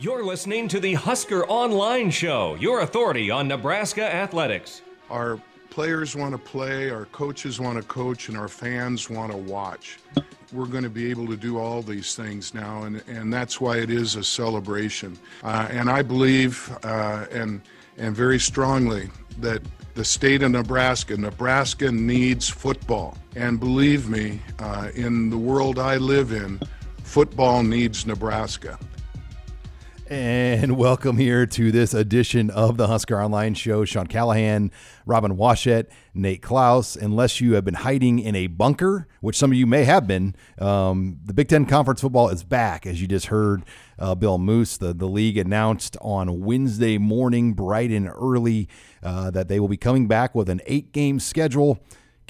You're 0.00 0.24
listening 0.24 0.66
to 0.68 0.80
the 0.80 0.94
Husker 0.94 1.44
Online 1.46 2.10
Show, 2.10 2.54
your 2.54 2.80
authority 2.80 3.30
on 3.30 3.46
Nebraska 3.48 4.02
athletics. 4.02 4.80
Our 5.10 5.38
players 5.68 6.16
want 6.16 6.32
to 6.32 6.38
play, 6.38 6.88
our 6.88 7.04
coaches 7.04 7.60
want 7.60 7.76
to 7.76 7.86
coach, 7.86 8.30
and 8.30 8.38
our 8.38 8.48
fans 8.48 9.10
want 9.10 9.30
to 9.30 9.36
watch. 9.36 9.98
We're 10.54 10.64
going 10.64 10.84
to 10.84 10.88
be 10.88 11.10
able 11.10 11.26
to 11.26 11.36
do 11.36 11.58
all 11.58 11.82
these 11.82 12.16
things 12.16 12.54
now, 12.54 12.84
and, 12.84 13.02
and 13.08 13.30
that's 13.30 13.60
why 13.60 13.76
it 13.76 13.90
is 13.90 14.16
a 14.16 14.24
celebration. 14.24 15.18
Uh, 15.44 15.68
and 15.70 15.90
I 15.90 16.00
believe, 16.00 16.74
uh, 16.82 17.26
and, 17.30 17.60
and 17.98 18.16
very 18.16 18.38
strongly, 18.38 19.10
that 19.40 19.60
the 19.92 20.04
state 20.06 20.42
of 20.42 20.52
Nebraska, 20.52 21.14
Nebraska 21.14 21.92
needs 21.92 22.48
football. 22.48 23.18
And 23.36 23.60
believe 23.60 24.08
me, 24.08 24.40
uh, 24.60 24.88
in 24.94 25.28
the 25.28 25.36
world 25.36 25.78
I 25.78 25.98
live 25.98 26.32
in, 26.32 26.58
football 27.02 27.62
needs 27.62 28.06
Nebraska. 28.06 28.78
And 30.10 30.76
welcome 30.76 31.18
here 31.18 31.46
to 31.46 31.70
this 31.70 31.94
edition 31.94 32.50
of 32.50 32.76
the 32.76 32.88
Husker 32.88 33.22
Online 33.22 33.54
Show. 33.54 33.84
Sean 33.84 34.08
Callahan, 34.08 34.72
Robin 35.06 35.36
Washut, 35.36 35.86
Nate 36.14 36.42
Clouse. 36.42 36.96
Unless 36.96 37.40
you 37.40 37.54
have 37.54 37.64
been 37.64 37.74
hiding 37.74 38.18
in 38.18 38.34
a 38.34 38.48
bunker, 38.48 39.06
which 39.20 39.36
some 39.36 39.52
of 39.52 39.56
you 39.56 39.68
may 39.68 39.84
have 39.84 40.08
been, 40.08 40.34
um, 40.58 41.20
the 41.24 41.32
Big 41.32 41.46
Ten 41.46 41.64
Conference 41.64 42.00
football 42.00 42.28
is 42.28 42.42
back. 42.42 42.88
As 42.88 43.00
you 43.00 43.06
just 43.06 43.26
heard, 43.26 43.62
uh, 44.00 44.16
Bill 44.16 44.38
Moos, 44.38 44.78
the, 44.78 44.92
the 44.92 45.06
league 45.06 45.38
announced 45.38 45.96
on 46.00 46.40
Wednesday 46.40 46.98
morning, 46.98 47.52
bright 47.52 47.92
and 47.92 48.08
early, 48.08 48.68
uh, 49.04 49.30
that 49.30 49.46
they 49.46 49.60
will 49.60 49.68
be 49.68 49.76
coming 49.76 50.08
back 50.08 50.34
with 50.34 50.48
an 50.48 50.60
eight 50.66 50.90
game 50.90 51.20
schedule 51.20 51.78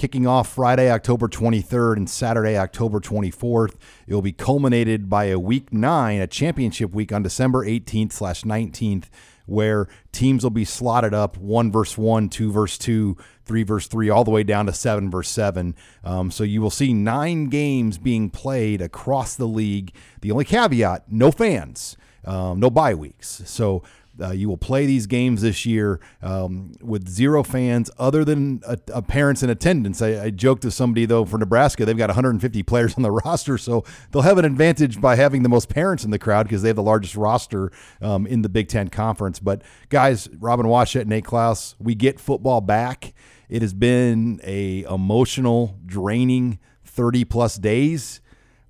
kicking 0.01 0.27
off 0.27 0.55
Friday, 0.55 0.91
October 0.91 1.29
23rd 1.29 1.99
and 1.99 2.09
Saturday, 2.09 2.57
October 2.57 3.01
24th. 3.01 3.75
It 4.07 4.15
will 4.15 4.23
be 4.23 4.33
culminated 4.33 5.11
by 5.11 5.25
a 5.25 5.39
week 5.39 5.75
nine, 5.75 6.23
a 6.23 6.27
championship 6.27 6.95
week 6.95 7.13
on 7.13 7.23
December 7.23 7.67
18th 7.67 8.13
slash 8.13 8.43
19th, 8.45 9.11
where 9.45 9.89
teams 10.11 10.43
will 10.43 10.51
be 10.51 10.65
slotted 10.65 11.13
up 11.13 11.37
one 11.37 11.71
verse 11.71 11.99
one, 11.99 12.31
two 12.31 12.51
verse 12.51 12.79
two, 12.79 13.19
three 13.45 13.63
verse 13.63 13.89
three, 13.89 14.09
all 14.09 14.25
the 14.25 14.31
way 14.31 14.43
down 14.43 14.65
to 14.65 14.73
seven 14.73 15.11
verse 15.11 15.29
seven. 15.29 15.77
Um, 16.03 16.31
so 16.31 16.45
you 16.45 16.63
will 16.63 16.71
see 16.71 16.95
nine 16.95 17.51
games 17.51 17.99
being 17.99 18.31
played 18.31 18.81
across 18.81 19.37
the 19.37 19.47
league. 19.47 19.93
The 20.23 20.33
only 20.33 20.47
caveat: 20.47 21.13
no 21.13 21.31
fans, 21.31 21.99
um, 22.25 22.59
no 22.59 22.71
bye 22.71 22.95
weeks. 22.95 23.43
So 23.45 23.83
uh, 24.21 24.31
you 24.31 24.49
will 24.49 24.57
play 24.57 24.87
these 24.87 25.07
games 25.07 25.43
this 25.43 25.65
year 25.65 26.01
um, 26.23 26.73
with 26.81 27.09
zero 27.09 27.43
fans 27.43 27.91
other 27.99 28.25
than 28.25 28.63
uh, 28.67 28.77
uh, 28.93 29.01
parents 29.01 29.43
in 29.43 29.51
attendance. 29.51 30.03
I, 30.03 30.25
I, 30.25 30.31
joked 30.31 30.63
to 30.63 30.71
somebody, 30.71 31.07
though, 31.07 31.25
for 31.25 31.39
Nebraska, 31.39 31.85
they've 31.85 31.97
got 31.97 32.09
150 32.09 32.63
players 32.63 32.95
on 32.95 33.03
the 33.03 33.11
roster, 33.25 33.59
so 33.59 33.85
they'll 34.11 34.23
have 34.23 34.39
an 34.39 34.45
advantage 34.45 35.01
by 35.01 35.17
having 35.17 35.43
the 35.43 35.49
most 35.49 35.69
parents 35.69 36.05
in 36.05 36.11
the 36.11 36.19
crowd 36.19 36.45
because 36.45 36.63
they 36.63 36.69
have 36.69 36.77
the 36.77 36.83
largest 36.83 37.17
roster 37.17 37.73
um, 38.01 38.27
in 38.27 38.43
the 38.43 38.49
Big 38.49 38.69
Ten 38.69 38.89
Conference. 38.89 39.39
But, 39.39 39.63
guys, 39.89 40.29
Robin 40.39 40.67
Washut, 40.67 41.07
Nate 41.07 41.25
Clouse, 41.25 41.75
we 41.79 41.95
get 41.95 42.21
football 42.21 42.61
back. 42.61 43.13
It 43.49 43.63
has 43.63 43.75
been 43.75 44.41
a 44.45 44.83
emotional, 44.85 45.79
draining 45.85 46.59
30 46.85 47.25
plus 47.25 47.57
days. 47.57 48.21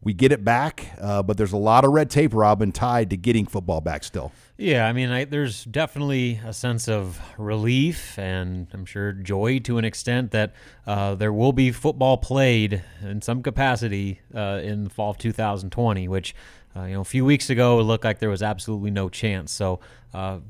We 0.02 0.14
get 0.14 0.32
it 0.32 0.42
back, 0.42 0.92
uh, 0.98 1.22
but 1.22 1.36
there's 1.36 1.52
a 1.52 1.58
lot 1.58 1.84
of 1.84 1.92
red 1.92 2.08
tape, 2.08 2.32
Robin, 2.32 2.72
tied 2.72 3.10
to 3.10 3.18
getting 3.18 3.44
football 3.44 3.82
back 3.82 4.02
still. 4.02 4.32
Yeah, 4.56 4.86
I 4.86 4.94
mean, 4.94 5.10
I, 5.10 5.24
there's 5.24 5.64
definitely 5.64 6.40
a 6.44 6.54
sense 6.54 6.88
of 6.88 7.20
relief 7.36 8.18
and 8.18 8.66
I'm 8.72 8.86
sure 8.86 9.12
joy 9.12 9.58
to 9.60 9.76
an 9.76 9.84
extent 9.84 10.30
that 10.30 10.54
uh, 10.86 11.16
there 11.16 11.32
will 11.32 11.52
be 11.52 11.70
football 11.70 12.16
played 12.16 12.82
in 13.02 13.20
some 13.20 13.42
capacity 13.42 14.20
uh, 14.34 14.60
in 14.62 14.84
the 14.84 14.90
fall 14.90 15.10
of 15.10 15.18
2020, 15.18 16.08
which, 16.08 16.34
uh, 16.74 16.84
you 16.84 16.94
know, 16.94 17.00
a 17.02 17.04
few 17.04 17.24
weeks 17.26 17.50
ago 17.50 17.78
it 17.78 17.82
looked 17.82 18.04
like 18.04 18.20
there 18.20 18.30
was 18.30 18.42
absolutely 18.42 18.90
no 18.90 19.10
chance. 19.10 19.52
So, 19.52 19.80
uh, 20.14 20.40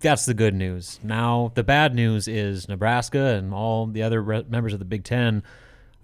that's 0.00 0.26
the 0.26 0.34
good 0.34 0.54
news. 0.54 1.00
Now, 1.02 1.50
the 1.54 1.64
bad 1.64 1.94
news 1.94 2.28
is 2.28 2.68
Nebraska 2.68 3.34
and 3.34 3.52
all 3.52 3.86
the 3.86 4.02
other 4.02 4.22
re- 4.22 4.44
members 4.48 4.72
of 4.72 4.78
the 4.78 4.84
Big 4.84 5.04
Ten 5.04 5.42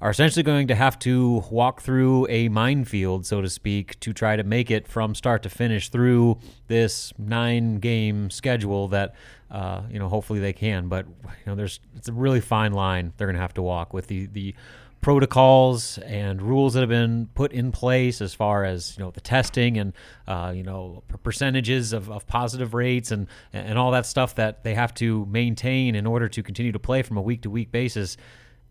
are 0.04 0.10
essentially 0.10 0.42
going 0.42 0.68
to 0.68 0.74
have 0.74 0.98
to 0.98 1.42
walk 1.50 1.80
through 1.80 2.26
a 2.28 2.50
minefield, 2.50 3.24
so 3.24 3.40
to 3.40 3.48
speak, 3.48 3.98
to 4.00 4.12
try 4.12 4.36
to 4.36 4.44
make 4.44 4.70
it 4.70 4.86
from 4.86 5.14
start 5.14 5.42
to 5.42 5.48
finish 5.48 5.88
through 5.88 6.38
this 6.68 7.14
nine 7.16 7.78
game 7.78 8.28
schedule 8.28 8.86
that, 8.88 9.14
uh, 9.50 9.80
you 9.90 9.98
know, 9.98 10.10
hopefully 10.10 10.40
they 10.40 10.52
can. 10.52 10.88
But, 10.88 11.06
you 11.06 11.46
know, 11.46 11.54
there's 11.54 11.80
it's 11.96 12.06
a 12.06 12.12
really 12.12 12.42
fine 12.42 12.74
line 12.74 13.14
they're 13.16 13.26
going 13.26 13.36
to 13.36 13.40
have 13.40 13.54
to 13.54 13.62
walk 13.62 13.94
with 13.94 14.08
the, 14.08 14.26
the 14.26 14.54
protocols 15.00 15.96
and 15.96 16.42
rules 16.42 16.74
that 16.74 16.80
have 16.80 16.90
been 16.90 17.30
put 17.34 17.52
in 17.52 17.72
place 17.72 18.20
as 18.20 18.34
far 18.34 18.62
as, 18.62 18.98
you 18.98 19.04
know, 19.04 19.10
the 19.10 19.22
testing 19.22 19.78
and, 19.78 19.94
uh, 20.28 20.52
you 20.54 20.62
know, 20.62 21.02
percentages 21.22 21.94
of, 21.94 22.10
of 22.10 22.26
positive 22.26 22.74
rates 22.74 23.10
and, 23.10 23.26
and 23.54 23.78
all 23.78 23.90
that 23.90 24.04
stuff 24.04 24.34
that 24.34 24.64
they 24.64 24.74
have 24.74 24.92
to 24.92 25.24
maintain 25.24 25.94
in 25.94 26.06
order 26.06 26.28
to 26.28 26.42
continue 26.42 26.72
to 26.72 26.78
play 26.78 27.00
from 27.00 27.16
a 27.16 27.22
week 27.22 27.40
to 27.40 27.48
week 27.48 27.72
basis 27.72 28.18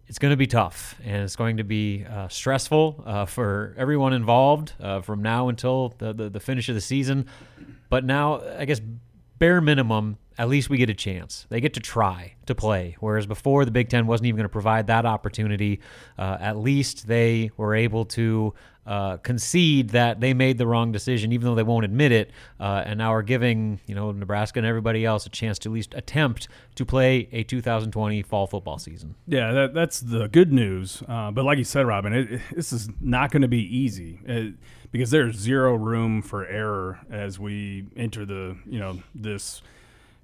it's 0.07 0.19
going 0.19 0.31
to 0.31 0.37
be 0.37 0.47
tough 0.47 0.95
and 1.03 1.23
it's 1.23 1.35
going 1.35 1.57
to 1.57 1.63
be 1.63 2.05
uh, 2.05 2.27
stressful 2.27 3.03
uh, 3.05 3.25
for 3.25 3.73
everyone 3.77 4.13
involved 4.13 4.73
uh, 4.79 5.01
from 5.01 5.21
now 5.21 5.49
until 5.49 5.93
the, 5.97 6.13
the, 6.13 6.29
the, 6.29 6.39
finish 6.39 6.69
of 6.69 6.75
the 6.75 6.81
season. 6.81 7.25
But 7.89 8.03
now, 8.03 8.41
I 8.57 8.65
guess, 8.65 8.81
bare 9.39 9.61
minimum, 9.61 10.17
at 10.37 10.49
least 10.49 10.69
we 10.69 10.77
get 10.77 10.89
a 10.89 10.93
chance. 10.93 11.45
They 11.49 11.61
get 11.61 11.73
to 11.75 11.79
try 11.79 12.35
to 12.47 12.55
play. 12.55 12.95
Whereas 12.99 13.25
before, 13.25 13.65
the 13.65 13.71
Big 13.71 13.89
Ten 13.89 14.07
wasn't 14.07 14.27
even 14.27 14.37
going 14.37 14.45
to 14.45 14.49
provide 14.49 14.87
that 14.87 15.05
opportunity. 15.05 15.79
Uh, 16.17 16.37
at 16.39 16.57
least 16.57 17.07
they 17.07 17.51
were 17.55 17.75
able 17.75 18.05
to 18.05 18.53
uh, 18.85 19.17
concede 19.17 19.89
that 19.89 20.19
they 20.19 20.33
made 20.33 20.57
the 20.57 20.67
wrong 20.67 20.91
decision, 20.91 21.31
even 21.31 21.45
though 21.45 21.55
they 21.55 21.63
won't 21.63 21.85
admit 21.85 22.11
it. 22.11 22.31
Uh, 22.59 22.83
and 22.85 22.97
now 22.97 23.13
are 23.13 23.23
giving 23.23 23.79
you 23.85 23.95
know 23.95 24.11
Nebraska 24.11 24.59
and 24.59 24.65
everybody 24.65 25.05
else 25.05 25.25
a 25.25 25.29
chance 25.29 25.59
to 25.59 25.69
at 25.69 25.73
least 25.73 25.93
attempt 25.93 26.47
to 26.75 26.85
play 26.85 27.27
a 27.31 27.43
2020 27.43 28.21
fall 28.23 28.47
football 28.47 28.77
season. 28.77 29.15
Yeah, 29.27 29.51
that, 29.51 29.73
that's 29.73 29.99
the 29.99 30.27
good 30.27 30.51
news. 30.51 31.03
Uh, 31.07 31.31
but 31.31 31.45
like 31.45 31.57
you 31.57 31.63
said, 31.63 31.85
Robin, 31.85 32.13
it, 32.13 32.31
it, 32.31 32.41
this 32.55 32.73
is 32.73 32.89
not 32.99 33.31
going 33.31 33.41
to 33.41 33.47
be 33.47 33.63
easy 33.75 34.19
it, 34.25 34.55
because 34.91 35.11
there's 35.11 35.35
zero 35.35 35.75
room 35.75 36.21
for 36.21 36.45
error 36.45 36.99
as 37.09 37.39
we 37.39 37.85
enter 37.95 38.25
the 38.25 38.57
you 38.65 38.79
know 38.79 39.01
this 39.15 39.61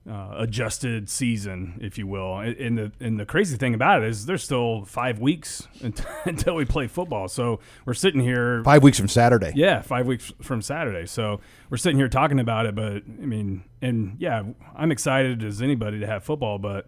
uh, 0.09 0.35
adjusted 0.37 1.09
season, 1.09 1.77
if 1.81 1.97
you 1.97 2.07
will. 2.07 2.39
And 2.39 2.77
the 2.77 2.91
and 2.99 3.19
the 3.19 3.25
crazy 3.25 3.57
thing 3.57 3.73
about 3.73 4.01
it 4.01 4.09
is 4.09 4.25
there's 4.25 4.43
still 4.43 4.83
five 4.85 5.19
weeks 5.19 5.67
until 6.25 6.55
we 6.55 6.65
play 6.65 6.87
football. 6.87 7.27
So 7.27 7.59
we're 7.85 7.93
sitting 7.93 8.21
here 8.21 8.63
five 8.63 8.81
weeks 8.81 8.97
from 8.97 9.07
Saturday. 9.07 9.51
Yeah, 9.55 9.81
five 9.81 10.07
weeks 10.07 10.33
from 10.41 10.61
Saturday. 10.61 11.05
So 11.05 11.41
we're 11.69 11.77
sitting 11.77 11.97
here 11.97 12.09
talking 12.09 12.39
about 12.39 12.65
it. 12.65 12.75
But 12.75 13.03
I 13.21 13.25
mean, 13.25 13.63
and 13.81 14.15
yeah, 14.19 14.43
I'm 14.75 14.91
excited 14.91 15.43
as 15.43 15.61
anybody 15.61 15.99
to 15.99 16.07
have 16.07 16.23
football, 16.23 16.57
but 16.57 16.87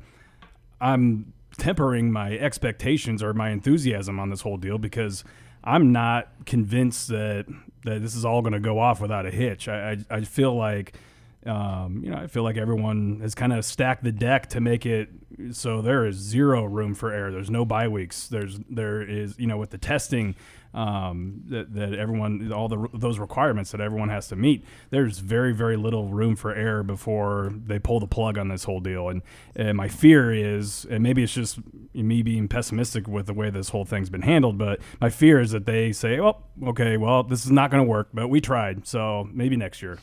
I'm 0.79 1.33
tempering 1.57 2.11
my 2.11 2.38
expectations 2.38 3.21
or 3.21 3.33
my 3.33 3.51
enthusiasm 3.51 4.19
on 4.19 4.29
this 4.29 4.41
whole 4.41 4.57
deal 4.57 4.79
because 4.79 5.23
I'm 5.63 5.91
not 5.91 6.29
convinced 6.45 7.09
that 7.09 7.45
that 7.83 8.01
this 8.01 8.15
is 8.15 8.25
all 8.25 8.41
going 8.41 8.53
to 8.53 8.59
go 8.59 8.79
off 8.79 8.99
without 9.01 9.25
a 9.25 9.31
hitch. 9.31 9.67
I, 9.67 9.91
I, 9.91 10.17
I 10.17 10.21
feel 10.21 10.55
like 10.55 10.93
um, 11.46 12.02
you 12.03 12.12
know, 12.12 12.18
I 12.18 12.28
feel 12.28 12.44
like 12.44 12.57
everyone 12.57 13.19
has 13.22 13.34
kind 13.35 13.53
of 13.53 13.66
stacked 13.66 14.03
the 14.03 14.12
deck 14.12 14.50
to 14.50 14.62
make 14.62 14.85
it 14.85 15.09
so 15.52 15.81
there 15.81 16.06
is 16.06 16.16
zero 16.16 16.66
room 16.66 16.94
for 16.94 17.12
error. 17.12 17.31
There's 17.31 17.50
no 17.50 17.66
bye 17.66 17.88
weeks. 17.88 18.28
There's 18.28 18.59
there 18.69 19.02
is 19.02 19.38
you 19.40 19.47
know 19.47 19.57
with 19.57 19.72
the 19.72 19.78
testing 19.78 20.35
um, 20.74 21.41
that, 21.47 21.74
that 21.74 21.94
everyone 21.94 22.51
all 22.51 22.68
the 22.68 22.88
those 22.94 23.19
requirements 23.19 23.72
that 23.72 23.81
everyone 23.81 24.09
has 24.09 24.28
to 24.30 24.35
meet. 24.35 24.66
There's 24.90 25.19
very 25.19 25.53
very 25.53 25.78
little 25.78 26.07
room 26.09 26.35
for 26.35 26.53
error 26.53 26.84
before 26.84 27.51
they 27.53 27.80
pull 27.80 28.00
the 28.00 28.07
plug 28.07 28.38
on 28.38 28.47
this 28.47 28.63
whole 28.63 28.80
deal. 28.80 29.09
And, 29.09 29.22
and 29.56 29.78
my 29.78 29.88
fear 29.88 30.34
is, 30.34 30.85
and 30.90 31.03
maybe 31.03 31.24
it's 31.24 31.34
just 31.34 31.59
me 31.94 32.22
being 32.22 32.47
pessimistic 32.47 33.07
with 33.07 33.25
the 33.25 33.34
way 33.34 33.50
this 33.50 33.69
whole 33.69 33.85
thing's 33.85 34.09
been 34.09 34.22
handled, 34.22 34.57
but 34.57 34.80
my 35.00 35.09
fear 35.09 35.40
is 35.40 35.51
that 35.51 35.66
they 35.66 35.91
say, 35.91 36.19
well, 36.19 36.44
okay, 36.68 36.97
well 36.97 37.24
this 37.24 37.46
is 37.46 37.51
not 37.51 37.72
going 37.72 37.84
to 37.84 37.90
work, 37.90 38.09
but 38.13 38.28
we 38.28 38.40
tried, 38.40 38.88
so 38.88 39.27
maybe 39.33 39.57
next 39.57 39.81
year. 39.81 40.00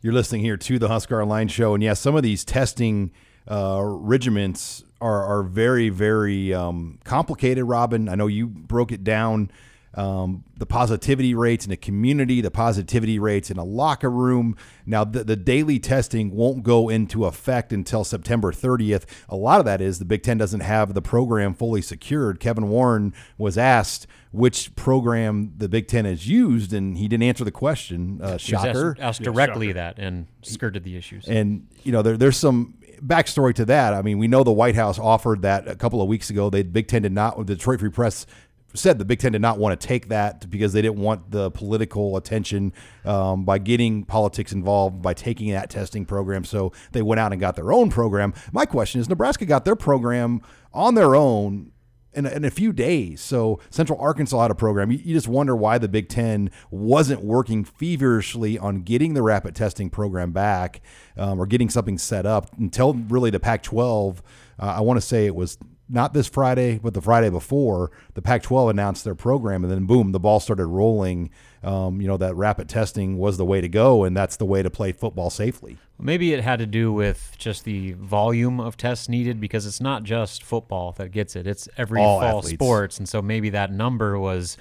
You're 0.00 0.12
listening 0.12 0.42
here 0.42 0.56
to 0.56 0.78
the 0.78 0.86
Husker 0.86 1.20
Online 1.20 1.48
Show, 1.48 1.74
and 1.74 1.82
yes, 1.82 1.90
yeah, 1.90 1.94
some 1.94 2.14
of 2.14 2.22
these 2.22 2.44
testing 2.44 3.10
uh, 3.50 3.80
regiments 3.82 4.84
are 5.00 5.24
are 5.24 5.42
very 5.42 5.88
very 5.88 6.54
um, 6.54 7.00
complicated. 7.02 7.64
Robin, 7.64 8.08
I 8.08 8.14
know 8.14 8.28
you 8.28 8.46
broke 8.46 8.92
it 8.92 9.02
down. 9.02 9.50
Um, 9.94 10.44
the 10.56 10.66
positivity 10.66 11.34
rates 11.34 11.64
in 11.64 11.70
the 11.70 11.76
community, 11.76 12.40
the 12.40 12.52
positivity 12.52 13.18
rates 13.18 13.50
in 13.50 13.56
a 13.56 13.64
locker 13.64 14.10
room. 14.10 14.56
Now, 14.86 15.02
the, 15.02 15.24
the, 15.24 15.34
daily 15.34 15.80
testing 15.80 16.30
won't 16.30 16.62
go 16.62 16.88
into 16.88 17.24
effect 17.24 17.72
until 17.72 18.04
September 18.04 18.52
30th. 18.52 19.06
A 19.28 19.34
lot 19.34 19.58
of 19.58 19.64
that 19.64 19.80
is 19.80 19.98
the 19.98 20.04
Big 20.04 20.22
Ten 20.22 20.38
doesn't 20.38 20.60
have 20.60 20.94
the 20.94 21.02
program 21.02 21.54
fully 21.54 21.82
secured. 21.82 22.38
Kevin 22.38 22.68
Warren 22.68 23.12
was 23.38 23.58
asked 23.58 24.06
which 24.30 24.74
program 24.76 25.54
the 25.56 25.68
Big 25.68 25.88
Ten 25.88 26.04
has 26.04 26.28
used, 26.28 26.72
and 26.72 26.98
he 26.98 27.08
didn't 27.08 27.24
answer 27.24 27.44
the 27.44 27.50
question. 27.50 28.20
Uh, 28.22 28.36
shocker. 28.36 28.90
Asked, 28.90 29.00
asked 29.00 29.22
directly 29.22 29.68
yeah, 29.68 29.72
that 29.74 29.98
and 29.98 30.26
skirted 30.42 30.84
the 30.84 30.96
issues. 30.96 31.26
And, 31.26 31.66
you 31.82 31.92
know, 31.92 32.02
there, 32.02 32.16
there's 32.16 32.36
some 32.36 32.74
backstory 33.00 33.54
to 33.54 33.64
that. 33.66 33.94
I 33.94 34.02
mean, 34.02 34.18
we 34.18 34.28
know 34.28 34.44
the 34.44 34.52
White 34.52 34.74
House 34.74 34.98
offered 34.98 35.42
that 35.42 35.68
a 35.68 35.76
couple 35.76 36.02
of 36.02 36.08
weeks 36.08 36.30
ago. 36.30 36.50
The 36.50 36.62
Big 36.62 36.88
Ten 36.88 37.02
did 37.02 37.12
not, 37.12 37.38
the 37.38 37.54
Detroit 37.54 37.80
Free 37.80 37.90
Press 37.90 38.26
said 38.74 38.98
the 38.98 39.04
Big 39.04 39.18
Ten 39.18 39.32
did 39.32 39.40
not 39.40 39.58
want 39.58 39.78
to 39.80 39.86
take 39.86 40.08
that 40.08 40.48
because 40.50 40.72
they 40.72 40.82
didn't 40.82 40.98
want 40.98 41.30
the 41.30 41.50
political 41.50 42.16
attention 42.16 42.72
um, 43.04 43.44
by 43.44 43.58
getting 43.58 44.04
politics 44.04 44.52
involved 44.52 45.00
by 45.00 45.14
taking 45.14 45.52
that 45.52 45.70
testing 45.70 46.04
program. 46.04 46.44
So 46.44 46.72
they 46.92 47.00
went 47.00 47.18
out 47.18 47.32
and 47.32 47.40
got 47.40 47.56
their 47.56 47.72
own 47.72 47.88
program. 47.88 48.34
My 48.52 48.66
question 48.66 49.00
is 49.00 49.08
Nebraska 49.08 49.46
got 49.46 49.64
their 49.64 49.76
program 49.76 50.42
on 50.74 50.94
their 50.94 51.16
own 51.16 51.72
in 52.18 52.26
a, 52.26 52.30
in 52.30 52.44
a 52.44 52.50
few 52.50 52.72
days. 52.72 53.20
So 53.20 53.60
Central 53.70 53.98
Arkansas 54.00 54.42
had 54.42 54.50
a 54.50 54.54
program. 54.54 54.90
You, 54.90 54.98
you, 54.98 55.14
just 55.14 55.28
wonder 55.28 55.54
why 55.54 55.78
the 55.78 55.88
Big 55.88 56.08
Ten 56.08 56.50
wasn't 56.70 57.22
working 57.22 57.64
feverishly 57.64 58.58
on 58.58 58.82
getting 58.82 59.14
the 59.14 59.22
rapid 59.22 59.54
testing 59.54 59.88
program 59.88 60.32
back 60.32 60.82
um, 61.16 61.40
or 61.40 61.46
getting 61.46 61.70
something 61.70 61.96
set 61.96 62.26
up 62.26 62.50
until 62.58 62.94
really 62.94 63.30
the 63.30 63.40
Pac-12. 63.40 64.18
Uh, 64.58 64.62
I 64.62 64.80
want 64.80 64.98
to 64.98 65.06
say 65.06 65.26
it 65.26 65.36
was 65.36 65.58
not 65.88 66.12
this 66.12 66.26
Friday, 66.26 66.78
but 66.78 66.92
the 66.92 67.00
Friday 67.00 67.30
before, 67.30 67.92
the 68.14 68.20
Pac-12 68.20 68.70
announced 68.70 69.04
their 69.04 69.14
program, 69.14 69.62
and 69.62 69.72
then 69.72 69.86
boom, 69.86 70.12
the 70.12 70.20
ball 70.20 70.40
started 70.40 70.66
rolling. 70.66 71.30
Um, 71.62 72.00
you 72.00 72.06
know 72.06 72.16
that 72.16 72.36
rapid 72.36 72.68
testing 72.68 73.18
was 73.18 73.36
the 73.36 73.44
way 73.44 73.60
to 73.60 73.68
go, 73.68 74.04
and 74.04 74.16
that's 74.16 74.36
the 74.36 74.44
way 74.44 74.62
to 74.62 74.70
play 74.70 74.92
football 74.92 75.28
safely. 75.28 75.76
Maybe 75.98 76.32
it 76.32 76.40
had 76.44 76.60
to 76.60 76.66
do 76.66 76.92
with 76.92 77.34
just 77.36 77.64
the 77.64 77.92
volume 77.94 78.60
of 78.60 78.76
tests 78.76 79.08
needed 79.08 79.40
because 79.40 79.66
it's 79.66 79.80
not 79.80 80.04
just 80.04 80.44
football 80.44 80.92
that 80.92 81.10
gets 81.10 81.34
it; 81.34 81.48
it's 81.48 81.68
every 81.76 82.00
All 82.00 82.20
fall 82.20 82.38
athletes. 82.38 82.54
sports, 82.54 82.98
and 82.98 83.08
so 83.08 83.20
maybe 83.20 83.50
that 83.50 83.72
number 83.72 84.16
was, 84.18 84.56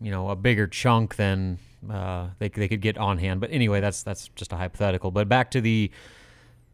you 0.00 0.12
know, 0.12 0.30
a 0.30 0.36
bigger 0.36 0.68
chunk 0.68 1.16
than 1.16 1.58
uh, 1.90 2.28
they 2.38 2.48
they 2.48 2.68
could 2.68 2.80
get 2.80 2.96
on 2.96 3.18
hand. 3.18 3.40
But 3.40 3.50
anyway, 3.50 3.80
that's 3.80 4.04
that's 4.04 4.28
just 4.36 4.52
a 4.52 4.56
hypothetical. 4.56 5.10
But 5.10 5.28
back 5.28 5.50
to 5.52 5.60
the 5.60 5.90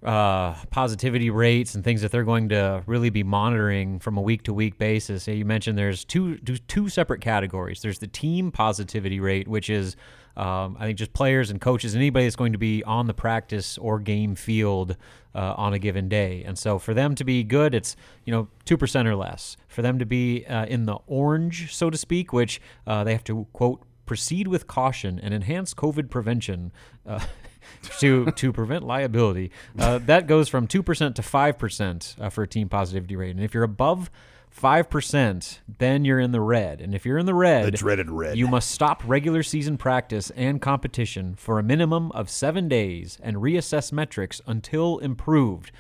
uh, 0.07 0.55
positivity 0.71 1.31
rates 1.31 1.75
and 1.75 1.83
things 1.83 2.01
that 2.01 2.13
they're 2.13 2.25
going 2.25 2.49
to 2.51 2.83
really 2.87 3.11
be 3.11 3.25
monitoring 3.25 3.99
from 3.99 4.17
a 4.17 4.23
week 4.23 4.45
to 4.45 4.55
week 4.55 4.79
basis. 4.79 5.27
You 5.27 5.45
mentioned 5.45 5.77
there's 5.77 6.05
two 6.05 6.39
two 6.39 6.89
separate 6.89 7.21
categories. 7.21 7.83
There's 7.83 7.99
the 7.99 8.07
team 8.07 8.53
positivity 8.53 9.19
rate, 9.19 9.49
which 9.49 9.69
is 9.69 9.97
um, 10.37 10.77
I 10.79 10.87
think 10.87 10.99
just 10.99 11.13
players 11.13 11.51
and 11.51 11.61
coaches, 11.61 11.95
and 11.95 12.01
anybody 12.01 12.25
that's 12.25 12.37
going 12.37 12.53
to 12.53 12.59
be 12.59 12.85
on 12.85 13.09
the 13.09 13.15
practice 13.15 13.79
or 13.79 13.99
game 13.99 14.37
field 14.37 14.97
uh, 15.35 15.55
on 15.57 15.75
a 15.75 15.79
given 15.79 16.09
day. 16.09 16.45
And 16.45 16.57
so 16.57 16.79
for 16.79 16.95
them 16.95 17.17
to 17.17 17.25
be 17.25 17.43
good, 17.43 17.75
it's 17.75 17.97
you 18.25 18.33
know 18.33 18.47
two 18.65 18.77
percent 18.77 19.09
or 19.09 19.17
less. 19.17 19.57
For 19.67 19.83
them 19.83 19.99
to 19.99 20.07
be 20.07 20.47
uh, 20.47 20.67
in 20.67 20.85
the 20.85 20.99
orange, 21.09 21.75
so 21.75 21.91
to 21.91 21.99
speak, 21.99 22.33
which 22.33 22.61
uh, 22.87 23.03
they 23.03 23.13
have 23.13 23.25
to 23.25 23.49
quote 23.53 23.83
proceed 24.05 24.47
with 24.47 24.69
caution 24.69 25.19
and 25.19 25.35
enhance 25.35 25.75
COVID 25.75 26.11
prevention. 26.11 26.71
Uh, 27.05 27.19
to 28.01 28.31
to 28.33 28.53
prevent 28.53 28.85
liability. 28.85 29.51
Uh, 29.79 29.99
that 29.99 30.27
goes 30.27 30.49
from 30.49 30.67
two 30.67 30.83
percent 30.83 31.17
to 31.17 31.23
five 31.23 31.59
percent 31.59 32.17
uh, 32.21 32.29
for 32.31 32.43
a 32.43 32.49
team 32.49 32.69
positivity 32.69 33.17
rate. 33.17 33.31
And 33.37 33.45
if 33.45 33.55
you're 33.55 33.63
above 33.63 34.11
five 34.51 34.89
percent, 34.89 35.61
then 35.79 36.05
you're 36.05 36.19
in 36.21 36.33
the 36.33 36.41
red. 36.41 36.81
And 36.81 36.95
if 36.95 37.05
you're 37.05 37.19
in 37.19 37.27
the 37.27 37.35
red, 37.35 37.67
The 37.67 37.71
dreaded 37.73 38.11
red. 38.11 38.39
you 38.39 38.47
must 38.49 38.71
stop 38.71 39.03
regular 39.07 39.43
season 39.43 39.77
practice 39.77 40.31
and 40.31 40.61
competition 40.63 41.35
for 41.37 41.59
a 41.59 41.63
minimum 41.63 42.11
of 42.13 42.31
seven 42.31 42.67
days 42.69 43.19
and 43.23 43.37
reassess 43.37 43.93
metrics 43.93 44.41
until 44.47 44.99
improved. 44.99 45.73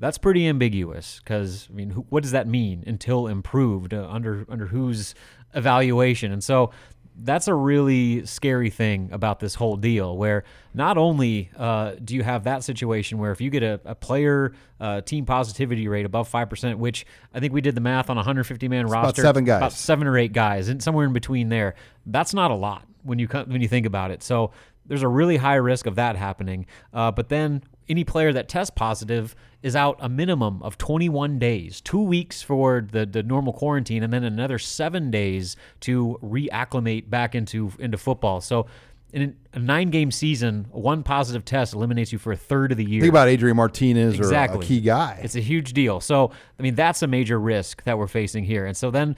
That's 0.00 0.18
pretty 0.18 0.46
ambiguous 0.48 1.20
because 1.22 1.68
I 1.70 1.74
mean, 1.74 1.90
who, 1.90 2.06
what 2.08 2.22
does 2.22 2.32
that 2.32 2.48
mean 2.48 2.82
until 2.86 3.26
improved? 3.28 3.92
Uh, 3.94 4.06
under 4.10 4.44
under 4.48 4.66
whose 4.66 5.14
evaluation? 5.54 6.32
And 6.32 6.42
so 6.42 6.70
that's 7.16 7.46
a 7.46 7.54
really 7.54 8.26
scary 8.26 8.70
thing 8.70 9.08
about 9.12 9.38
this 9.38 9.54
whole 9.54 9.76
deal 9.76 10.16
where 10.16 10.42
not 10.72 10.98
only 10.98 11.50
uh, 11.56 11.92
do 12.02 12.14
you 12.14 12.22
have 12.22 12.44
that 12.44 12.64
situation 12.64 13.18
where 13.18 13.30
if 13.30 13.40
you 13.40 13.50
get 13.50 13.62
a, 13.62 13.80
a 13.84 13.94
player 13.94 14.52
uh, 14.80 15.00
team 15.00 15.24
positivity 15.24 15.86
rate 15.86 16.04
above 16.04 16.30
5% 16.30 16.76
which 16.76 17.06
i 17.32 17.40
think 17.40 17.52
we 17.52 17.60
did 17.60 17.74
the 17.74 17.80
math 17.80 18.10
on 18.10 18.16
a 18.16 18.20
150 18.20 18.68
man 18.68 18.86
roster 18.86 19.22
about 19.22 19.28
seven 19.28 19.44
guys. 19.44 19.58
about 19.58 19.72
seven 19.72 20.06
or 20.06 20.18
eight 20.18 20.32
guys 20.32 20.68
and 20.68 20.82
somewhere 20.82 21.06
in 21.06 21.12
between 21.12 21.48
there 21.48 21.74
that's 22.06 22.34
not 22.34 22.50
a 22.50 22.54
lot 22.54 22.86
when 23.02 23.18
you 23.18 23.26
when 23.28 23.60
you 23.60 23.68
think 23.68 23.86
about 23.86 24.10
it 24.10 24.22
so 24.22 24.50
there's 24.86 25.02
a 25.02 25.08
really 25.08 25.36
high 25.36 25.54
risk 25.54 25.86
of 25.86 25.94
that 25.94 26.16
happening 26.16 26.66
uh, 26.92 27.10
but 27.10 27.28
then 27.28 27.62
any 27.88 28.04
player 28.04 28.32
that 28.32 28.48
tests 28.48 28.72
positive 28.74 29.34
is 29.62 29.74
out 29.74 29.96
a 30.00 30.08
minimum 30.08 30.62
of 30.62 30.76
21 30.76 31.38
days, 31.38 31.80
two 31.80 32.00
weeks 32.00 32.42
for 32.42 32.86
the, 32.92 33.06
the 33.06 33.22
normal 33.22 33.52
quarantine, 33.52 34.02
and 34.02 34.12
then 34.12 34.24
another 34.24 34.58
seven 34.58 35.10
days 35.10 35.56
to 35.80 36.18
reacclimate 36.22 37.08
back 37.08 37.34
into 37.34 37.72
into 37.78 37.96
football. 37.96 38.40
So, 38.40 38.66
in 39.14 39.36
a 39.52 39.60
nine 39.60 39.90
game 39.90 40.10
season, 40.10 40.66
one 40.72 41.04
positive 41.04 41.44
test 41.44 41.72
eliminates 41.72 42.12
you 42.12 42.18
for 42.18 42.32
a 42.32 42.36
third 42.36 42.72
of 42.72 42.78
the 42.78 42.84
year. 42.84 43.00
Think 43.00 43.12
about 43.12 43.28
Adrian 43.28 43.56
Martinez 43.56 44.16
exactly. 44.16 44.58
or 44.58 44.62
a 44.62 44.66
key 44.66 44.80
guy. 44.80 45.20
It's 45.22 45.36
a 45.36 45.40
huge 45.40 45.72
deal. 45.72 46.00
So, 46.00 46.32
I 46.58 46.62
mean, 46.62 46.74
that's 46.74 47.00
a 47.00 47.06
major 47.06 47.38
risk 47.38 47.84
that 47.84 47.96
we're 47.96 48.08
facing 48.08 48.42
here. 48.42 48.66
And 48.66 48.76
so 48.76 48.90
then 48.90 49.14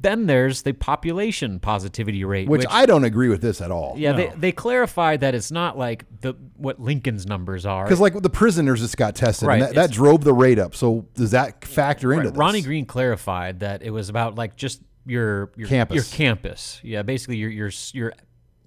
then 0.00 0.26
there's 0.26 0.62
the 0.62 0.72
population 0.72 1.58
positivity 1.60 2.24
rate, 2.24 2.48
which, 2.48 2.64
I 2.68 2.86
don't 2.86 3.04
agree 3.04 3.28
with 3.28 3.40
this 3.42 3.60
at 3.60 3.70
all. 3.70 3.94
yeah, 3.96 4.12
they, 4.12 4.32
they 4.36 4.52
clarified 4.52 5.20
that 5.20 5.34
it's 5.34 5.50
not 5.50 5.78
like 5.78 6.04
the 6.20 6.34
what 6.56 6.80
Lincoln's 6.80 7.26
numbers 7.26 7.66
are. 7.66 7.84
Because 7.84 8.00
like 8.00 8.20
the 8.20 8.30
prisoners 8.30 8.80
just 8.80 8.96
got 8.96 9.14
tested, 9.14 9.48
Right, 9.48 9.54
and 9.60 9.62
that, 9.68 9.74
that 9.74 9.90
drove 9.90 10.24
the 10.24 10.32
rate 10.34 10.58
up. 10.58 10.74
So 10.74 11.06
does 11.14 11.32
that 11.32 11.64
factor 11.64 12.12
into 12.12 12.24
Right, 12.26 12.32
this? 12.32 12.38
Ronnie 12.38 12.62
Green 12.62 12.86
clarified 12.86 13.60
that 13.60 13.82
it 13.82 13.90
was 13.90 14.08
about 14.08 14.34
like 14.36 14.56
just 14.56 14.82
your 15.06 15.50
your 15.56 15.68
Campus. 15.68 15.94
your 15.96 16.04
campus. 16.16 16.80
Yeah, 16.82 17.02
basically 17.02 17.36
your 17.36 17.50
your 17.50 17.70
your 17.92 18.12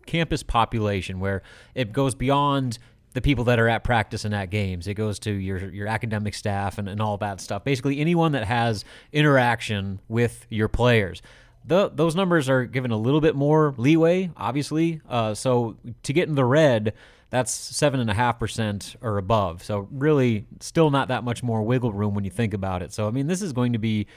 campus 0.06 0.44
population 0.44 1.20
where 1.20 1.42
it 1.74 1.92
goes 1.92 2.14
beyond 2.14 2.78
the 3.16 3.22
people 3.22 3.46
that 3.46 3.60
are 3.60 3.70
at 3.70 3.84
practice 3.86 4.26
and 4.26 4.36
at 4.36 4.50
games. 4.50 4.88
It 4.88 4.94
goes 4.96 5.20
to 5.20 5.32
your 5.32 5.58
your 5.70 5.88
academic 5.88 6.34
staff 6.34 6.78
and, 6.78 6.88
and 6.90 7.02
all 7.02 7.18
that 7.18 7.40
stuff. 7.40 7.64
Basically 7.64 8.00
anyone 8.00 8.34
that 8.34 8.44
has 8.44 8.84
interaction 9.12 10.00
with 10.08 10.46
your 10.50 10.68
players. 10.68 11.22
The, 11.68 11.90
those 11.90 12.14
numbers 12.14 12.48
are 12.48 12.66
given 12.66 12.92
a 12.92 12.98
little 12.98 13.22
bit 13.22 13.34
more 13.36 13.74
leeway, 13.78 14.30
obviously. 14.38 15.02
Uh, 15.10 15.34
so 15.34 15.78
to 16.04 16.14
get 16.14 16.28
in 16.30 16.36
the 16.36 16.46
red, 16.46 16.94
that's 17.32 17.52
seven 17.52 18.00
and 18.00 18.10
a 18.10 18.14
half 18.14 18.38
percent 18.38 18.98
or 19.02 19.18
above. 19.18 19.64
So 19.64 19.88
really, 19.92 20.46
still 20.60 20.92
not 20.92 21.08
that 21.08 21.24
much 21.24 21.42
more 21.42 21.64
wiggle 21.64 21.92
room 21.92 22.14
when 22.14 22.24
you 22.26 22.30
think 22.30 22.54
about 22.54 22.84
it. 22.84 22.92
So 22.94 23.08
I 23.08 23.12
mean, 23.12 23.28
this 23.28 23.42
is 23.42 23.54
going 23.54 23.74
to 23.74 23.80
be 23.80 24.08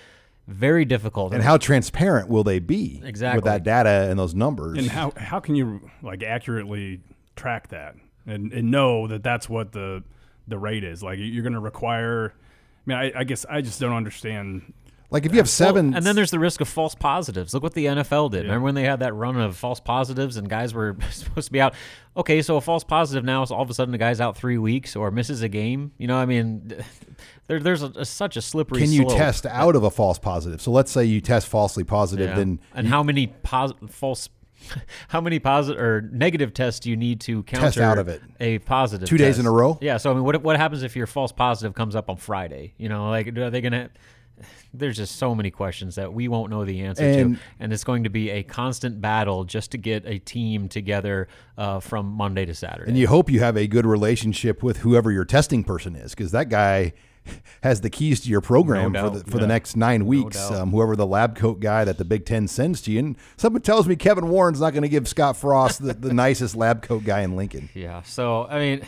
very 0.49 0.85
difficult. 0.85 1.33
and 1.33 1.43
how 1.43 1.57
transparent 1.57 2.29
will 2.29 2.43
they 2.43 2.59
be 2.59 3.01
Exactly. 3.05 3.39
with 3.39 3.45
that 3.45 3.63
data 3.63 4.09
and 4.11 4.19
those 4.19 4.35
numbers? 4.35 4.77
And 4.79 4.89
how 4.89 5.13
how 5.17 5.39
can 5.39 5.55
you 5.55 5.89
like 6.03 6.23
accurately 6.25 7.01
track 7.37 7.69
that 7.69 7.95
and, 8.29 8.53
and 8.53 8.71
know 8.71 9.07
that 9.09 9.23
that's 9.23 9.49
what 9.49 9.73
the 9.73 10.03
the 10.47 10.59
rate 10.59 10.85
is? 10.85 11.03
Like 11.03 11.19
you're 11.21 11.43
going 11.43 11.53
to 11.55 11.61
require. 11.61 12.33
I 12.35 12.83
mean, 12.87 12.99
I, 12.99 13.21
I 13.21 13.25
guess 13.25 13.45
I 13.49 13.61
just 13.61 13.81
don't 13.81 13.93
understand. 13.93 14.73
like 15.11 15.27
if 15.27 15.33
you 15.33 15.39
have 15.39 15.49
seven, 15.49 15.95
and 15.95 16.05
then 16.07 16.15
there's 16.17 16.31
the 16.31 16.39
risk 16.39 16.61
of 16.61 16.69
false 16.69 16.95
positives. 16.95 17.53
Look 17.53 17.63
what 17.63 17.75
the 17.75 17.87
NFL 17.87 18.31
did. 18.31 18.43
Remember 18.45 18.65
when 18.65 18.75
they 18.75 18.85
had 18.85 19.01
that 19.01 19.15
run 19.15 19.37
of 19.39 19.57
false 19.57 19.81
positives 19.81 20.37
and 20.37 20.49
guys 20.49 20.73
were 20.73 20.97
supposed 21.11 21.47
to 21.49 21.53
be 21.53 21.61
out? 21.61 21.75
Okay, 22.17 22.41
so 22.43 22.57
a 22.57 22.61
false 22.61 22.85
positive 22.85 23.25
now 23.25 23.43
is 23.43 23.51
all 23.51 23.63
of 23.63 23.69
a 23.71 23.75
sudden 23.75 23.93
the 23.93 23.99
guy's 23.99 24.21
out 24.21 24.37
three 24.37 24.59
weeks 24.59 24.97
or 24.97 25.11
misses 25.11 25.43
a 25.43 25.49
game. 25.49 25.93
You 25.99 26.07
know, 26.09 26.17
I 26.17 26.25
mean, 26.27 26.73
there, 27.47 27.61
there's 27.61 27.83
a, 27.83 27.93
a- 27.97 28.05
such 28.07 28.37
a 28.37 28.43
slippery. 28.43 28.81
can 28.81 28.91
you 28.91 29.03
slope. 29.03 29.17
test 29.19 29.45
out 29.47 29.77
of 29.77 29.83
a 29.85 29.91
false 29.91 30.19
positive? 30.19 30.61
So 30.63 30.71
let's 30.71 30.91
say 30.91 31.05
you 31.05 31.21
test 31.21 31.47
falsely 31.47 31.85
positive, 31.85 32.31
Yeah. 32.31 32.37
then 32.37 32.61
and 32.75 32.87
how 32.89 33.03
many 33.03 33.27
pos- 33.29 33.73
false? 33.91 34.29
How 35.09 35.21
many 35.21 35.39
positive 35.39 35.81
or 35.81 36.03
negative 36.13 36.53
tests 36.55 36.81
do 36.81 36.91
you 36.91 36.97
need 36.97 37.21
to 37.23 37.43
counter 37.45 37.83
out 37.83 37.99
of 37.99 38.09
it. 38.09 38.23
a 38.41 38.59
positive? 38.61 39.09
Two 39.09 39.19
days 39.19 39.39
in 39.39 39.47
a 39.47 39.51
row? 39.51 39.79
Yeah. 39.81 39.97
So 39.97 40.11
I 40.11 40.15
mean, 40.15 40.25
what 40.25 40.43
what 40.43 40.57
happens 40.57 40.83
if 40.83 40.97
your 40.97 41.07
false 41.07 41.33
positive 41.33 41.75
comes 41.75 41.95
up 41.97 42.11
on 42.11 42.17
Friday? 42.17 42.75
You 42.79 42.89
know, 42.89 43.09
like 43.11 43.29
are 43.37 43.51
they 43.51 43.61
gonna? 43.61 43.91
There's 44.75 44.97
just 44.99 45.17
so 45.17 45.35
many 45.35 45.51
questions 45.51 45.95
that 45.95 46.13
we 46.13 46.29
won't 46.29 46.51
know 46.51 46.65
the 46.65 46.81
answer 46.83 47.03
And- 47.03 47.37
to, 47.37 47.43
and 47.59 47.73
it's 47.73 47.85
going 47.85 48.05
to 48.05 48.11
be 48.11 48.31
a 48.31 48.43
constant 48.43 49.01
battle 49.01 49.45
just 49.45 49.71
to 49.73 49.79
get 49.79 50.05
a 50.07 50.19
team 50.19 50.69
together 50.69 51.27
uh, 51.57 51.81
from 51.81 52.07
Monday 52.07 52.45
to 52.45 52.55
Saturday. 52.55 52.89
and 52.91 52.99
you 52.99 53.09
hope 53.09 53.31
you 53.31 53.41
have 53.41 53.57
a 53.57 53.67
good 53.67 53.87
relationship 53.87 54.63
with 54.63 54.79
whoever 54.79 55.11
your 55.11 55.25
testing 55.25 55.65
person 55.65 55.97
is, 55.97 56.15
because 56.15 56.33
that 56.33 56.51
guy 56.51 56.93
has 57.63 57.81
the 57.81 57.91
keys 57.91 58.21
to 58.21 58.29
your 58.29 58.41
program 58.41 58.93
No 58.93 59.11
for 59.11 59.19
the 59.19 59.31
for 59.31 59.39
the 59.39 59.47
next 59.47 59.77
nine 59.77 60.07
weeks. 60.07 60.37
doubt. 60.37 60.55
um, 60.55 60.71
whoever 60.71 60.97
the 60.97 61.07
lab 61.07 61.37
coat 61.37 61.61
guy 61.61 61.85
that 61.85 61.99
the 61.99 62.05
Big 62.05 62.25
Ten 62.25 62.49
sends 62.49 62.81
to 62.83 62.93
you, 62.93 62.99
and 63.01 63.17
someone 63.37 63.63
tells 63.63 63.87
me 63.87 63.97
Kevin 63.97 64.29
Warren's 64.29 64.61
not 64.61 64.73
going 64.73 64.83
to 64.83 64.89
give 64.89 65.09
Scott 65.09 65.37
Frost 65.37 65.83
the, 65.83 65.95
the 65.95 66.13
nicest 66.15 66.57
lab 66.57 66.83
coat 66.83 67.05
guy 67.05 67.21
in 67.21 67.37
Lincoln. 67.37 67.69
Yeah. 67.75 68.03
So 68.03 68.47
I 68.47 68.59
mean, 68.59 68.83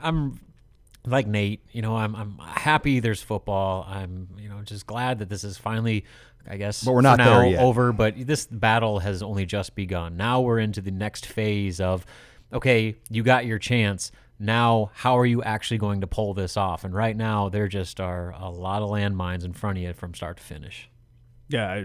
I'm 0.00 0.40
like 1.04 1.26
Nate. 1.26 1.60
You 1.72 1.82
know, 1.82 1.96
I'm 1.96 2.14
I'm 2.14 2.38
happy 2.38 3.00
there's 3.00 3.22
football. 3.22 3.86
I'm 3.88 4.28
you 4.38 4.48
know 4.48 4.60
just 4.62 4.86
glad 4.86 5.20
that 5.20 5.28
this 5.28 5.44
is 5.44 5.56
finally, 5.56 6.04
I 6.48 6.56
guess, 6.56 6.82
But 6.84 6.92
we're 6.92 7.00
not 7.02 7.18
now 7.18 7.44
over. 7.44 7.92
But 7.92 8.14
this 8.26 8.46
battle 8.46 8.98
has 9.00 9.22
only 9.22 9.46
just 9.46 9.74
begun. 9.74 10.16
Now 10.16 10.40
we're 10.40 10.58
into 10.58 10.80
the 10.80 10.90
next 10.90 11.26
phase 11.26 11.80
of, 11.80 12.04
okay, 12.52 12.96
you 13.10 13.22
got 13.22 13.46
your 13.46 13.58
chance. 13.58 14.10
Now, 14.38 14.90
how 14.94 15.18
are 15.18 15.26
you 15.26 15.42
actually 15.42 15.78
going 15.78 16.02
to 16.02 16.06
pull 16.06 16.34
this 16.34 16.56
off? 16.56 16.84
And 16.84 16.94
right 16.94 17.16
now, 17.16 17.48
there 17.48 17.68
just 17.68 18.00
are 18.00 18.32
a 18.32 18.50
lot 18.50 18.82
of 18.82 18.90
landmines 18.90 19.44
in 19.44 19.52
front 19.52 19.78
of 19.78 19.82
you 19.82 19.92
from 19.94 20.14
start 20.14 20.36
to 20.36 20.42
finish. 20.42 20.90
Yeah, 21.48 21.70
I, 21.70 21.84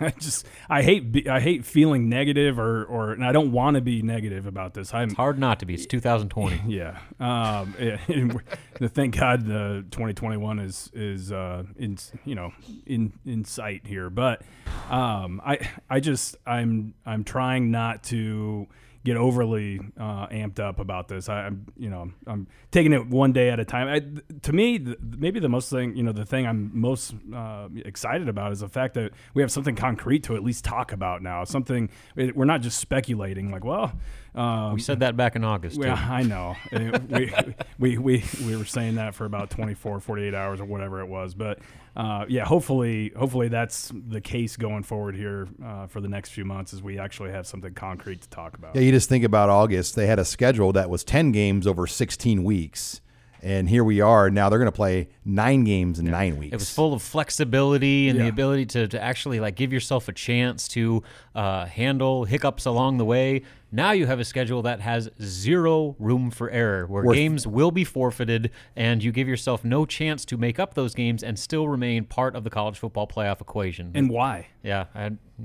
I 0.06 0.10
just 0.10 0.46
I 0.70 0.82
hate 0.82 1.28
I 1.28 1.40
hate 1.40 1.64
feeling 1.64 2.08
negative 2.08 2.58
or 2.58 2.84
or 2.84 3.12
and 3.12 3.24
I 3.24 3.32
don't 3.32 3.52
want 3.52 3.74
to 3.74 3.80
be 3.80 4.02
negative 4.02 4.46
about 4.46 4.74
this. 4.74 4.94
I'm 4.94 5.08
It's 5.08 5.16
hard 5.16 5.38
not 5.38 5.60
to 5.60 5.66
be. 5.66 5.74
It's 5.74 5.86
2020. 5.86 6.62
yeah. 6.66 6.98
Um, 7.20 7.74
thank 8.80 9.18
God 9.18 9.46
the 9.46 9.84
2021 9.90 10.58
is 10.60 10.90
is 10.94 11.32
uh, 11.32 11.64
in 11.76 11.98
you 12.24 12.34
know 12.34 12.52
in 12.86 13.12
in 13.26 13.44
sight 13.44 13.86
here. 13.86 14.08
But 14.08 14.42
um, 14.88 15.42
I 15.44 15.68
I 15.90 16.00
just 16.00 16.36
I'm 16.46 16.94
I'm 17.04 17.24
trying 17.24 17.70
not 17.70 18.02
to 18.04 18.68
get 19.08 19.16
overly 19.16 19.80
uh, 19.98 20.28
amped 20.28 20.60
up 20.60 20.78
about 20.78 21.08
this. 21.08 21.28
I, 21.28 21.46
am 21.46 21.66
you 21.76 21.90
know 21.90 22.10
I'm 22.26 22.46
taking 22.70 22.92
it 22.92 23.06
one 23.08 23.32
day 23.32 23.50
at 23.50 23.58
a 23.58 23.64
time. 23.64 23.88
I, 23.88 24.38
to 24.42 24.52
me, 24.52 24.78
the, 24.78 24.96
maybe 25.00 25.40
the 25.40 25.48
most 25.48 25.70
thing 25.70 25.96
you 25.96 26.02
know 26.02 26.12
the 26.12 26.24
thing 26.24 26.46
I'm 26.46 26.70
most 26.72 27.14
uh, 27.34 27.68
excited 27.84 28.28
about 28.28 28.52
is 28.52 28.60
the 28.60 28.68
fact 28.68 28.94
that 28.94 29.12
we 29.34 29.42
have 29.42 29.50
something 29.50 29.74
concrete 29.74 30.24
to 30.24 30.36
at 30.36 30.44
least 30.44 30.64
talk 30.64 30.92
about 30.92 31.22
now. 31.22 31.44
Something 31.44 31.90
we're 32.16 32.44
not 32.44 32.60
just 32.60 32.78
speculating 32.78 33.50
like 33.50 33.64
well 33.64 33.92
um, 34.38 34.74
we 34.74 34.80
said 34.80 35.00
that 35.00 35.16
back 35.16 35.34
in 35.34 35.42
August. 35.42 35.80
Yeah, 35.80 35.94
I 35.94 36.22
know. 36.22 36.54
we, 36.72 37.32
we, 37.78 37.98
we, 37.98 38.24
we 38.46 38.56
were 38.56 38.64
saying 38.64 38.94
that 38.94 39.14
for 39.14 39.24
about 39.24 39.50
24, 39.50 40.00
48 40.00 40.32
hours 40.32 40.60
or 40.60 40.64
whatever 40.64 41.00
it 41.00 41.08
was. 41.08 41.34
But 41.34 41.58
uh, 41.96 42.24
yeah, 42.28 42.44
hopefully, 42.44 43.12
hopefully 43.16 43.48
that's 43.48 43.92
the 43.92 44.20
case 44.20 44.56
going 44.56 44.84
forward 44.84 45.16
here 45.16 45.48
uh, 45.64 45.88
for 45.88 46.00
the 46.00 46.08
next 46.08 46.30
few 46.30 46.44
months 46.44 46.72
as 46.72 46.82
we 46.82 46.98
actually 46.98 47.32
have 47.32 47.46
something 47.46 47.74
concrete 47.74 48.22
to 48.22 48.28
talk 48.28 48.54
about. 48.54 48.76
Yeah, 48.76 48.82
you 48.82 48.92
just 48.92 49.08
think 49.08 49.24
about 49.24 49.48
August. 49.48 49.96
They 49.96 50.06
had 50.06 50.20
a 50.20 50.24
schedule 50.24 50.72
that 50.72 50.88
was 50.88 51.02
10 51.02 51.32
games 51.32 51.66
over 51.66 51.88
16 51.88 52.44
weeks 52.44 53.00
and 53.42 53.68
here 53.68 53.84
we 53.84 54.00
are 54.00 54.30
now 54.30 54.48
they're 54.48 54.58
going 54.58 54.70
to 54.70 54.72
play 54.72 55.08
nine 55.24 55.64
games 55.64 55.98
in 55.98 56.06
yeah. 56.06 56.12
nine 56.12 56.38
weeks 56.38 56.52
it 56.52 56.58
was 56.58 56.70
full 56.70 56.94
of 56.94 57.02
flexibility 57.02 58.08
and 58.08 58.18
yeah. 58.18 58.24
the 58.24 58.30
ability 58.30 58.66
to, 58.66 58.88
to 58.88 59.02
actually 59.02 59.40
like 59.40 59.54
give 59.54 59.72
yourself 59.72 60.08
a 60.08 60.12
chance 60.12 60.68
to 60.68 61.02
uh, 61.34 61.66
handle 61.66 62.24
hiccups 62.24 62.66
along 62.66 62.98
the 62.98 63.04
way 63.04 63.42
now 63.70 63.90
you 63.90 64.06
have 64.06 64.18
a 64.18 64.24
schedule 64.24 64.62
that 64.62 64.80
has 64.80 65.10
zero 65.22 65.94
room 65.98 66.30
for 66.30 66.50
error 66.50 66.86
where 66.86 67.04
Worth. 67.04 67.14
games 67.14 67.46
will 67.46 67.70
be 67.70 67.84
forfeited 67.84 68.50
and 68.76 69.02
you 69.02 69.12
give 69.12 69.28
yourself 69.28 69.64
no 69.64 69.84
chance 69.84 70.24
to 70.26 70.36
make 70.36 70.58
up 70.58 70.74
those 70.74 70.94
games 70.94 71.22
and 71.22 71.38
still 71.38 71.68
remain 71.68 72.04
part 72.04 72.34
of 72.34 72.44
the 72.44 72.50
college 72.50 72.78
football 72.78 73.06
playoff 73.06 73.40
equation 73.40 73.92
and 73.94 74.10
why 74.10 74.46
yeah 74.62 74.86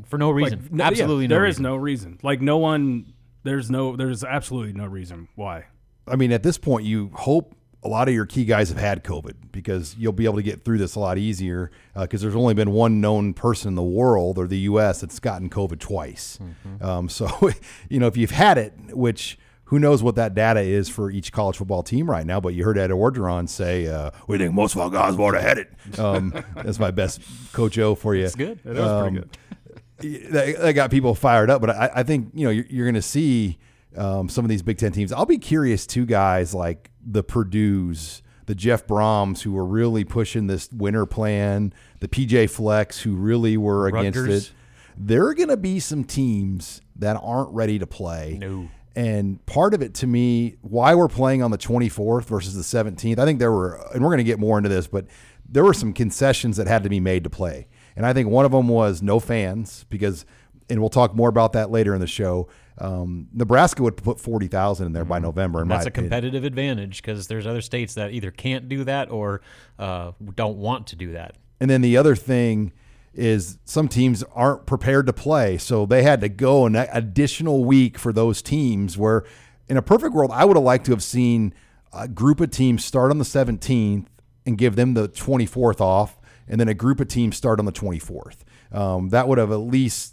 for 0.06 0.18
no 0.18 0.32
reason 0.32 0.62
like, 0.62 0.72
no, 0.72 0.84
absolutely 0.84 1.26
yeah, 1.26 1.30
no 1.30 1.36
there 1.36 1.44
reason. 1.44 1.62
is 1.62 1.64
no 1.64 1.76
reason 1.76 2.20
like 2.24 2.42
no 2.42 2.58
one 2.58 3.14
there's 3.44 3.70
no 3.70 3.96
there's 3.96 4.24
absolutely 4.24 4.74
no 4.74 4.86
reason 4.86 5.28
why 5.36 5.66
I 6.08 6.16
mean, 6.16 6.32
at 6.32 6.44
this 6.44 6.58
point, 6.58 6.86
you 6.86 7.12
hope 7.14 7.56
a 7.84 7.88
lot 7.88 8.08
of 8.08 8.14
your 8.14 8.26
key 8.26 8.46
guys 8.46 8.70
have 8.70 8.78
had 8.78 9.04
COVID 9.04 9.34
because 9.52 9.96
you'll 9.98 10.14
be 10.14 10.26
able 10.26 10.38
to 10.38 10.44
get 10.44 10.64
through 10.64 10.78
this 10.78 10.96
a 10.96 11.00
lot 11.00 11.18
easier 11.18 11.72
because 12.00 12.22
uh, 12.22 12.26
there's 12.26 12.36
only 12.36 12.54
been 12.54 12.72
one 12.72 13.02
known 13.02 13.34
person 13.34 13.70
in 13.70 13.76
the 13.76 13.84
world 13.84 14.38
or 14.38 14.48
the 14.48 14.60
U.S. 14.60 15.02
that's 15.02 15.20
gotten 15.20 15.50
COVID 15.50 15.80
twice. 15.80 16.40
Mm-hmm. 16.42 16.84
Um, 16.84 17.10
so, 17.10 17.52
you 17.90 18.00
know, 18.00 18.08
if 18.08 18.18
you've 18.18 18.32
had 18.32 18.58
it, 18.58 18.74
which 18.92 19.38
who 19.66 19.80
knows 19.80 20.04
what 20.04 20.16
that 20.16 20.36
data 20.36 20.60
is 20.60 20.88
for 20.88 21.10
each 21.10 21.32
college 21.32 21.58
football 21.58 21.84
team 21.84 22.10
right 22.10 22.26
now, 22.26 22.40
but 22.40 22.54
you 22.54 22.64
heard 22.64 22.78
Ed 22.78 22.92
Orgeron 22.92 23.50
say, 23.50 23.88
uh, 23.88 24.12
we 24.28 24.38
think 24.38 24.54
most 24.54 24.76
of 24.76 24.82
our 24.82 24.90
guys 24.90 25.16
would 25.16 25.34
have 25.34 25.44
had 25.44 25.58
it. 25.58 26.00
Um, 26.00 26.34
that's 26.56 26.80
my 26.80 26.92
best 26.92 27.22
Coach 27.54 27.78
O 27.80 27.96
for 27.96 28.16
you. 28.16 28.24
That's 28.24 28.36
good. 28.36 28.60
That 28.64 28.76
was 28.76 28.86
um, 28.86 29.02
pretty 29.02 29.18
good. 29.18 30.32
That, 30.34 30.60
that, 30.60 30.74
got 30.74 30.92
people 30.92 31.16
fired 31.16 31.50
up, 31.50 31.62
but 31.62 31.70
I, 31.70 31.90
I 31.96 32.04
think, 32.04 32.32
you 32.34 32.46
know, 32.46 32.50
you're, 32.50 32.66
you're 32.70 32.86
going 32.86 32.96
to 32.96 33.02
see 33.02 33.58
um, 33.98 34.30
some 34.30 34.46
of 34.46 34.50
these 34.50 34.62
Big 34.62 34.78
Ten 34.78 34.92
teams. 34.92 35.12
I'll 35.12 35.26
be 35.26 35.38
curious, 35.38 35.86
too, 35.86 36.06
guys 36.06 36.54
like 36.54 36.92
the 37.06 37.24
Purdue's, 37.24 38.22
the 38.46 38.56
Jeff 38.56 38.86
Brohms, 38.88 39.42
who 39.42 39.52
were 39.52 39.66
really 39.66 40.04
pushing 40.04 40.48
this 40.48 40.70
winter 40.72 41.06
plan, 41.06 41.74
the 42.00 42.08
PJ 42.08 42.50
Flecks, 42.50 43.02
who 43.02 43.16
really 43.16 43.58
were 43.58 43.88
against 43.88 44.20
Rutgers. 44.20 44.48
it. 44.48 44.52
There 44.98 45.28
are 45.28 45.34
going 45.34 45.50
to 45.50 45.58
be 45.58 45.80
some 45.80 46.04
teams 46.04 46.82
that 46.98 47.20
aren't 47.22 47.50
ready 47.52 47.80
to 47.80 47.88
play. 47.88 48.38
No. 48.40 48.70
And 48.96 49.44
part 49.46 49.74
of 49.74 49.82
it 49.82 49.96
to 49.96 50.08
me, 50.08 50.58
why 50.62 50.94
we're 50.94 51.08
playing 51.08 51.42
on 51.42 51.50
the 51.52 51.58
24th 51.58 52.26
versus 52.26 52.56
the 52.56 52.78
17th, 52.78 53.18
I 53.18 53.26
think 53.26 53.40
there 53.40 53.52
were, 53.52 53.82
and 53.94 54.04
we're 54.04 54.10
going 54.10 54.20
to 54.20 54.24
get 54.24 54.40
more 54.40 54.58
into 54.58 54.70
this, 54.70 54.88
but 54.88 55.08
there 55.50 55.64
were 55.64 55.74
some 55.74 55.94
concessions 55.94 56.58
that 56.58 56.68
had 56.68 56.84
to 56.84 56.90
be 56.90 57.00
made 57.00 57.24
to 57.24 57.30
play. 57.30 57.68
And 57.96 58.06
I 58.06 58.14
think 58.14 58.30
one 58.30 58.46
of 58.46 58.52
them 58.52 58.68
was 58.68 59.02
no 59.02 59.20
fans 59.20 59.86
because, 59.90 60.26
and 60.70 60.80
we'll 60.80 60.90
talk 60.90 61.16
more 61.16 61.30
about 61.30 61.54
that 61.54 61.72
later 61.72 61.96
in 61.96 62.02
the 62.02 62.08
show. 62.08 62.48
Um, 62.78 63.28
Nebraska 63.34 63.84
would 63.84 63.98
put 63.98 64.20
forty 64.20 64.48
thousand 64.48 64.88
in 64.88 64.94
there 64.94 65.06
by 65.06 65.18
mm-hmm. 65.18 65.26
November. 65.26 65.62
And 65.62 65.70
that's 65.70 65.86
a 65.86 65.92
competitive 65.92 66.44
opinion. 66.44 66.78
advantage 66.78 67.02
because 67.02 67.28
there's 67.28 67.46
other 67.46 67.62
states 67.62 67.94
that 67.94 68.12
either 68.12 68.32
can't 68.32 68.68
do 68.68 68.84
that 68.84 69.12
or 69.12 69.42
uh, 69.78 70.12
don't 70.36 70.58
want 70.58 70.88
to 70.88 70.96
do 70.96 71.14
that. 71.14 71.36
And 71.60 71.70
then 71.70 71.82
the 71.82 71.98
other 71.98 72.16
thing 72.16 72.74
is 73.14 73.60
some 73.64 73.88
teams 73.88 74.24
aren't 74.34 74.66
prepared 74.66 75.06
to 75.06 75.14
play, 75.14 75.58
so 75.58 75.86
they 75.86 76.02
had 76.02 76.20
to 76.22 76.30
go 76.30 76.66
an 76.66 76.76
additional 76.76 77.64
week 77.64 78.00
for 78.00 78.12
those 78.12 78.42
teams. 78.42 78.98
Where 78.98 79.24
in 79.68 79.78
a 79.78 79.84
perfect 79.84 80.14
world, 80.14 80.32
I 80.34 80.46
would 80.46 80.58
have 80.58 80.64
liked 80.64 80.86
to 80.88 80.92
have 80.92 81.04
seen 81.04 81.54
a 81.94 82.08
group 82.08 82.42
of 82.42 82.50
teams 82.50 82.84
start 82.84 83.12
on 83.12 83.20
the 83.20 83.26
seventeenth 83.26 84.10
and 84.46 84.58
give 84.58 84.76
them 84.76 84.96
the 84.96 85.08
twenty 85.08 85.46
fourth 85.46 85.80
off, 85.80 86.20
and 86.48 86.60
then 86.60 86.68
a 86.68 86.74
group 86.74 87.00
of 87.00 87.08
teams 87.08 87.38
start 87.38 87.60
on 87.60 87.66
the 87.66 87.72
twenty 87.72 88.00
fourth. 88.00 88.44
Um, 88.72 89.10
that 89.10 89.28
would 89.28 89.38
have 89.38 89.52
at 89.52 89.58
least 89.58 90.13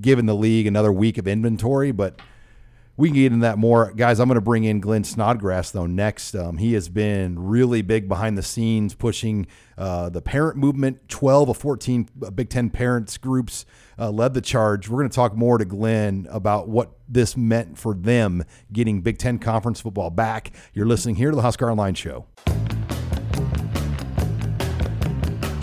given 0.00 0.26
the 0.26 0.34
league 0.34 0.66
another 0.66 0.92
week 0.92 1.18
of 1.18 1.28
inventory, 1.28 1.92
but 1.92 2.20
we 2.96 3.08
can 3.08 3.14
get 3.14 3.32
into 3.32 3.46
that 3.46 3.58
more. 3.58 3.92
Guys, 3.92 4.20
I'm 4.20 4.28
going 4.28 4.36
to 4.36 4.42
bring 4.42 4.64
in 4.64 4.80
Glenn 4.80 5.04
Snodgrass, 5.04 5.70
though, 5.70 5.86
next. 5.86 6.34
Um, 6.34 6.58
he 6.58 6.74
has 6.74 6.88
been 6.88 7.38
really 7.38 7.82
big 7.82 8.08
behind 8.08 8.36
the 8.36 8.42
scenes, 8.42 8.94
pushing 8.94 9.46
uh, 9.78 10.10
the 10.10 10.20
parent 10.20 10.58
movement. 10.58 11.08
12 11.08 11.48
of 11.48 11.56
14 11.56 12.08
uh, 12.24 12.30
Big 12.30 12.50
Ten 12.50 12.68
parents 12.68 13.16
groups 13.16 13.64
uh, 13.98 14.10
led 14.10 14.34
the 14.34 14.42
charge. 14.42 14.88
We're 14.88 14.98
going 14.98 15.10
to 15.10 15.14
talk 15.14 15.34
more 15.34 15.56
to 15.56 15.64
Glenn 15.64 16.26
about 16.30 16.68
what 16.68 16.92
this 17.08 17.36
meant 17.36 17.78
for 17.78 17.94
them 17.94 18.44
getting 18.72 19.00
Big 19.00 19.18
Ten 19.18 19.38
conference 19.38 19.80
football 19.80 20.10
back. 20.10 20.52
You're 20.74 20.86
listening 20.86 21.16
here 21.16 21.30
to 21.30 21.36
the 21.36 21.42
Husker 21.42 21.70
Online 21.70 21.94
Show. 21.94 22.26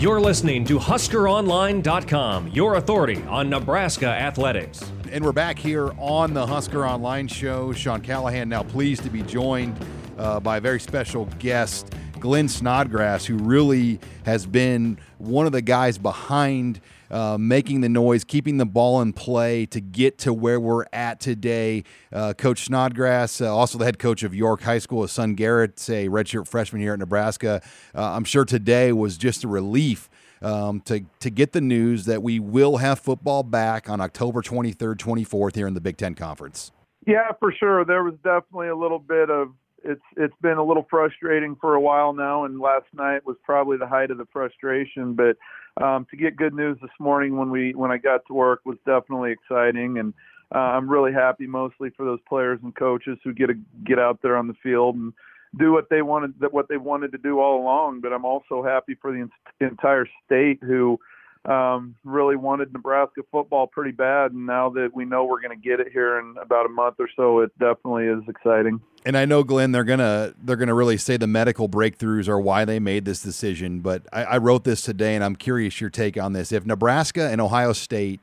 You're 0.00 0.18
listening 0.18 0.64
to 0.64 0.78
HuskerOnline.com, 0.78 2.48
your 2.48 2.76
authority 2.76 3.22
on 3.24 3.50
Nebraska 3.50 4.06
athletics. 4.06 4.82
And 5.12 5.22
we're 5.22 5.32
back 5.32 5.58
here 5.58 5.92
on 5.98 6.32
the 6.32 6.46
Husker 6.46 6.86
Online 6.86 7.28
Show. 7.28 7.74
Sean 7.74 8.00
Callahan 8.00 8.48
now 8.48 8.62
pleased 8.62 9.02
to 9.02 9.10
be 9.10 9.20
joined 9.20 9.76
uh, 10.16 10.40
by 10.40 10.56
a 10.56 10.60
very 10.62 10.80
special 10.80 11.26
guest, 11.38 11.92
Glenn 12.18 12.48
Snodgrass, 12.48 13.26
who 13.26 13.36
really 13.36 14.00
has 14.24 14.46
been 14.46 14.96
one 15.18 15.44
of 15.44 15.52
the 15.52 15.60
guys 15.60 15.98
behind 15.98 16.80
uh, 17.10 17.36
making 17.38 17.80
the 17.80 17.88
noise, 17.88 18.24
keeping 18.24 18.56
the 18.56 18.66
ball 18.66 19.00
in 19.02 19.12
play 19.12 19.66
to 19.66 19.80
get 19.80 20.18
to 20.18 20.32
where 20.32 20.60
we're 20.60 20.86
at 20.92 21.20
today. 21.20 21.84
Uh, 22.12 22.32
coach 22.32 22.64
Snodgrass, 22.64 23.40
uh, 23.40 23.54
also 23.54 23.78
the 23.78 23.84
head 23.84 23.98
coach 23.98 24.22
of 24.22 24.34
York 24.34 24.62
High 24.62 24.78
School, 24.78 25.02
his 25.02 25.12
son 25.12 25.34
Garrett, 25.34 25.72
a 25.88 26.08
redshirt 26.08 26.48
freshman 26.48 26.80
here 26.80 26.92
at 26.92 26.98
Nebraska. 26.98 27.62
Uh, 27.94 28.12
I'm 28.12 28.24
sure 28.24 28.44
today 28.44 28.92
was 28.92 29.18
just 29.18 29.44
a 29.44 29.48
relief. 29.48 30.08
Um, 30.42 30.80
to 30.86 31.04
to 31.18 31.28
get 31.28 31.52
the 31.52 31.60
news 31.60 32.06
that 32.06 32.22
we 32.22 32.40
will 32.40 32.78
have 32.78 32.98
football 32.98 33.42
back 33.42 33.90
on 33.90 34.00
October 34.00 34.40
23rd, 34.40 34.96
24th 34.96 35.54
here 35.54 35.66
in 35.66 35.74
the 35.74 35.82
Big 35.82 35.98
Ten 35.98 36.14
Conference. 36.14 36.72
Yeah, 37.06 37.32
for 37.38 37.52
sure. 37.52 37.84
There 37.84 38.02
was 38.02 38.14
definitely 38.24 38.68
a 38.68 38.76
little 38.76 38.98
bit 38.98 39.28
of 39.28 39.52
it's 39.84 40.02
it's 40.16 40.34
been 40.42 40.58
a 40.58 40.64
little 40.64 40.86
frustrating 40.90 41.56
for 41.60 41.74
a 41.74 41.80
while 41.80 42.12
now, 42.12 42.44
and 42.44 42.60
last 42.60 42.86
night 42.92 43.24
was 43.24 43.36
probably 43.44 43.76
the 43.76 43.86
height 43.86 44.10
of 44.10 44.18
the 44.18 44.26
frustration. 44.32 45.14
But 45.14 45.36
um, 45.80 46.06
to 46.10 46.16
get 46.16 46.36
good 46.36 46.54
news 46.54 46.78
this 46.80 46.90
morning 46.98 47.36
when 47.36 47.50
we 47.50 47.74
when 47.74 47.90
I 47.90 47.96
got 47.96 48.26
to 48.26 48.34
work 48.34 48.60
was 48.64 48.78
definitely 48.86 49.32
exciting, 49.32 49.98
and 49.98 50.14
uh, 50.54 50.58
I'm 50.58 50.88
really 50.88 51.12
happy 51.12 51.46
mostly 51.46 51.90
for 51.96 52.04
those 52.04 52.20
players 52.28 52.60
and 52.62 52.74
coaches 52.74 53.18
who 53.24 53.32
get 53.32 53.46
to 53.46 53.54
get 53.84 53.98
out 53.98 54.20
there 54.22 54.36
on 54.36 54.46
the 54.46 54.54
field 54.62 54.96
and 54.96 55.12
do 55.58 55.72
what 55.72 55.88
they 55.90 56.02
wanted 56.02 56.34
that 56.40 56.52
what 56.52 56.68
they 56.68 56.76
wanted 56.76 57.12
to 57.12 57.18
do 57.18 57.40
all 57.40 57.62
along. 57.62 58.00
But 58.00 58.12
I'm 58.12 58.24
also 58.24 58.62
happy 58.62 58.96
for 59.00 59.12
the 59.12 59.28
entire 59.60 60.06
state 60.26 60.58
who 60.62 60.98
um, 61.46 61.94
really 62.04 62.36
wanted 62.36 62.72
Nebraska 62.72 63.22
football 63.32 63.66
pretty 63.66 63.92
bad, 63.92 64.32
and 64.32 64.46
now 64.46 64.68
that 64.70 64.90
we 64.92 65.04
know 65.04 65.24
we're 65.24 65.40
going 65.40 65.58
to 65.58 65.68
get 65.68 65.80
it 65.80 65.88
here 65.90 66.18
in 66.18 66.34
about 66.40 66.66
a 66.66 66.68
month 66.68 66.96
or 66.98 67.08
so, 67.16 67.40
it 67.40 67.50
definitely 67.58 68.06
is 68.06 68.22
exciting. 68.28 68.80
And 69.06 69.16
I 69.16 69.24
know, 69.24 69.42
Glenn, 69.42 69.72
they're 69.72 69.84
gonna 69.84 70.34
they're 70.42 70.56
gonna 70.56 70.74
really 70.74 70.98
say 70.98 71.16
the 71.16 71.26
medical 71.26 71.68
breakthroughs 71.68 72.28
are 72.28 72.38
why 72.38 72.66
they 72.66 72.78
made 72.78 73.06
this 73.06 73.22
decision. 73.22 73.80
But 73.80 74.02
I, 74.12 74.24
I 74.24 74.36
wrote 74.36 74.64
this 74.64 74.82
today, 74.82 75.14
and 75.14 75.24
I'm 75.24 75.36
curious 75.36 75.80
your 75.80 75.88
take 75.88 76.18
on 76.18 76.34
this. 76.34 76.52
If 76.52 76.66
Nebraska 76.66 77.30
and 77.30 77.40
Ohio 77.40 77.72
State 77.72 78.20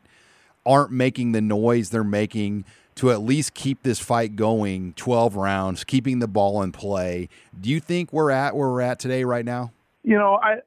aren't 0.65 0.91
making 0.91 1.31
the 1.31 1.41
noise 1.41 1.89
they're 1.89 2.03
making 2.03 2.65
to 2.95 3.11
at 3.11 3.21
least 3.21 3.53
keep 3.53 3.81
this 3.83 3.99
fight 3.99 4.35
going 4.35 4.93
12 4.93 5.35
rounds, 5.35 5.83
keeping 5.83 6.19
the 6.19 6.27
ball 6.27 6.61
in 6.61 6.71
play, 6.71 7.29
do 7.59 7.69
you 7.69 7.79
think 7.79 8.11
we're 8.13 8.31
at 8.31 8.55
where 8.55 8.69
we're 8.69 8.81
at 8.81 8.99
today, 8.99 9.23
right 9.23 9.45
now? 9.45 9.71
You 10.03 10.17
know, 10.17 10.39
I 10.43 10.57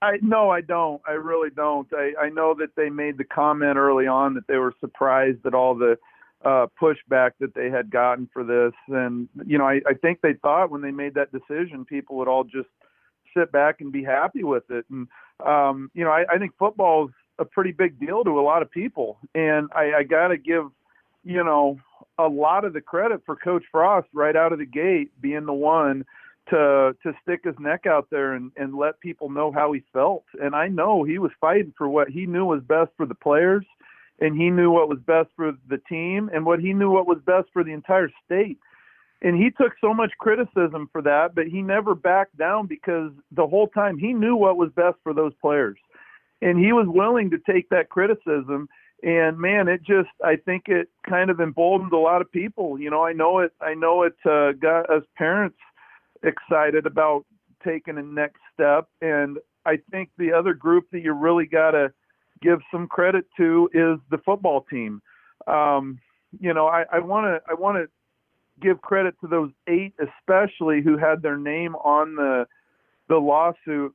I 0.00 0.18
no, 0.22 0.50
I 0.50 0.60
don't. 0.60 1.02
I 1.06 1.12
really 1.12 1.50
don't. 1.50 1.88
I, 1.92 2.12
I 2.20 2.28
know 2.28 2.54
that 2.54 2.76
they 2.76 2.88
made 2.88 3.18
the 3.18 3.24
comment 3.24 3.76
early 3.76 4.06
on 4.06 4.34
that 4.34 4.46
they 4.46 4.56
were 4.56 4.74
surprised 4.80 5.44
at 5.44 5.54
all 5.54 5.74
the 5.74 5.98
uh, 6.44 6.66
pushback 6.80 7.32
that 7.40 7.54
they 7.54 7.68
had 7.68 7.90
gotten 7.90 8.28
for 8.32 8.44
this, 8.44 8.72
and 8.88 9.28
you 9.44 9.58
know, 9.58 9.66
I, 9.66 9.80
I 9.86 9.94
think 9.94 10.20
they 10.20 10.34
thought 10.34 10.70
when 10.70 10.82
they 10.82 10.92
made 10.92 11.14
that 11.14 11.32
decision, 11.32 11.84
people 11.84 12.16
would 12.16 12.28
all 12.28 12.44
just 12.44 12.68
sit 13.36 13.50
back 13.50 13.80
and 13.80 13.90
be 13.92 14.04
happy 14.04 14.44
with 14.44 14.64
it. 14.70 14.84
And 14.90 15.08
um, 15.44 15.90
you 15.94 16.04
know, 16.04 16.10
I, 16.10 16.24
I 16.32 16.38
think 16.38 16.52
football's 16.58 17.10
a 17.38 17.44
pretty 17.44 17.72
big 17.72 17.98
deal 17.98 18.24
to 18.24 18.38
a 18.38 18.42
lot 18.42 18.62
of 18.62 18.70
people. 18.70 19.18
And 19.34 19.68
I, 19.74 19.92
I 19.98 20.02
got 20.02 20.28
to 20.28 20.36
give, 20.36 20.64
you 21.24 21.44
know, 21.44 21.78
a 22.18 22.26
lot 22.26 22.64
of 22.64 22.72
the 22.72 22.80
credit 22.80 23.22
for 23.24 23.36
Coach 23.36 23.64
Frost 23.70 24.08
right 24.12 24.34
out 24.34 24.52
of 24.52 24.58
the 24.58 24.66
gate 24.66 25.10
being 25.20 25.46
the 25.46 25.52
one 25.52 26.04
to 26.50 26.96
to 27.02 27.12
stick 27.22 27.40
his 27.44 27.54
neck 27.58 27.86
out 27.86 28.08
there 28.10 28.34
and, 28.34 28.50
and 28.56 28.74
let 28.74 29.00
people 29.00 29.30
know 29.30 29.52
how 29.52 29.72
he 29.72 29.82
felt. 29.92 30.24
And 30.40 30.54
I 30.54 30.68
know 30.68 31.04
he 31.04 31.18
was 31.18 31.32
fighting 31.40 31.74
for 31.76 31.88
what 31.88 32.08
he 32.08 32.26
knew 32.26 32.44
was 32.44 32.62
best 32.62 32.90
for 32.96 33.06
the 33.06 33.14
players 33.14 33.64
and 34.20 34.36
he 34.36 34.50
knew 34.50 34.70
what 34.70 34.88
was 34.88 34.98
best 35.06 35.28
for 35.36 35.52
the 35.68 35.78
team 35.88 36.30
and 36.32 36.44
what 36.44 36.60
he 36.60 36.72
knew 36.72 36.90
what 36.90 37.06
was 37.06 37.18
best 37.24 37.48
for 37.52 37.62
the 37.62 37.72
entire 37.72 38.10
state. 38.24 38.58
And 39.22 39.36
he 39.36 39.50
took 39.50 39.72
so 39.80 39.92
much 39.92 40.12
criticism 40.18 40.88
for 40.92 41.02
that, 41.02 41.34
but 41.34 41.48
he 41.48 41.60
never 41.60 41.94
backed 41.94 42.36
down 42.36 42.66
because 42.66 43.10
the 43.32 43.46
whole 43.46 43.68
time 43.68 43.98
he 43.98 44.12
knew 44.12 44.36
what 44.36 44.56
was 44.56 44.70
best 44.76 44.96
for 45.02 45.12
those 45.12 45.32
players. 45.40 45.76
And 46.40 46.58
he 46.58 46.72
was 46.72 46.86
willing 46.88 47.30
to 47.30 47.38
take 47.38 47.68
that 47.70 47.88
criticism 47.88 48.68
and 49.02 49.38
man 49.38 49.68
it 49.68 49.80
just 49.82 50.08
i 50.24 50.34
think 50.34 50.64
it 50.66 50.88
kind 51.08 51.30
of 51.30 51.40
emboldened 51.40 51.92
a 51.92 51.96
lot 51.96 52.20
of 52.20 52.30
people 52.32 52.78
you 52.80 52.90
know 52.90 53.04
i 53.04 53.12
know 53.12 53.38
it 53.38 53.52
i 53.60 53.72
know 53.72 54.02
it 54.02 54.16
uh, 54.28 54.52
got 54.52 54.90
us 54.90 55.04
parents 55.16 55.56
excited 56.22 56.86
about 56.86 57.24
taking 57.64 57.98
a 57.98 58.02
next 58.02 58.40
step 58.54 58.88
and 59.02 59.38
i 59.66 59.76
think 59.90 60.10
the 60.18 60.32
other 60.32 60.54
group 60.54 60.84
that 60.92 61.00
you 61.00 61.12
really 61.12 61.46
got 61.46 61.72
to 61.72 61.92
give 62.40 62.60
some 62.70 62.86
credit 62.86 63.24
to 63.36 63.68
is 63.72 63.98
the 64.10 64.18
football 64.24 64.64
team. 64.70 65.00
Um, 65.46 65.98
you 66.40 66.52
know, 66.52 66.66
I 66.66 66.98
want 66.98 67.26
to 67.26 67.40
I 67.50 67.54
want 67.54 67.78
to 67.78 67.88
give 68.60 68.80
credit 68.80 69.14
to 69.20 69.28
those 69.28 69.50
eight, 69.66 69.94
especially 69.98 70.82
who 70.82 70.96
had 70.98 71.22
their 71.22 71.38
name 71.38 71.74
on 71.76 72.16
the 72.16 72.46
the 73.08 73.16
lawsuit 73.16 73.94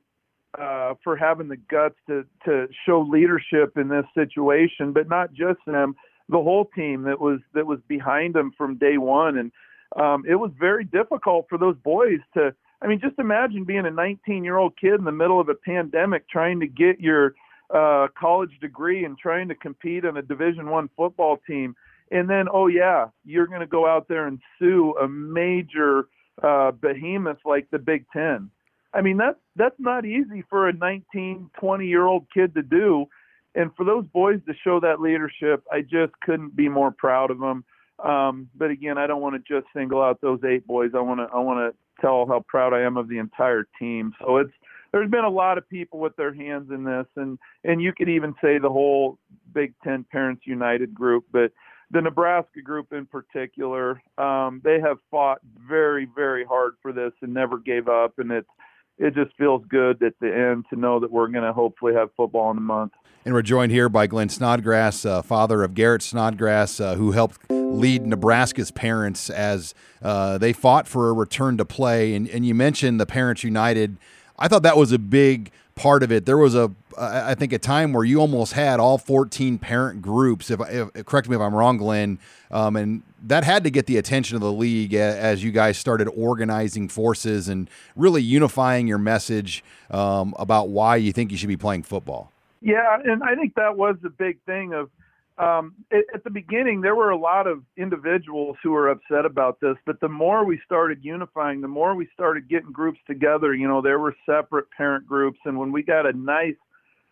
uh, 0.58 0.94
for 1.04 1.16
having 1.16 1.48
the 1.48 1.56
guts 1.56 1.96
to 2.08 2.24
to 2.44 2.68
show 2.86 3.00
leadership 3.00 3.76
in 3.76 3.88
this 3.88 4.06
situation, 4.14 4.92
but 4.92 5.08
not 5.08 5.32
just 5.32 5.60
them, 5.66 5.94
the 6.28 6.42
whole 6.42 6.66
team 6.74 7.02
that 7.02 7.20
was 7.20 7.40
that 7.54 7.66
was 7.66 7.78
behind 7.86 8.34
them 8.34 8.50
from 8.56 8.76
day 8.76 8.98
one, 8.98 9.38
and 9.38 9.52
um, 9.96 10.24
it 10.28 10.34
was 10.34 10.50
very 10.58 10.84
difficult 10.84 11.46
for 11.48 11.58
those 11.58 11.76
boys 11.84 12.20
to. 12.34 12.54
I 12.82 12.86
mean, 12.86 13.00
just 13.00 13.18
imagine 13.18 13.64
being 13.64 13.86
a 13.86 13.90
19 13.90 14.44
year 14.44 14.58
old 14.58 14.76
kid 14.78 14.94
in 14.94 15.04
the 15.04 15.12
middle 15.12 15.40
of 15.40 15.48
a 15.48 15.54
pandemic 15.54 16.28
trying 16.28 16.60
to 16.60 16.66
get 16.66 17.00
your 17.00 17.34
uh, 17.72 18.08
college 18.18 18.58
degree 18.60 19.04
and 19.04 19.16
trying 19.16 19.48
to 19.48 19.54
compete 19.54 20.04
on 20.04 20.16
a 20.16 20.22
Division 20.22 20.68
One 20.68 20.90
football 20.96 21.38
team, 21.46 21.74
and 22.10 22.28
then 22.28 22.46
oh 22.52 22.66
yeah, 22.66 23.06
you're 23.24 23.46
going 23.46 23.60
to 23.60 23.66
go 23.66 23.86
out 23.86 24.08
there 24.08 24.26
and 24.26 24.38
sue 24.58 24.94
a 25.00 25.08
major 25.08 26.08
uh, 26.42 26.72
behemoth 26.72 27.38
like 27.44 27.70
the 27.70 27.78
Big 27.78 28.04
Ten. 28.12 28.50
I 28.92 29.00
mean 29.00 29.16
that's 29.16 29.38
that's 29.56 29.78
not 29.78 30.04
easy 30.04 30.44
for 30.50 30.68
a 30.68 30.72
19, 30.72 31.50
20 31.58 31.86
year 31.86 32.04
old 32.04 32.26
kid 32.34 32.54
to 32.54 32.62
do, 32.62 33.06
and 33.54 33.70
for 33.76 33.84
those 33.84 34.04
boys 34.12 34.40
to 34.46 34.54
show 34.62 34.78
that 34.80 35.00
leadership, 35.00 35.64
I 35.72 35.80
just 35.80 36.12
couldn't 36.22 36.54
be 36.54 36.68
more 36.68 36.90
proud 36.90 37.30
of 37.30 37.38
them. 37.38 37.64
Um, 38.02 38.48
but 38.56 38.70
again, 38.70 38.98
I 38.98 39.06
don't 39.06 39.20
want 39.20 39.34
to 39.34 39.54
just 39.54 39.72
single 39.74 40.02
out 40.02 40.20
those 40.20 40.40
eight 40.44 40.66
boys. 40.66 40.90
I 40.94 41.00
want 41.00 41.20
to 41.20 41.34
I 41.34 41.40
want 41.40 41.72
to 41.72 42.00
tell 42.00 42.26
how 42.26 42.44
proud 42.48 42.72
I 42.72 42.82
am 42.82 42.96
of 42.96 43.08
the 43.08 43.18
entire 43.18 43.66
team. 43.78 44.12
So 44.20 44.38
it's 44.38 44.52
there's 44.92 45.10
been 45.10 45.24
a 45.24 45.30
lot 45.30 45.58
of 45.58 45.68
people 45.68 45.98
with 45.98 46.14
their 46.16 46.34
hands 46.34 46.70
in 46.70 46.84
this, 46.84 47.06
and 47.16 47.38
and 47.64 47.80
you 47.80 47.92
could 47.92 48.08
even 48.08 48.34
say 48.42 48.58
the 48.58 48.68
whole 48.68 49.18
Big 49.52 49.74
Ten 49.82 50.04
Parents 50.10 50.42
United 50.44 50.94
group, 50.94 51.24
but 51.32 51.52
the 51.90 52.00
Nebraska 52.00 52.62
group 52.62 52.92
in 52.92 53.06
particular, 53.06 54.02
um, 54.18 54.60
they 54.64 54.80
have 54.80 54.98
fought 55.10 55.38
very 55.68 56.08
very 56.14 56.44
hard 56.44 56.74
for 56.82 56.92
this 56.92 57.12
and 57.22 57.32
never 57.32 57.58
gave 57.58 57.88
up, 57.88 58.18
and 58.18 58.30
it's 58.30 58.48
it 58.98 59.14
just 59.14 59.36
feels 59.36 59.64
good 59.68 60.02
at 60.02 60.14
the 60.20 60.34
end 60.34 60.64
to 60.70 60.76
know 60.78 61.00
that 61.00 61.10
we're 61.10 61.28
going 61.28 61.44
to 61.44 61.52
hopefully 61.52 61.94
have 61.94 62.10
football 62.16 62.50
in 62.50 62.58
a 62.58 62.62
month. 62.62 62.92
And 63.24 63.32
we're 63.32 63.42
joined 63.42 63.72
here 63.72 63.88
by 63.88 64.06
Glenn 64.06 64.28
Snodgrass, 64.28 65.06
uh, 65.06 65.22
father 65.22 65.62
of 65.62 65.74
Garrett 65.74 66.02
Snodgrass, 66.02 66.78
uh, 66.78 66.94
who 66.96 67.12
helped 67.12 67.50
lead 67.50 68.06
Nebraska's 68.06 68.70
parents 68.70 69.30
as 69.30 69.74
uh, 70.02 70.36
they 70.36 70.52
fought 70.52 70.86
for 70.86 71.08
a 71.08 71.12
return 71.12 71.56
to 71.56 71.64
play. 71.64 72.14
And, 72.14 72.28
and 72.28 72.44
you 72.44 72.54
mentioned 72.54 73.00
the 73.00 73.06
Parents 73.06 73.42
United 73.42 73.96
I 74.38 74.48
thought 74.48 74.62
that 74.62 74.76
was 74.76 74.92
a 74.92 74.98
big 74.98 75.52
part 75.74 76.02
of 76.02 76.12
it. 76.12 76.26
There 76.26 76.38
was 76.38 76.54
a, 76.54 76.70
I 76.98 77.34
think, 77.34 77.52
a 77.52 77.58
time 77.58 77.92
where 77.92 78.04
you 78.04 78.20
almost 78.20 78.52
had 78.52 78.80
all 78.80 78.98
14 78.98 79.58
parent 79.58 80.02
groups. 80.02 80.50
If, 80.50 80.60
if 80.60 81.06
correct 81.06 81.28
me 81.28 81.36
if 81.36 81.42
I'm 81.42 81.54
wrong, 81.54 81.76
Glenn, 81.76 82.18
um, 82.50 82.76
and 82.76 83.02
that 83.26 83.44
had 83.44 83.64
to 83.64 83.70
get 83.70 83.86
the 83.86 83.96
attention 83.96 84.36
of 84.36 84.42
the 84.42 84.52
league 84.52 84.94
as 84.94 85.42
you 85.42 85.50
guys 85.50 85.78
started 85.78 86.08
organizing 86.08 86.88
forces 86.88 87.48
and 87.48 87.68
really 87.96 88.22
unifying 88.22 88.86
your 88.86 88.98
message 88.98 89.64
um, 89.90 90.34
about 90.38 90.68
why 90.68 90.96
you 90.96 91.12
think 91.12 91.30
you 91.30 91.36
should 91.36 91.48
be 91.48 91.56
playing 91.56 91.82
football. 91.82 92.30
Yeah, 92.60 92.98
and 93.04 93.22
I 93.22 93.34
think 93.34 93.54
that 93.56 93.76
was 93.76 93.96
the 94.00 94.10
big 94.10 94.38
thing 94.46 94.72
of 94.72 94.90
um, 95.36 95.74
it, 95.90 96.06
at 96.14 96.22
the 96.22 96.30
beginning, 96.30 96.80
there 96.80 96.94
were 96.94 97.10
a 97.10 97.18
lot 97.18 97.46
of 97.46 97.62
individuals 97.76 98.56
who 98.62 98.70
were 98.70 98.88
upset 98.88 99.24
about 99.26 99.58
this, 99.60 99.76
but 99.84 99.98
the 100.00 100.08
more 100.08 100.44
we 100.44 100.60
started 100.64 100.98
unifying, 101.02 101.60
the 101.60 101.68
more 101.68 101.94
we 101.94 102.08
started 102.14 102.48
getting 102.48 102.70
groups 102.70 103.00
together. 103.06 103.52
You 103.52 103.66
know, 103.66 103.82
there 103.82 103.98
were 103.98 104.14
separate 104.26 104.70
parent 104.70 105.06
groups, 105.06 105.38
and 105.44 105.58
when 105.58 105.72
we 105.72 105.82
got 105.82 106.06
a 106.06 106.12
nice 106.12 106.54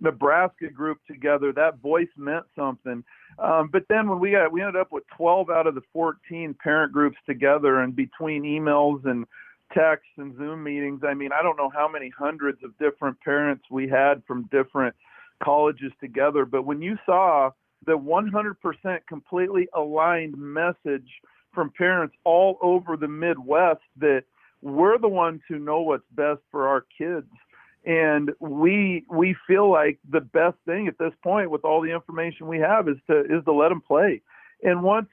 Nebraska 0.00 0.68
group 0.68 0.98
together, 1.08 1.52
that 1.52 1.78
voice 1.78 2.08
meant 2.16 2.44
something. 2.54 3.02
Um, 3.40 3.70
but 3.72 3.84
then 3.88 4.08
when 4.08 4.20
we 4.20 4.32
got, 4.32 4.52
we 4.52 4.60
ended 4.60 4.80
up 4.80 4.92
with 4.92 5.04
12 5.16 5.50
out 5.50 5.66
of 5.66 5.74
the 5.74 5.82
14 5.92 6.54
parent 6.62 6.92
groups 6.92 7.16
together, 7.26 7.80
and 7.80 7.96
between 7.96 8.44
emails 8.44 9.04
and 9.04 9.26
texts 9.74 10.12
and 10.16 10.36
Zoom 10.36 10.62
meetings, 10.62 11.00
I 11.04 11.14
mean, 11.14 11.30
I 11.32 11.42
don't 11.42 11.56
know 11.56 11.70
how 11.74 11.88
many 11.88 12.12
hundreds 12.16 12.62
of 12.62 12.76
different 12.78 13.20
parents 13.20 13.64
we 13.68 13.88
had 13.88 14.22
from 14.26 14.48
different 14.52 14.94
colleges 15.42 15.92
together. 16.00 16.44
But 16.44 16.66
when 16.66 16.82
you 16.82 16.96
saw 17.04 17.50
the 17.86 17.98
100% 17.98 18.98
completely 19.08 19.68
aligned 19.74 20.36
message 20.36 21.08
from 21.52 21.70
parents 21.70 22.14
all 22.24 22.58
over 22.62 22.96
the 22.96 23.08
Midwest 23.08 23.82
that 23.98 24.24
we're 24.62 24.98
the 24.98 25.08
ones 25.08 25.40
who 25.48 25.58
know 25.58 25.82
what's 25.82 26.04
best 26.12 26.40
for 26.50 26.68
our 26.68 26.84
kids. 26.96 27.26
And 27.84 28.30
we 28.38 29.04
we 29.10 29.34
feel 29.46 29.68
like 29.68 29.98
the 30.08 30.20
best 30.20 30.56
thing 30.66 30.86
at 30.86 30.98
this 30.98 31.12
point 31.24 31.50
with 31.50 31.64
all 31.64 31.80
the 31.80 31.90
information 31.90 32.46
we 32.46 32.60
have 32.60 32.88
is 32.88 32.96
to 33.08 33.20
is 33.22 33.44
to 33.44 33.52
let 33.52 33.70
them 33.70 33.80
play. 33.80 34.22
And 34.62 34.84
once 34.84 35.08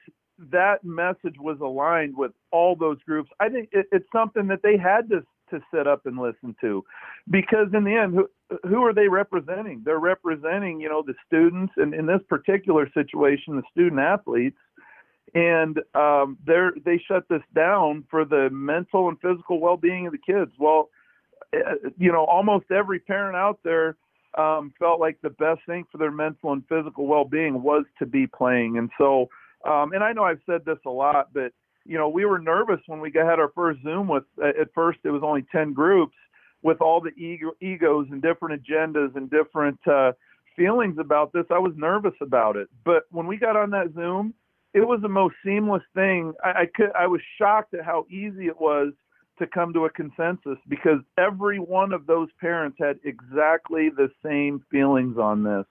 that 0.50 0.84
message 0.84 1.36
was 1.38 1.58
aligned 1.60 2.16
with 2.16 2.32
all 2.50 2.74
those 2.74 2.98
groups 3.02 3.30
i 3.40 3.48
think 3.48 3.68
it, 3.72 3.86
it's 3.92 4.06
something 4.12 4.46
that 4.46 4.62
they 4.62 4.76
had 4.76 5.08
to 5.10 5.22
to 5.50 5.60
sit 5.72 5.86
up 5.86 6.06
and 6.06 6.18
listen 6.18 6.54
to. 6.60 6.84
Because 7.30 7.68
in 7.74 7.84
the 7.84 7.94
end 7.94 8.14
who, 8.14 8.28
who 8.68 8.84
are 8.84 8.94
they 8.94 9.08
representing? 9.08 9.82
They're 9.84 9.98
representing 9.98 10.80
you 10.80 10.88
know 10.88 11.02
the 11.06 11.14
students 11.26 11.72
and 11.76 11.94
in 11.94 12.06
this 12.06 12.20
particular 12.28 12.88
situation 12.92 13.56
the 13.56 13.62
student 13.70 14.00
athletes. 14.00 14.58
And 15.34 15.78
um, 15.94 16.38
they're 16.44 16.72
they 16.84 17.00
shut 17.06 17.24
this 17.28 17.42
down 17.54 18.04
for 18.10 18.24
the 18.24 18.48
mental 18.50 19.08
and 19.08 19.20
physical 19.20 19.60
well-being 19.60 20.06
of 20.06 20.12
the 20.12 20.18
kids. 20.18 20.52
Well 20.58 20.90
eh, 21.52 21.58
you 21.98 22.12
know 22.12 22.24
almost 22.24 22.70
every 22.70 22.98
parent 22.98 23.36
out 23.36 23.60
there 23.64 23.96
um, 24.38 24.72
felt 24.78 25.00
like 25.00 25.18
the 25.22 25.30
best 25.30 25.60
thing 25.66 25.84
for 25.90 25.98
their 25.98 26.12
mental 26.12 26.52
and 26.52 26.62
physical 26.68 27.06
well-being 27.06 27.62
was 27.62 27.84
to 27.98 28.06
be 28.06 28.26
playing. 28.26 28.78
And 28.78 28.90
so 28.98 29.28
um, 29.66 29.92
and 29.92 30.02
i 30.02 30.12
know 30.12 30.24
i've 30.24 30.40
said 30.46 30.64
this 30.64 30.78
a 30.86 30.90
lot 30.90 31.28
but 31.32 31.52
you 31.84 31.96
know, 31.96 32.08
we 32.08 32.24
were 32.24 32.38
nervous 32.38 32.80
when 32.86 33.00
we 33.00 33.10
had 33.14 33.38
our 33.38 33.50
first 33.54 33.82
Zoom 33.82 34.08
with, 34.08 34.24
at 34.42 34.72
first 34.74 34.98
it 35.04 35.10
was 35.10 35.22
only 35.24 35.44
10 35.52 35.72
groups 35.72 36.14
with 36.62 36.80
all 36.80 37.00
the 37.00 37.10
ego, 37.10 37.52
egos 37.60 38.06
and 38.10 38.20
different 38.20 38.62
agendas 38.62 39.14
and 39.16 39.30
different 39.30 39.78
uh, 39.86 40.12
feelings 40.56 40.98
about 40.98 41.32
this. 41.32 41.44
I 41.50 41.58
was 41.58 41.72
nervous 41.76 42.14
about 42.20 42.56
it. 42.56 42.68
But 42.84 43.04
when 43.10 43.26
we 43.26 43.36
got 43.36 43.56
on 43.56 43.70
that 43.70 43.94
Zoom, 43.94 44.34
it 44.74 44.86
was 44.86 45.00
the 45.00 45.08
most 45.08 45.34
seamless 45.44 45.82
thing. 45.94 46.34
I, 46.44 46.50
I 46.50 46.66
could, 46.72 46.90
I 46.98 47.06
was 47.06 47.20
shocked 47.38 47.74
at 47.74 47.84
how 47.84 48.06
easy 48.10 48.46
it 48.46 48.60
was 48.60 48.92
to 49.38 49.46
come 49.46 49.72
to 49.72 49.86
a 49.86 49.90
consensus 49.90 50.58
because 50.68 50.98
every 51.18 51.58
one 51.58 51.92
of 51.92 52.06
those 52.06 52.28
parents 52.40 52.76
had 52.78 52.98
exactly 53.04 53.88
the 53.88 54.10
same 54.24 54.62
feelings 54.70 55.16
on 55.16 55.42
this. 55.42 55.64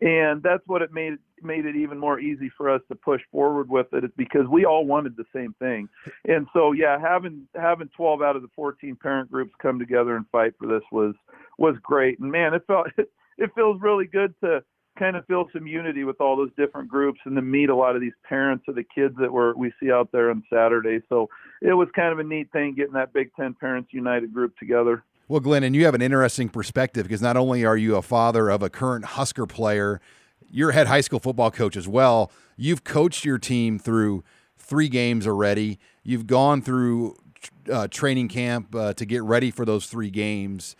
And 0.00 0.42
that's 0.42 0.62
what 0.66 0.82
it 0.82 0.92
made 0.92 1.18
made 1.42 1.66
it 1.66 1.76
even 1.76 1.98
more 1.98 2.20
easy 2.20 2.50
for 2.56 2.70
us 2.70 2.80
to 2.88 2.94
push 2.94 3.20
forward 3.30 3.68
with 3.68 3.86
it 3.92 4.16
because 4.16 4.46
we 4.50 4.64
all 4.64 4.84
wanted 4.84 5.16
the 5.16 5.24
same 5.34 5.54
thing. 5.58 5.88
And 6.26 6.46
so 6.52 6.72
yeah, 6.72 6.98
having 6.98 7.48
having 7.54 7.88
12 7.96 8.22
out 8.22 8.36
of 8.36 8.42
the 8.42 8.50
14 8.54 8.96
parent 8.96 9.30
groups 9.30 9.52
come 9.60 9.78
together 9.78 10.16
and 10.16 10.26
fight 10.30 10.54
for 10.58 10.66
this 10.66 10.82
was 10.92 11.14
was 11.58 11.76
great. 11.82 12.18
And 12.18 12.30
man, 12.30 12.54
it 12.54 12.62
felt 12.66 12.86
it 13.38 13.50
feels 13.54 13.80
really 13.80 14.06
good 14.06 14.34
to 14.42 14.62
kind 14.98 15.16
of 15.16 15.24
feel 15.26 15.46
some 15.52 15.66
unity 15.66 16.04
with 16.04 16.20
all 16.20 16.36
those 16.36 16.50
different 16.56 16.88
groups 16.88 17.20
and 17.24 17.36
to 17.36 17.42
meet 17.42 17.68
a 17.68 17.76
lot 17.76 17.94
of 17.94 18.00
these 18.00 18.12
parents 18.28 18.64
of 18.68 18.74
the 18.74 18.82
kids 18.82 19.14
that 19.20 19.32
were 19.32 19.54
we 19.56 19.72
see 19.80 19.92
out 19.92 20.10
there 20.12 20.30
on 20.30 20.42
Saturday. 20.52 21.00
So 21.08 21.28
it 21.62 21.74
was 21.74 21.88
kind 21.94 22.12
of 22.12 22.18
a 22.18 22.24
neat 22.24 22.50
thing 22.52 22.74
getting 22.74 22.94
that 22.94 23.12
Big 23.12 23.30
Ten 23.36 23.54
Parents 23.54 23.90
United 23.92 24.32
group 24.32 24.56
together. 24.58 25.04
Well, 25.28 25.40
Glenn, 25.40 25.62
and 25.62 25.76
you 25.76 25.84
have 25.84 25.94
an 25.94 26.00
interesting 26.00 26.48
perspective 26.48 27.04
because 27.04 27.20
not 27.20 27.36
only 27.36 27.64
are 27.64 27.76
you 27.76 27.96
a 27.96 28.02
father 28.02 28.48
of 28.48 28.62
a 28.62 28.70
current 28.70 29.04
Husker 29.04 29.46
player, 29.46 30.00
you're 30.50 30.72
head 30.72 30.86
high 30.86 31.00
school 31.00 31.20
football 31.20 31.50
coach 31.50 31.76
as 31.76 31.88
well. 31.88 32.30
You've 32.56 32.84
coached 32.84 33.24
your 33.24 33.38
team 33.38 33.78
through 33.78 34.24
three 34.56 34.88
games 34.88 35.26
already. 35.26 35.78
You've 36.02 36.26
gone 36.26 36.62
through 36.62 37.16
uh, 37.70 37.88
training 37.88 38.28
camp 38.28 38.74
uh, 38.74 38.92
to 38.94 39.06
get 39.06 39.22
ready 39.22 39.50
for 39.50 39.64
those 39.64 39.86
three 39.86 40.10
games. 40.10 40.76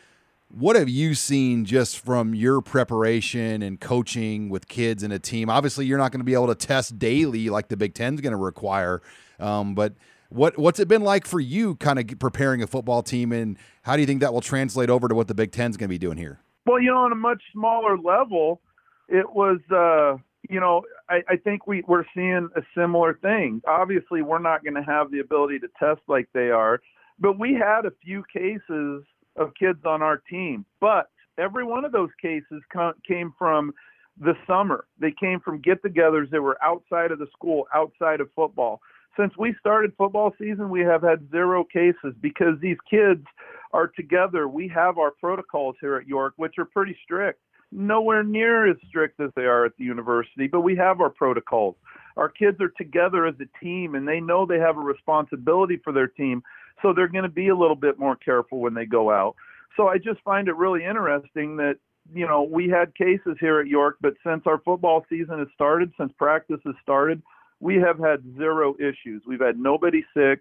What 0.50 0.76
have 0.76 0.88
you 0.88 1.14
seen 1.14 1.66
just 1.66 1.98
from 1.98 2.34
your 2.34 2.62
preparation 2.62 3.60
and 3.60 3.78
coaching 3.78 4.48
with 4.48 4.66
kids 4.66 5.02
and 5.02 5.12
a 5.12 5.18
team? 5.18 5.50
Obviously, 5.50 5.84
you're 5.84 5.98
not 5.98 6.10
going 6.10 6.20
to 6.20 6.24
be 6.24 6.32
able 6.32 6.46
to 6.46 6.54
test 6.54 6.98
daily 6.98 7.50
like 7.50 7.68
the 7.68 7.76
Big 7.76 7.92
Ten's 7.92 8.22
going 8.22 8.32
to 8.32 8.38
require, 8.38 9.02
um, 9.38 9.74
but 9.74 9.92
what 10.30 10.58
what's 10.58 10.80
it 10.80 10.88
been 10.88 11.02
like 11.02 11.26
for 11.26 11.40
you, 11.40 11.76
kind 11.76 11.98
of 11.98 12.18
preparing 12.18 12.62
a 12.62 12.66
football 12.66 13.02
team, 13.02 13.32
and 13.32 13.58
how 13.82 13.94
do 13.94 14.00
you 14.00 14.06
think 14.06 14.20
that 14.20 14.32
will 14.32 14.40
translate 14.40 14.88
over 14.88 15.06
to 15.06 15.14
what 15.14 15.28
the 15.28 15.34
Big 15.34 15.52
Ten's 15.52 15.76
going 15.76 15.88
to 15.88 15.92
be 15.92 15.98
doing 15.98 16.16
here? 16.16 16.40
Well, 16.66 16.80
you 16.80 16.90
know, 16.90 16.98
on 16.98 17.12
a 17.12 17.16
much 17.16 17.42
smaller 17.52 17.98
level, 17.98 18.60
it 19.08 19.34
was, 19.34 19.58
uh, 19.70 20.16
you 20.48 20.60
know, 20.60 20.82
I, 21.08 21.22
I 21.28 21.36
think 21.36 21.66
we, 21.66 21.82
we're 21.86 22.04
seeing 22.14 22.48
a 22.56 22.62
similar 22.76 23.14
thing. 23.20 23.62
Obviously, 23.66 24.22
we're 24.22 24.38
not 24.38 24.62
going 24.62 24.74
to 24.74 24.82
have 24.82 25.10
the 25.10 25.20
ability 25.20 25.58
to 25.60 25.68
test 25.78 26.00
like 26.08 26.28
they 26.34 26.50
are, 26.50 26.80
but 27.18 27.38
we 27.38 27.54
had 27.54 27.86
a 27.86 27.92
few 28.04 28.22
cases 28.32 29.02
of 29.36 29.52
kids 29.58 29.80
on 29.84 30.02
our 30.02 30.18
team. 30.30 30.64
But 30.80 31.10
every 31.38 31.64
one 31.64 31.84
of 31.84 31.92
those 31.92 32.10
cases 32.20 32.62
came 33.06 33.32
from 33.38 33.72
the 34.20 34.34
summer. 34.46 34.86
They 35.00 35.12
came 35.18 35.40
from 35.40 35.60
get 35.60 35.82
togethers 35.82 36.30
that 36.30 36.42
were 36.42 36.58
outside 36.62 37.12
of 37.12 37.18
the 37.18 37.28
school, 37.32 37.66
outside 37.74 38.20
of 38.20 38.28
football. 38.34 38.80
Since 39.18 39.32
we 39.36 39.54
started 39.58 39.92
football 39.96 40.32
season, 40.38 40.70
we 40.70 40.80
have 40.80 41.02
had 41.02 41.28
zero 41.30 41.64
cases 41.64 42.14
because 42.20 42.54
these 42.60 42.76
kids 42.88 43.24
are 43.72 43.88
together. 43.88 44.48
We 44.48 44.68
have 44.68 44.98
our 44.98 45.10
protocols 45.10 45.76
here 45.80 45.96
at 45.96 46.06
York, 46.06 46.34
which 46.36 46.54
are 46.58 46.64
pretty 46.64 46.96
strict. 47.02 47.40
Nowhere 47.70 48.22
near 48.22 48.70
as 48.70 48.76
strict 48.88 49.20
as 49.20 49.30
they 49.36 49.42
are 49.42 49.64
at 49.66 49.72
the 49.78 49.84
university, 49.84 50.46
but 50.46 50.62
we 50.62 50.74
have 50.76 51.00
our 51.00 51.10
protocols. 51.10 51.76
Our 52.16 52.28
kids 52.28 52.60
are 52.60 52.72
together 52.76 53.26
as 53.26 53.34
a 53.40 53.64
team 53.64 53.94
and 53.94 54.08
they 54.08 54.20
know 54.20 54.46
they 54.46 54.58
have 54.58 54.76
a 54.76 54.80
responsibility 54.80 55.78
for 55.84 55.92
their 55.92 56.08
team. 56.08 56.42
So 56.82 56.92
they're 56.92 57.08
going 57.08 57.24
to 57.24 57.28
be 57.28 57.48
a 57.48 57.56
little 57.56 57.76
bit 57.76 57.98
more 57.98 58.16
careful 58.16 58.60
when 58.60 58.74
they 58.74 58.86
go 58.86 59.10
out. 59.10 59.36
So 59.76 59.88
I 59.88 59.98
just 59.98 60.20
find 60.24 60.48
it 60.48 60.56
really 60.56 60.84
interesting 60.84 61.56
that, 61.58 61.76
you 62.12 62.26
know, 62.26 62.42
we 62.42 62.68
had 62.68 62.94
cases 62.94 63.36
here 63.38 63.60
at 63.60 63.66
York, 63.66 63.96
but 64.00 64.14
since 64.26 64.42
our 64.46 64.58
football 64.58 65.04
season 65.08 65.38
has 65.38 65.48
started, 65.54 65.92
since 65.98 66.12
practice 66.18 66.60
has 66.64 66.74
started, 66.82 67.22
we 67.60 67.76
have 67.76 67.98
had 67.98 68.22
zero 68.36 68.74
issues. 68.78 69.22
We've 69.26 69.40
had 69.40 69.58
nobody 69.58 70.04
sick 70.16 70.40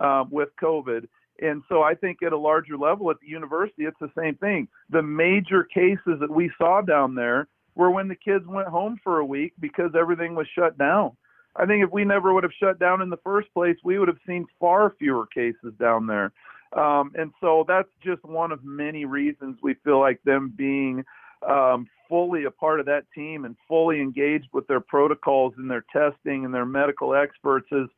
um, 0.00 0.28
with 0.30 0.50
COVID. 0.62 1.08
And 1.40 1.62
so 1.68 1.82
I 1.82 1.94
think 1.94 2.22
at 2.22 2.32
a 2.32 2.38
larger 2.38 2.76
level 2.76 3.10
at 3.10 3.20
the 3.20 3.28
university, 3.28 3.84
it's 3.84 3.98
the 4.00 4.10
same 4.18 4.34
thing. 4.36 4.68
The 4.90 5.02
major 5.02 5.64
cases 5.64 6.18
that 6.20 6.30
we 6.30 6.50
saw 6.58 6.80
down 6.80 7.14
there 7.14 7.48
were 7.74 7.90
when 7.90 8.08
the 8.08 8.16
kids 8.16 8.44
went 8.46 8.68
home 8.68 8.98
for 9.04 9.18
a 9.18 9.24
week 9.24 9.52
because 9.60 9.92
everything 9.98 10.34
was 10.34 10.46
shut 10.54 10.76
down. 10.76 11.16
I 11.56 11.66
think 11.66 11.84
if 11.84 11.92
we 11.92 12.04
never 12.04 12.34
would 12.34 12.44
have 12.44 12.52
shut 12.60 12.78
down 12.78 13.02
in 13.02 13.10
the 13.10 13.18
first 13.18 13.52
place, 13.54 13.76
we 13.82 13.98
would 13.98 14.08
have 14.08 14.18
seen 14.26 14.46
far 14.60 14.94
fewer 14.98 15.26
cases 15.26 15.72
down 15.78 16.06
there. 16.06 16.32
Um, 16.76 17.12
and 17.14 17.32
so 17.40 17.64
that's 17.66 17.88
just 18.04 18.22
one 18.24 18.52
of 18.52 18.62
many 18.62 19.04
reasons 19.04 19.58
we 19.62 19.74
feel 19.84 20.00
like 20.00 20.20
them 20.24 20.52
being 20.54 21.04
um, 21.48 21.86
fully 22.08 22.44
a 22.44 22.50
part 22.50 22.80
of 22.80 22.86
that 22.86 23.04
team 23.14 23.44
and 23.44 23.56
fully 23.66 24.00
engaged 24.00 24.48
with 24.52 24.66
their 24.66 24.80
protocols 24.80 25.54
and 25.56 25.70
their 25.70 25.84
testing 25.92 26.44
and 26.44 26.52
their 26.52 26.66
medical 26.66 27.14
experts 27.14 27.68
is 27.72 27.88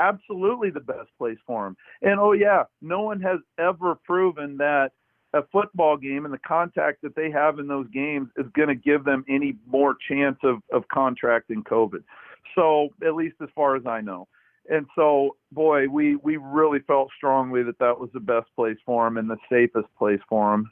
absolutely 0.00 0.70
the 0.70 0.80
best 0.80 1.08
place 1.18 1.38
for 1.46 1.66
him. 1.66 1.76
And 2.02 2.18
oh, 2.18 2.32
yeah, 2.32 2.64
no 2.80 3.02
one 3.02 3.20
has 3.20 3.40
ever 3.58 3.94
proven 3.94 4.56
that 4.58 4.92
a 5.34 5.42
football 5.50 5.96
game 5.96 6.24
and 6.24 6.34
the 6.34 6.38
contact 6.38 7.02
that 7.02 7.16
they 7.16 7.30
have 7.30 7.58
in 7.58 7.66
those 7.66 7.88
games 7.88 8.28
is 8.36 8.46
going 8.54 8.68
to 8.68 8.74
give 8.74 9.04
them 9.04 9.24
any 9.28 9.56
more 9.66 9.96
chance 10.08 10.36
of, 10.42 10.58
of 10.72 10.86
contracting 10.88 11.62
COVID. 11.64 12.02
So, 12.54 12.90
at 13.06 13.14
least 13.14 13.36
as 13.42 13.48
far 13.54 13.76
as 13.76 13.86
I 13.86 14.02
know. 14.02 14.28
And 14.68 14.86
so, 14.94 15.36
boy, 15.50 15.88
we, 15.88 16.16
we 16.16 16.36
really 16.36 16.80
felt 16.80 17.10
strongly 17.16 17.62
that 17.62 17.78
that 17.78 17.98
was 17.98 18.10
the 18.12 18.20
best 18.20 18.46
place 18.54 18.76
for 18.84 19.06
him 19.06 19.16
and 19.16 19.28
the 19.28 19.38
safest 19.50 19.88
place 19.98 20.20
for 20.28 20.54
him. 20.54 20.70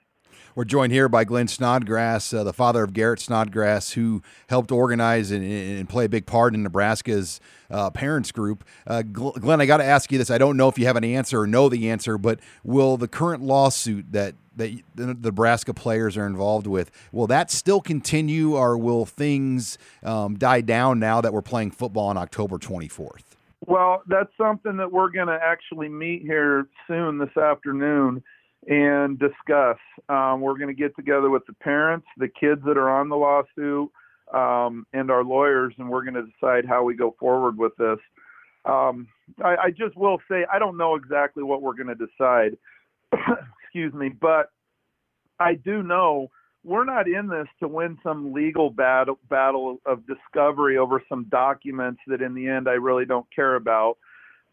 We're 0.55 0.65
joined 0.65 0.93
here 0.93 1.09
by 1.09 1.25
Glenn 1.25 1.49
Snodgrass, 1.49 2.33
uh, 2.33 2.45
the 2.45 2.53
father 2.53 2.83
of 2.83 2.93
Garrett 2.93 3.21
Snodgrass, 3.21 3.93
who 3.93 4.23
helped 4.49 4.73
organize 4.73 5.31
and, 5.31 5.45
and 5.45 5.89
play 5.89 6.05
a 6.05 6.09
big 6.09 6.27
part 6.27 6.55
in 6.55 6.63
Nebraska's 6.63 7.41
uh, 7.71 7.91
parents 7.91 8.33
group. 8.33 8.65
Uh, 8.87 9.03
Glenn, 9.03 9.61
I 9.61 9.67
got 9.67 9.79
to 9.79 9.85
ask 9.85 10.11
you 10.11 10.19
this. 10.19 10.31
I 10.31 10.39
don't 10.39 10.57
know 10.57 10.69
if 10.69 10.79
you 10.79 10.87
have 10.87 10.97
an 10.97 11.05
answer 11.05 11.41
or 11.41 11.47
know 11.47 11.69
the 11.69 11.91
answer, 11.91 12.19
but 12.19 12.41
will 12.65 12.97
the 12.97 13.09
current 13.09 13.43
lawsuit 13.43 14.13
that 14.13 14.35
that 14.57 14.83
the 14.95 15.15
Nebraska 15.15 15.73
players 15.73 16.17
are 16.17 16.27
involved 16.27 16.67
with. 16.67 16.91
Will 17.13 17.27
that 17.29 17.51
still 17.51 17.81
continue, 17.81 18.57
or 18.57 18.77
will 18.77 19.07
things 19.07 19.79
um, 20.03 20.37
die 20.37 20.61
down 20.61 20.99
now 20.99 21.21
that 21.21 21.33
we're 21.33 21.41
playing 21.41 21.71
football 21.71 22.09
on 22.09 22.19
October 22.19 22.59
24th? 22.59 23.23
Well, 23.67 24.03
that's 24.07 24.31
something 24.37 24.77
that 24.79 24.91
we're 24.91 25.11
going 25.11 25.29
to 25.29 25.39
actually 25.41 25.89
meet 25.89 26.23
here 26.23 26.67
soon 26.87 27.19
this 27.19 27.37
afternoon 27.37 28.23
and 28.71 29.19
discuss. 29.19 29.79
Um, 30.09 30.41
we're 30.41 30.57
going 30.57 30.69
to 30.69 30.81
get 30.81 30.95
together 30.95 31.29
with 31.29 31.45
the 31.47 31.53
parents, 31.55 32.07
the 32.17 32.29
kids 32.29 32.63
that 32.65 32.79
are 32.79 32.89
on 32.89 33.09
the 33.09 33.17
lawsuit, 33.17 33.91
um, 34.33 34.87
and 34.93 35.11
our 35.11 35.25
lawyers, 35.25 35.75
and 35.77 35.91
we're 35.91 36.05
going 36.05 36.15
to 36.15 36.23
decide 36.23 36.65
how 36.65 36.85
we 36.85 36.95
go 36.95 37.17
forward 37.19 37.59
with 37.59 37.77
this. 37.77 37.99
Um, 38.65 39.09
I, 39.45 39.57
I, 39.57 39.71
just 39.71 39.97
will 39.97 40.19
say 40.31 40.47
I 40.53 40.59
don't 40.61 40.77
know 40.77 40.95
exactly 40.95 41.43
what 41.43 41.63
we're 41.63 41.75
going 41.75 41.89
to 41.89 42.07
decide. 42.07 42.57
Excuse 43.65 43.93
me, 43.93 44.11
but 44.11 44.51
I 45.41 45.55
do 45.55 45.83
know 45.83 46.29
we're 46.63 46.85
not 46.85 47.09
in 47.09 47.27
this 47.27 47.49
to 47.61 47.67
win 47.67 47.99
some 48.03 48.33
legal 48.33 48.71
battle 48.71 49.19
battle 49.29 49.79
of 49.87 50.07
discovery 50.07 50.77
over 50.77 51.03
some 51.09 51.25
documents 51.25 52.03
that 52.07 52.21
in 52.21 52.35
the 52.35 52.47
end 52.47 52.69
I 52.69 52.75
really 52.75 53.07
don't 53.07 53.27
care 53.35 53.57
about. 53.57 53.97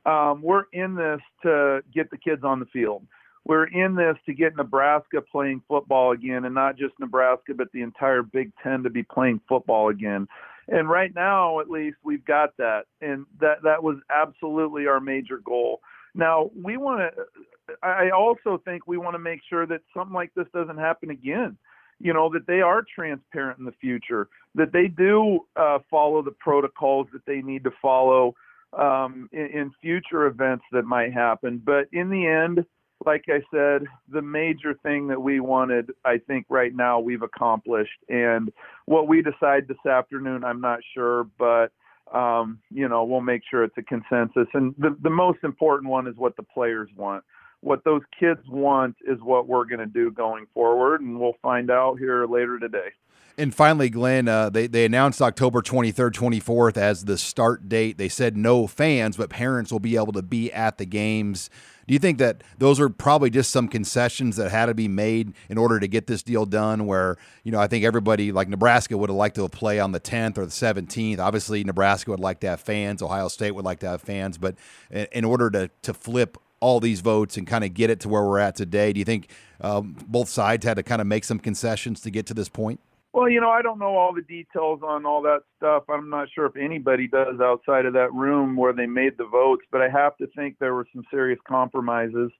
Um, 0.05 0.41
we're 0.41 0.63
in 0.71 0.95
this 0.95 1.19
to 1.43 1.81
get 1.93 2.09
the 2.09 2.17
kids 2.17 2.43
on 2.43 2.59
the 2.61 2.65
field 2.67 3.05
we're 3.47 3.67
in 3.67 3.95
this 3.95 4.17
to 4.25 4.33
get 4.33 4.57
Nebraska 4.57 5.21
playing 5.21 5.61
football 5.67 6.11
again, 6.11 6.43
and 6.45 6.53
not 6.53 6.77
just 6.77 6.93
Nebraska, 6.99 7.53
but 7.55 7.71
the 7.71 7.81
entire 7.81 8.21
Big 8.21 8.51
Ten 8.61 8.83
to 8.83 8.89
be 8.89 9.03
playing 9.03 9.39
football 9.47 9.89
again. 9.89 10.27
And 10.67 10.89
right 10.89 11.15
now, 11.15 11.61
at 11.61 11.69
least, 11.69 11.95
we've 12.03 12.25
got 12.25 12.55
that, 12.57 12.83
and 12.99 13.25
that 13.39 13.63
that 13.63 13.81
was 13.81 13.97
absolutely 14.09 14.85
our 14.85 14.99
major 14.99 15.37
goal. 15.37 15.79
Now 16.13 16.51
we 16.61 16.75
want 16.75 17.13
to. 17.15 17.75
I 17.81 18.09
also 18.09 18.61
think 18.65 18.85
we 18.85 18.97
want 18.97 19.13
to 19.13 19.19
make 19.19 19.39
sure 19.49 19.65
that 19.65 19.81
something 19.95 20.13
like 20.13 20.33
this 20.35 20.47
doesn't 20.53 20.77
happen 20.77 21.09
again. 21.09 21.57
You 21.99 22.13
know 22.13 22.29
that 22.33 22.47
they 22.47 22.59
are 22.59 22.83
transparent 22.93 23.59
in 23.59 23.65
the 23.65 23.73
future, 23.79 24.27
that 24.55 24.73
they 24.73 24.87
do 24.87 25.45
uh, 25.55 25.79
follow 25.89 26.21
the 26.21 26.31
protocols 26.31 27.07
that 27.13 27.25
they 27.25 27.41
need 27.41 27.63
to 27.63 27.71
follow 27.81 28.35
um, 28.77 29.29
in, 29.31 29.45
in 29.47 29.71
future 29.81 30.25
events 30.25 30.65
that 30.73 30.83
might 30.83 31.13
happen. 31.13 31.61
But 31.65 31.87
in 31.93 32.09
the 32.09 32.27
end, 32.27 32.65
like 33.05 33.25
I 33.29 33.41
said, 33.51 33.83
the 34.11 34.21
major 34.21 34.73
thing 34.83 35.07
that 35.07 35.21
we 35.21 35.39
wanted, 35.39 35.91
I 36.03 36.17
think 36.17 36.45
right 36.49 36.73
now 36.75 36.99
we've 36.99 37.21
accomplished. 37.21 37.99
And 38.09 38.51
what 38.85 39.07
we 39.07 39.21
decide 39.21 39.67
this 39.67 39.85
afternoon, 39.89 40.43
I'm 40.43 40.61
not 40.61 40.79
sure, 40.93 41.27
but 41.37 41.71
um, 42.13 42.59
you 42.71 42.87
know, 42.87 43.03
we'll 43.03 43.21
make 43.21 43.41
sure 43.49 43.63
it's 43.63 43.77
a 43.77 43.83
consensus. 43.83 44.47
And 44.53 44.73
the, 44.77 44.95
the 45.01 45.09
most 45.09 45.39
important 45.43 45.89
one 45.89 46.07
is 46.07 46.15
what 46.15 46.35
the 46.37 46.43
players 46.43 46.89
want. 46.95 47.23
What 47.61 47.83
those 47.83 48.01
kids 48.17 48.39
want 48.47 48.95
is 49.05 49.19
what 49.21 49.47
we're 49.47 49.65
going 49.65 49.79
to 49.79 49.87
do 49.87 50.11
going 50.11 50.45
forward, 50.53 51.01
and 51.01 51.19
we'll 51.19 51.37
find 51.41 51.71
out 51.71 51.97
here 51.97 52.25
later 52.25 52.59
today. 52.59 52.89
And 53.37 53.53
finally, 53.53 53.89
Glenn, 53.89 54.27
uh, 54.27 54.49
they, 54.49 54.67
they 54.67 54.85
announced 54.85 55.21
October 55.21 55.61
23rd, 55.61 56.11
24th 56.11 56.77
as 56.77 57.05
the 57.05 57.17
start 57.17 57.67
date. 57.69 57.97
They 57.97 58.09
said 58.09 58.35
no 58.35 58.67
fans, 58.67 59.17
but 59.17 59.29
parents 59.29 59.71
will 59.71 59.79
be 59.79 59.95
able 59.95 60.13
to 60.13 60.23
be 60.23 60.51
at 60.51 60.77
the 60.77 60.85
games. 60.85 61.49
Do 61.87 61.93
you 61.93 61.99
think 61.99 62.17
that 62.17 62.43
those 62.57 62.79
are 62.81 62.89
probably 62.89 63.29
just 63.29 63.49
some 63.49 63.69
concessions 63.69 64.35
that 64.35 64.51
had 64.51 64.65
to 64.65 64.73
be 64.73 64.89
made 64.89 65.33
in 65.49 65.57
order 65.57 65.79
to 65.79 65.87
get 65.87 66.07
this 66.07 66.21
deal 66.21 66.45
done? 66.45 66.85
Where, 66.85 67.17
you 67.43 67.51
know, 67.51 67.59
I 67.59 67.67
think 67.67 67.85
everybody, 67.85 68.33
like 68.33 68.49
Nebraska, 68.49 68.97
would 68.97 69.09
have 69.09 69.15
liked 69.15 69.35
to 69.35 69.47
play 69.47 69.79
on 69.79 69.93
the 69.93 69.99
10th 69.99 70.37
or 70.37 70.45
the 70.45 70.51
17th. 70.51 71.19
Obviously, 71.19 71.63
Nebraska 71.63 72.11
would 72.11 72.19
like 72.19 72.41
to 72.41 72.47
have 72.47 72.59
fans, 72.59 73.01
Ohio 73.01 73.29
State 73.29 73.51
would 73.51 73.65
like 73.65 73.79
to 73.79 73.87
have 73.87 74.01
fans. 74.01 74.37
But 74.37 74.55
in 74.91 75.23
order 75.23 75.49
to, 75.51 75.69
to 75.83 75.93
flip 75.93 76.37
all 76.59 76.79
these 76.79 76.99
votes 76.99 77.37
and 77.37 77.47
kind 77.47 77.63
of 77.63 77.73
get 77.73 77.89
it 77.89 78.01
to 78.01 78.09
where 78.09 78.23
we're 78.23 78.39
at 78.39 78.55
today, 78.55 78.91
do 78.91 78.99
you 78.99 79.05
think 79.05 79.29
um, 79.61 79.95
both 80.07 80.27
sides 80.27 80.65
had 80.65 80.75
to 80.75 80.83
kind 80.83 80.99
of 80.99 81.07
make 81.07 81.23
some 81.23 81.39
concessions 81.39 82.01
to 82.01 82.09
get 82.09 82.25
to 82.25 82.33
this 82.33 82.49
point? 82.49 82.81
Well, 83.13 83.29
you 83.29 83.41
know, 83.41 83.49
I 83.49 83.61
don't 83.61 83.79
know 83.79 83.95
all 83.95 84.13
the 84.13 84.21
details 84.21 84.81
on 84.83 85.05
all 85.05 85.21
that 85.23 85.39
stuff. 85.57 85.83
I'm 85.89 86.09
not 86.09 86.27
sure 86.33 86.45
if 86.45 86.55
anybody 86.55 87.07
does 87.07 87.39
outside 87.41 87.85
of 87.85 87.93
that 87.93 88.13
room 88.13 88.55
where 88.55 88.73
they 88.73 88.85
made 88.85 89.17
the 89.17 89.25
votes, 89.25 89.63
but 89.71 89.81
I 89.81 89.89
have 89.89 90.17
to 90.17 90.27
think 90.35 90.57
there 90.59 90.75
were 90.75 90.87
some 90.93 91.03
serious 91.09 91.39
compromises. 91.47 92.31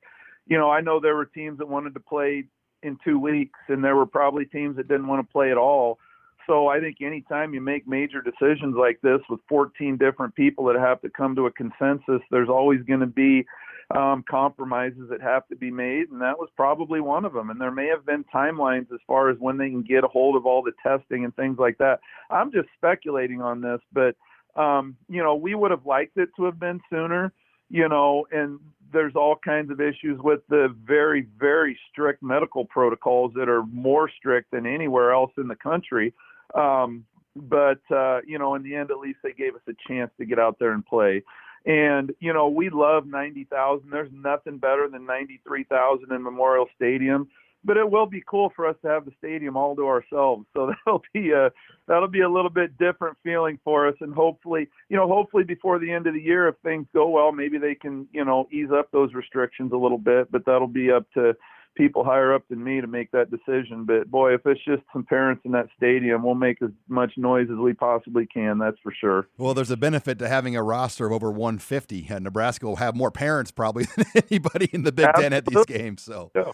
You 0.45 0.57
know, 0.57 0.69
I 0.69 0.81
know 0.81 0.99
there 0.99 1.15
were 1.15 1.25
teams 1.25 1.57
that 1.57 1.67
wanted 1.67 1.93
to 1.93 1.99
play 1.99 2.45
in 2.83 2.97
two 3.03 3.19
weeks, 3.19 3.59
and 3.69 3.83
there 3.83 3.95
were 3.95 4.05
probably 4.05 4.45
teams 4.45 4.75
that 4.77 4.87
didn't 4.87 5.07
want 5.07 5.27
to 5.27 5.31
play 5.31 5.51
at 5.51 5.57
all. 5.57 5.97
So 6.45 6.67
I 6.67 6.79
think 6.79 6.97
anytime 7.01 7.53
you 7.53 7.59
make 7.59 7.87
major 7.87 8.21
decisions 8.21 8.75
like 8.77 8.99
this 9.01 9.19
with 9.29 9.41
14 9.49 9.97
different 9.97 10.33
people 10.35 10.65
that 10.65 10.77
have 10.77 11.01
to 11.01 11.09
come 11.09 11.35
to 11.35 11.47
a 11.47 11.51
consensus, 11.51 12.21
there's 12.31 12.49
always 12.49 12.81
going 12.83 13.01
to 13.01 13.05
be 13.05 13.45
um, 13.95 14.23
compromises 14.29 15.09
that 15.09 15.21
have 15.21 15.47
to 15.47 15.55
be 15.55 15.71
made, 15.71 16.09
and 16.11 16.21
that 16.21 16.37
was 16.37 16.49
probably 16.55 16.99
one 16.99 17.23
of 17.23 17.33
them. 17.33 17.49
And 17.49 17.59
there 17.59 17.71
may 17.71 17.87
have 17.87 18.05
been 18.05 18.25
timelines 18.33 18.91
as 18.93 18.99
far 19.07 19.29
as 19.29 19.37
when 19.39 19.57
they 19.57 19.69
can 19.69 19.81
get 19.81 20.03
a 20.03 20.07
hold 20.07 20.35
of 20.35 20.45
all 20.45 20.61
the 20.61 20.73
testing 20.83 21.23
and 21.23 21.35
things 21.35 21.57
like 21.57 21.77
that. 21.77 21.99
I'm 22.29 22.51
just 22.51 22.67
speculating 22.75 23.41
on 23.41 23.61
this, 23.61 23.79
but 23.93 24.15
um, 24.59 24.97
you 25.07 25.23
know, 25.23 25.35
we 25.35 25.55
would 25.55 25.71
have 25.71 25.85
liked 25.85 26.17
it 26.17 26.29
to 26.35 26.45
have 26.45 26.59
been 26.59 26.81
sooner. 26.89 27.31
You 27.69 27.89
know, 27.89 28.25
and 28.31 28.59
there's 28.93 29.15
all 29.15 29.35
kinds 29.35 29.71
of 29.71 29.81
issues 29.81 30.19
with 30.21 30.39
the 30.49 30.73
very, 30.85 31.27
very 31.37 31.77
strict 31.91 32.23
medical 32.23 32.63
protocols 32.65 33.33
that 33.35 33.49
are 33.49 33.63
more 33.65 34.09
strict 34.09 34.51
than 34.51 34.65
anywhere 34.65 35.11
else 35.11 35.31
in 35.37 35.49
the 35.49 35.55
country. 35.55 36.13
Um, 36.55 37.05
but 37.35 37.79
uh, 37.91 38.19
you 38.25 38.39
know, 38.39 38.55
in 38.55 38.63
the 38.63 38.75
end, 38.75 38.91
at 38.91 38.97
least 38.97 39.19
they 39.23 39.33
gave 39.33 39.55
us 39.55 39.61
a 39.67 39.73
chance 39.87 40.11
to 40.17 40.25
get 40.25 40.39
out 40.39 40.57
there 40.59 40.71
and 40.71 40.85
play. 40.85 41.23
And 41.67 42.13
you 42.19 42.33
know, 42.33 42.47
we 42.47 42.69
love 42.69 43.05
90,000. 43.05 43.89
There's 43.91 44.09
nothing 44.13 44.57
better 44.57 44.87
than 44.89 45.05
93,000 45.05 46.11
in 46.11 46.23
Memorial 46.23 46.67
Stadium. 46.75 47.27
But 47.65 47.75
it 47.75 47.89
will 47.89 48.05
be 48.05 48.23
cool 48.25 48.53
for 48.55 48.65
us 48.65 48.77
to 48.83 48.87
have 48.87 49.03
the 49.03 49.11
stadium 49.17 49.57
all 49.57 49.75
to 49.75 49.85
ourselves. 49.85 50.45
So 50.53 50.71
that'll 50.85 51.03
be 51.13 51.31
a 51.31 51.51
that'll 51.87 52.07
be 52.07 52.21
a 52.21 52.29
little 52.29 52.49
bit 52.49 52.77
different 52.77 53.17
feeling 53.21 53.59
for 53.65 53.87
us. 53.87 53.95
And 53.99 54.13
hopefully, 54.13 54.69
you 54.87 54.95
know, 54.95 55.07
hopefully 55.07 55.43
before 55.43 55.77
the 55.77 55.91
end 55.91 56.07
of 56.07 56.13
the 56.13 56.21
year, 56.21 56.47
if 56.47 56.55
things 56.63 56.87
go 56.93 57.09
well, 57.09 57.33
maybe 57.33 57.57
they 57.57 57.75
can, 57.75 58.07
you 58.13 58.23
know, 58.23 58.47
ease 58.51 58.69
up 58.71 58.89
those 58.91 59.13
restrictions 59.13 59.73
a 59.73 59.77
little 59.77 59.97
bit. 59.97 60.31
But 60.31 60.45
that'll 60.45 60.67
be 60.67 60.89
up 60.89 61.11
to 61.15 61.35
people 61.77 62.03
higher 62.03 62.33
up 62.33 62.43
than 62.49 62.63
me 62.63 62.81
to 62.81 62.87
make 62.87 63.11
that 63.11 63.29
decision. 63.29 63.85
But 63.85 64.09
boy, 64.09 64.33
if 64.33 64.41
it's 64.45 64.63
just 64.65 64.81
some 64.91 65.03
parents 65.03 65.43
in 65.45 65.51
that 65.51 65.67
stadium, 65.77 66.23
we'll 66.23 66.35
make 66.35 66.61
as 66.61 66.71
much 66.87 67.13
noise 67.17 67.47
as 67.51 67.57
we 67.57 67.73
possibly 67.73 68.25
can. 68.25 68.57
That's 68.57 68.77
for 68.81 68.93
sure. 68.99 69.27
Well, 69.37 69.53
there's 69.53 69.71
a 69.71 69.77
benefit 69.77 70.19
to 70.19 70.27
having 70.27 70.55
a 70.55 70.63
roster 70.63 71.05
of 71.05 71.13
over 71.13 71.31
150. 71.31 72.07
And 72.09 72.23
Nebraska 72.23 72.65
will 72.65 72.77
have 72.77 72.95
more 72.95 73.11
parents 73.11 73.51
probably 73.51 73.85
than 73.95 74.05
anybody 74.29 74.69
in 74.73 74.83
the 74.83 74.91
Big 74.91 75.07
Ten 75.15 75.33
at 75.33 75.45
these 75.45 75.65
games. 75.65 76.01
So. 76.01 76.31
Yeah. 76.35 76.51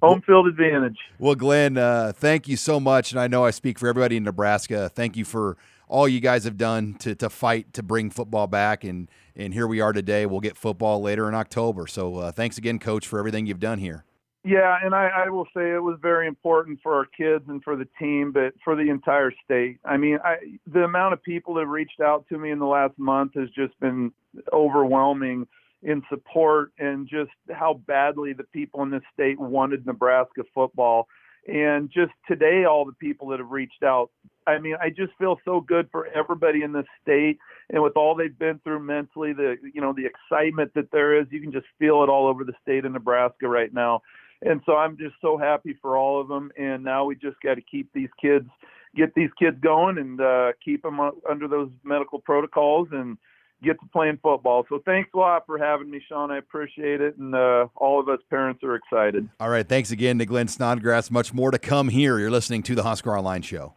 Home 0.00 0.22
field 0.22 0.46
advantage. 0.46 0.98
Well, 1.18 1.34
Glenn, 1.34 1.76
uh, 1.76 2.12
thank 2.14 2.46
you 2.46 2.56
so 2.56 2.78
much. 2.78 3.10
And 3.10 3.20
I 3.20 3.26
know 3.26 3.44
I 3.44 3.50
speak 3.50 3.78
for 3.80 3.88
everybody 3.88 4.16
in 4.16 4.22
Nebraska. 4.22 4.88
Thank 4.88 5.16
you 5.16 5.24
for 5.24 5.56
all 5.88 6.08
you 6.08 6.20
guys 6.20 6.44
have 6.44 6.56
done 6.56 6.94
to, 6.94 7.14
to 7.16 7.28
fight 7.28 7.72
to 7.74 7.82
bring 7.82 8.08
football 8.10 8.46
back. 8.46 8.84
And, 8.84 9.10
and 9.36 9.52
here 9.52 9.66
we 9.66 9.80
are 9.80 9.92
today. 9.92 10.24
We'll 10.24 10.40
get 10.40 10.56
football 10.56 11.02
later 11.02 11.28
in 11.28 11.34
October. 11.34 11.86
So 11.86 12.16
uh, 12.16 12.32
thanks 12.32 12.58
again, 12.58 12.78
Coach, 12.78 13.06
for 13.06 13.18
everything 13.18 13.46
you've 13.46 13.60
done 13.60 13.78
here. 13.78 14.04
Yeah, 14.44 14.76
and 14.82 14.92
I, 14.92 15.08
I 15.26 15.28
will 15.30 15.46
say 15.56 15.70
it 15.72 15.82
was 15.82 15.98
very 16.02 16.26
important 16.26 16.80
for 16.82 16.96
our 16.96 17.04
kids 17.04 17.44
and 17.46 17.62
for 17.62 17.76
the 17.76 17.86
team, 17.98 18.32
but 18.32 18.54
for 18.64 18.74
the 18.74 18.90
entire 18.90 19.32
state. 19.44 19.78
I 19.84 19.96
mean, 19.96 20.18
I, 20.24 20.36
the 20.66 20.82
amount 20.82 21.12
of 21.12 21.22
people 21.22 21.54
that 21.54 21.66
reached 21.66 22.00
out 22.00 22.26
to 22.28 22.38
me 22.38 22.50
in 22.50 22.58
the 22.58 22.66
last 22.66 22.98
month 22.98 23.34
has 23.36 23.48
just 23.50 23.78
been 23.78 24.12
overwhelming 24.52 25.46
in 25.84 26.02
support 26.08 26.72
and 26.78 27.08
just 27.08 27.30
how 27.52 27.74
badly 27.86 28.32
the 28.32 28.44
people 28.44 28.82
in 28.82 28.90
this 28.90 29.02
state 29.14 29.38
wanted 29.38 29.86
Nebraska 29.86 30.42
football. 30.52 31.06
And 31.46 31.88
just 31.90 32.12
today, 32.26 32.64
all 32.64 32.84
the 32.84 32.92
people 32.92 33.28
that 33.28 33.38
have 33.38 33.50
reached 33.50 33.82
out. 33.84 34.10
I 34.46 34.58
mean, 34.58 34.74
I 34.80 34.90
just 34.90 35.12
feel 35.18 35.38
so 35.44 35.60
good 35.60 35.88
for 35.92 36.06
everybody 36.08 36.62
in 36.62 36.72
this 36.72 36.86
state, 37.00 37.38
and 37.70 37.82
with 37.82 37.96
all 37.96 38.14
they've 38.14 38.36
been 38.38 38.60
through 38.64 38.80
mentally, 38.80 39.32
the 39.32 39.56
you 39.72 39.80
know 39.80 39.92
the 39.92 40.06
excitement 40.06 40.72
that 40.74 40.90
there 40.92 41.20
is, 41.20 41.26
you 41.30 41.40
can 41.40 41.52
just 41.52 41.66
feel 41.80 42.02
it 42.04 42.08
all 42.08 42.28
over 42.28 42.44
the 42.44 42.52
state 42.62 42.84
of 42.84 42.92
Nebraska 42.92 43.48
right 43.48 43.72
now 43.72 44.02
and 44.42 44.60
so 44.66 44.76
I'm 44.76 44.96
just 44.96 45.14
so 45.20 45.36
happy 45.36 45.76
for 45.80 45.96
all 45.96 46.20
of 46.20 46.28
them. 46.28 46.50
And 46.58 46.82
now 46.84 47.04
we 47.04 47.14
just 47.14 47.40
got 47.42 47.54
to 47.54 47.62
keep 47.62 47.92
these 47.92 48.10
kids, 48.20 48.48
get 48.96 49.14
these 49.14 49.30
kids 49.38 49.56
going, 49.62 49.98
and 49.98 50.20
uh, 50.20 50.52
keep 50.64 50.82
them 50.82 51.00
under 51.28 51.48
those 51.48 51.70
medical 51.84 52.18
protocols 52.18 52.88
and 52.92 53.16
get 53.62 53.78
to 53.80 53.86
playing 53.92 54.18
football. 54.22 54.66
So 54.68 54.82
thanks 54.84 55.10
a 55.14 55.18
lot 55.18 55.46
for 55.46 55.56
having 55.56 55.90
me, 55.90 56.02
Sean. 56.08 56.30
I 56.30 56.38
appreciate 56.38 57.00
it, 57.00 57.16
and 57.16 57.34
uh, 57.34 57.68
all 57.76 58.00
of 58.00 58.08
us 58.08 58.18
parents 58.28 58.62
are 58.64 58.74
excited. 58.74 59.28
All 59.38 59.48
right, 59.48 59.68
thanks 59.68 59.90
again 59.90 60.18
to 60.18 60.26
Glenn 60.26 60.48
Snodgrass. 60.48 61.10
Much 61.10 61.32
more 61.32 61.50
to 61.50 61.58
come 61.58 61.88
here. 61.88 62.18
You're 62.18 62.30
listening 62.30 62.62
to 62.64 62.74
the 62.74 62.82
Husker 62.82 63.16
Online 63.16 63.42
Show. 63.42 63.74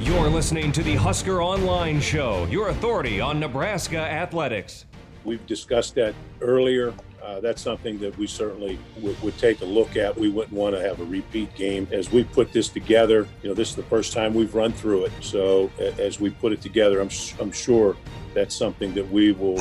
You're 0.00 0.28
listening 0.28 0.70
to 0.72 0.82
the 0.82 0.96
Husker 0.96 1.42
Online 1.42 2.00
Show, 2.00 2.46
your 2.46 2.68
authority 2.68 3.20
on 3.20 3.40
Nebraska 3.40 3.98
athletics. 3.98 4.86
We've 5.24 5.44
discussed 5.46 5.94
that 5.94 6.14
earlier. 6.40 6.92
Uh, 7.22 7.40
that's 7.40 7.62
something 7.62 7.98
that 8.00 8.16
we 8.18 8.26
certainly 8.26 8.78
w- 8.96 9.16
would 9.22 9.38
take 9.38 9.62
a 9.62 9.64
look 9.64 9.96
at. 9.96 10.14
We 10.14 10.28
wouldn't 10.28 10.52
want 10.52 10.74
to 10.74 10.82
have 10.82 11.00
a 11.00 11.04
repeat 11.04 11.54
game. 11.54 11.88
As 11.90 12.12
we 12.12 12.24
put 12.24 12.52
this 12.52 12.68
together, 12.68 13.26
you 13.42 13.48
know, 13.48 13.54
this 13.54 13.70
is 13.70 13.76
the 13.76 13.82
first 13.84 14.12
time 14.12 14.34
we've 14.34 14.54
run 14.54 14.72
through 14.72 15.06
it. 15.06 15.12
So 15.20 15.70
a- 15.78 15.98
as 15.98 16.20
we 16.20 16.28
put 16.28 16.52
it 16.52 16.60
together, 16.60 17.00
I'm, 17.00 17.08
sh- 17.08 17.32
I'm 17.40 17.50
sure 17.50 17.96
that's 18.34 18.54
something 18.54 18.92
that 18.94 19.10
we 19.10 19.32
will 19.32 19.58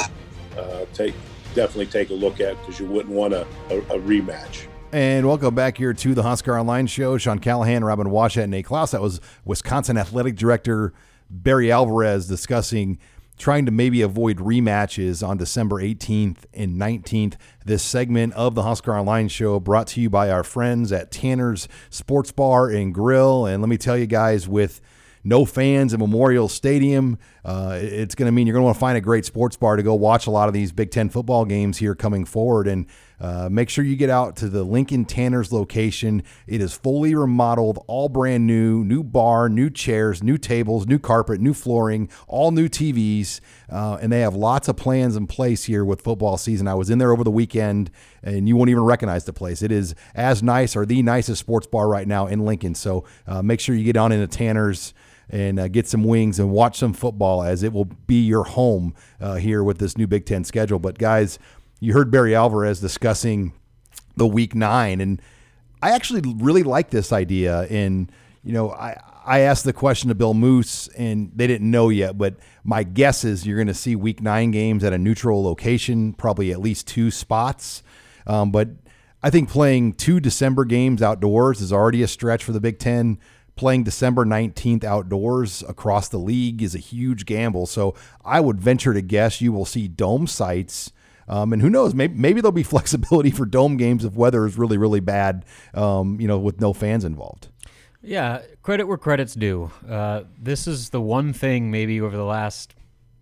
uh, 0.58 0.86
take 0.94 1.16
definitely 1.56 1.86
take 1.86 2.10
a 2.10 2.14
look 2.14 2.42
at 2.42 2.60
because 2.60 2.80
you 2.80 2.88
wouldn't 2.88 3.14
want 3.14 3.34
a, 3.34 3.48
a, 3.70 3.78
a, 3.78 4.00
rematch. 4.00 4.66
And 4.92 5.26
welcome 5.26 5.54
back 5.54 5.78
here 5.78 5.94
to 5.94 6.14
the 6.16 6.24
Husker 6.24 6.58
Online 6.58 6.88
Show. 6.88 7.18
Sean 7.18 7.40
Callahan, 7.40 7.84
Robin 7.84 8.08
Washut, 8.08 8.44
and 8.44 8.52
Nate 8.52 8.66
Clouse. 8.66 8.92
That 8.92 9.02
was 9.02 9.22
Wisconsin 9.46 9.98
Athletic 9.98 10.36
Director 10.36 10.94
Barry 11.30 11.72
Alvarez 11.72 12.28
discussing– 12.28 13.00
trying 13.38 13.66
to 13.66 13.72
maybe 13.72 14.02
avoid 14.02 14.38
rematches 14.38 15.28
on 15.28 15.38
December 15.38 15.82
18th 15.82 16.46
and 16.54 16.80
19th. 16.80 17.36
This 17.66 17.84
segment 17.84 18.34
of 18.34 18.56
the 18.56 18.64
Husker 18.64 18.96
Online 18.96 19.28
Show 19.28 19.60
brought 19.60 19.88
to 19.88 20.02
you 20.02 20.10
by 20.10 20.30
our 20.30 20.44
friends 20.44 20.92
at 20.92 21.12
Tanner's 21.12 21.68
Sports 21.90 22.32
Bar 22.32 22.70
and 22.70 22.94
Grill. 22.94 23.46
And 23.46 23.62
let 23.62 23.70
me 23.70 23.78
tell 23.78 23.98
you 23.98 24.08
guys, 24.08 24.48
with 24.48 24.82
no 25.24 25.46
fans 25.46 25.94
at 25.94 26.00
Memorial 26.00 26.50
Stadium. 26.50 27.18
Uh, 27.46 27.80
it's 27.82 28.16
going 28.16 28.28
to 28.28 28.32
mean 28.32 28.46
you're 28.46 28.54
going 28.54 28.64
to 28.64 28.66
want 28.66 28.76
to 28.76 28.80
find 28.80 28.98
a 28.98 29.02
great 29.02 29.26
sports 29.26 29.56
bar 29.56 29.78
to 29.78 29.84
go 29.84 29.94
watch 29.94 30.28
a 30.28 30.32
lot 30.32 30.48
of 30.48 30.54
these 30.54 30.72
Big 30.72 30.92
Ten 30.92 31.10
football 31.10 31.46
games 31.46 31.78
here 31.78 31.96
coming 31.96 32.26
forward. 32.26 32.68
And 32.68 32.86
uh, 33.24 33.48
make 33.50 33.70
sure 33.70 33.86
you 33.86 33.96
get 33.96 34.10
out 34.10 34.36
to 34.36 34.50
the 34.50 34.64
Lincoln 34.64 35.06
Tanner's 35.06 35.54
location. 35.54 36.24
It 36.46 36.60
is 36.60 36.74
fully 36.74 37.16
remodeled, 37.16 37.82
all 37.88 38.10
brand 38.10 38.46
new, 38.46 38.84
new 38.84 39.02
bar, 39.02 39.48
new 39.48 39.70
chairs, 39.70 40.22
new 40.22 40.38
tables, 40.38 40.86
new 40.86 41.00
carpet, 41.00 41.40
new 41.40 41.54
flooring, 41.54 42.10
all 42.28 42.52
new 42.52 42.68
TVs. 42.68 43.40
Uh, 43.72 43.98
and 44.02 44.12
they 44.12 44.20
have 44.20 44.36
lots 44.36 44.68
of 44.68 44.76
plans 44.76 45.16
in 45.16 45.26
place 45.26 45.64
here 45.64 45.86
with 45.86 46.02
football 46.02 46.36
season. 46.36 46.68
I 46.68 46.74
was 46.74 46.90
in 46.90 46.98
there 46.98 47.14
over 47.14 47.24
the 47.24 47.32
weekend, 47.32 47.92
and 48.22 48.46
you 48.46 48.58
won't 48.58 48.70
even 48.70 48.84
recognize 48.84 49.24
the 49.24 49.32
place. 49.32 49.62
It 49.62 49.72
is 49.72 49.96
as 50.14 50.44
nice 50.44 50.76
or 50.76 50.86
the 50.86 51.02
nicest 51.02 51.40
sports 51.40 51.66
bar 51.66 51.88
right 51.88 52.08
now 52.08 52.28
in 52.28 52.44
Lincoln. 52.44 52.76
So 52.76 53.06
uh, 53.26 53.42
make 53.42 53.62
sure 53.62 53.74
you 53.74 53.86
get 53.86 53.96
on 53.96 54.12
into 54.12 54.28
Tanner's 54.28 54.94
and 55.30 55.60
uh, 55.62 55.70
get 55.70 55.88
some 55.88 56.04
wings 56.04 56.40
and 56.40 56.52
watch 56.52 56.78
some 56.78 56.92
football 56.92 57.42
as 57.42 57.64
it 57.64 57.72
will 57.72 57.86
be 57.86 58.22
your 58.22 58.44
home 58.44 58.94
uh, 59.22 59.36
here 59.36 59.64
with 59.64 59.78
this 59.78 59.98
new 59.98 60.08
Big 60.08 60.26
Ten 60.26 60.44
schedule. 60.44 60.78
But 60.78 60.98
guys, 60.98 61.40
you 61.84 61.92
heard 61.92 62.10
Barry 62.10 62.34
Alvarez 62.34 62.80
discussing 62.80 63.52
the 64.16 64.26
Week 64.26 64.56
Nine, 64.56 65.02
and 65.02 65.22
I 65.82 65.92
actually 65.92 66.22
really 66.38 66.64
like 66.64 66.92
this 66.92 67.12
idea. 67.12 67.64
And 67.64 68.10
you 68.42 68.54
know, 68.54 68.72
I 68.72 68.98
I 69.26 69.40
asked 69.40 69.66
the 69.66 69.74
question 69.74 70.08
to 70.08 70.16
Bill 70.16 70.34
Moos, 70.34 70.88
and 70.98 71.30
they 71.36 71.46
didn't 71.46 71.70
know 71.70 71.90
yet, 71.90 72.18
but 72.18 72.36
my 72.64 72.84
guess 72.84 73.26
is 73.26 73.46
you're 73.46 73.58
going 73.58 73.68
to 73.68 73.74
see 73.74 73.98
Week 73.98 74.22
Nine 74.22 74.52
games 74.52 74.86
at 74.86 74.94
a 74.94 74.98
neutral 74.98 75.44
location, 75.44 76.14
probably 76.14 76.54
at 76.54 76.62
least 76.62 76.88
two 76.88 77.12
spots. 77.12 77.84
Um, 78.26 78.50
but 78.50 78.70
I 79.22 79.30
think 79.30 79.50
playing 79.50 79.94
two 79.94 80.22
December 80.22 80.64
games 80.64 81.02
outdoors 81.02 81.60
is 81.60 81.74
already 81.74 82.02
a 82.02 82.08
stretch 82.08 82.46
for 82.46 82.54
the 82.54 82.62
Big 82.62 82.80
Ten 82.80 83.20
playing 83.56 83.84
December 83.84 84.26
19th 84.26 84.84
outdoors 84.84 85.64
across 85.68 86.08
the 86.08 86.18
league 86.18 86.64
is 86.64 86.74
a 86.74 86.80
huge 86.80 87.26
gamble. 87.26 87.68
So 87.68 87.94
I 88.26 88.40
would 88.40 88.60
venture 88.60 88.94
to 88.94 89.02
guess 89.02 89.42
you 89.42 89.52
will 89.52 89.66
see 89.66 89.88
dome 89.88 90.26
sites. 90.26 90.92
Um, 91.28 91.54
and 91.54 91.62
who 91.62 91.70
knows? 91.70 91.94
Maybe 91.94 92.16
maybe 92.16 92.42
there'll 92.42 92.52
be 92.52 92.64
flexibility 92.76 93.32
for 93.32 93.46
dome 93.46 93.78
games 93.78 94.06
if 94.06 94.14
weather 94.14 94.46
is 94.46 94.58
really 94.58 94.78
really 94.78 95.00
bad. 95.00 95.46
Um, 95.74 96.20
you 96.20 96.28
know, 96.28 96.38
with 96.38 96.62
no 96.62 96.74
fans 96.74 97.06
involved. 97.06 97.50
Yeah, 98.02 98.42
credit 98.62 98.86
where 98.86 98.98
credit's 98.98 99.34
due. 99.34 99.72
Uh, 99.88 100.24
this 100.38 100.68
is 100.68 100.90
the 100.90 101.00
one 101.00 101.32
thing 101.32 101.72
maybe 101.72 102.02
over 102.02 102.18
the 102.18 102.26
last 102.26 102.76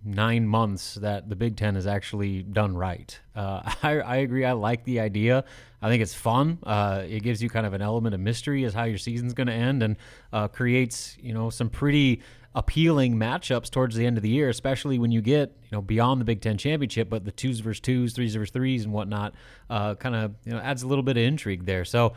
nine 0.04 0.48
months 0.48 0.96
that 0.96 1.30
the 1.30 1.36
Big 1.36 1.56
Ten 1.56 1.76
has 1.76 1.86
actually 1.86 2.44
done 2.44 2.76
right. 2.76 3.20
Uh, 3.36 3.62
I, 3.84 4.00
I, 4.00 4.16
agree. 4.18 4.46
I 4.46 4.54
like 4.54 4.84
the 4.84 5.00
idea. 5.00 5.44
I 5.82 5.90
think 5.90 6.02
it's 6.02 6.14
fun. 6.14 6.60
Uh, 6.64 7.04
it 7.08 7.22
gives 7.22 7.42
you 7.42 7.50
kind 7.50 7.66
of 7.66 7.74
an 7.74 7.82
element 7.82 8.16
of 8.16 8.22
mystery 8.22 8.66
as 8.66 8.74
how 8.74 8.84
your 8.84 8.98
season's 8.98 9.34
going 9.34 9.48
to 9.48 9.54
end, 9.54 9.84
and 9.84 9.98
uh, 10.34 10.48
creates 10.48 11.18
you 11.22 11.34
know 11.34 11.50
some 11.50 11.70
pretty 11.70 12.22
appealing 12.54 13.16
matchups 13.16 13.70
towards 13.70 13.96
the 13.96 14.06
end 14.06 14.18
of 14.18 14.24
the 14.24 14.30
year, 14.30 14.50
especially 14.50 15.00
when 15.00 15.12
you 15.12 15.22
get 15.22 15.56
you 15.64 15.70
know 15.72 15.82
beyond 15.82 16.20
the 16.20 16.26
Big 16.26 16.42
Ten 16.42 16.58
championship, 16.58 17.10
but 17.10 17.26
the 17.26 17.32
twos 17.32 17.60
versus 17.60 17.80
twos, 17.80 18.14
threes 18.14 18.36
versus 18.36 18.52
threes, 18.52 18.84
and 18.84 18.94
whatnot. 18.94 19.34
Uh, 19.70 19.96
kind 19.96 20.16
of 20.16 20.36
you 20.46 20.52
know 20.52 20.60
adds 20.60 20.84
a 20.84 20.88
little 20.88 21.04
bit 21.04 21.18
of 21.18 21.24
intrigue 21.24 21.66
there. 21.66 21.86
So. 21.86 22.14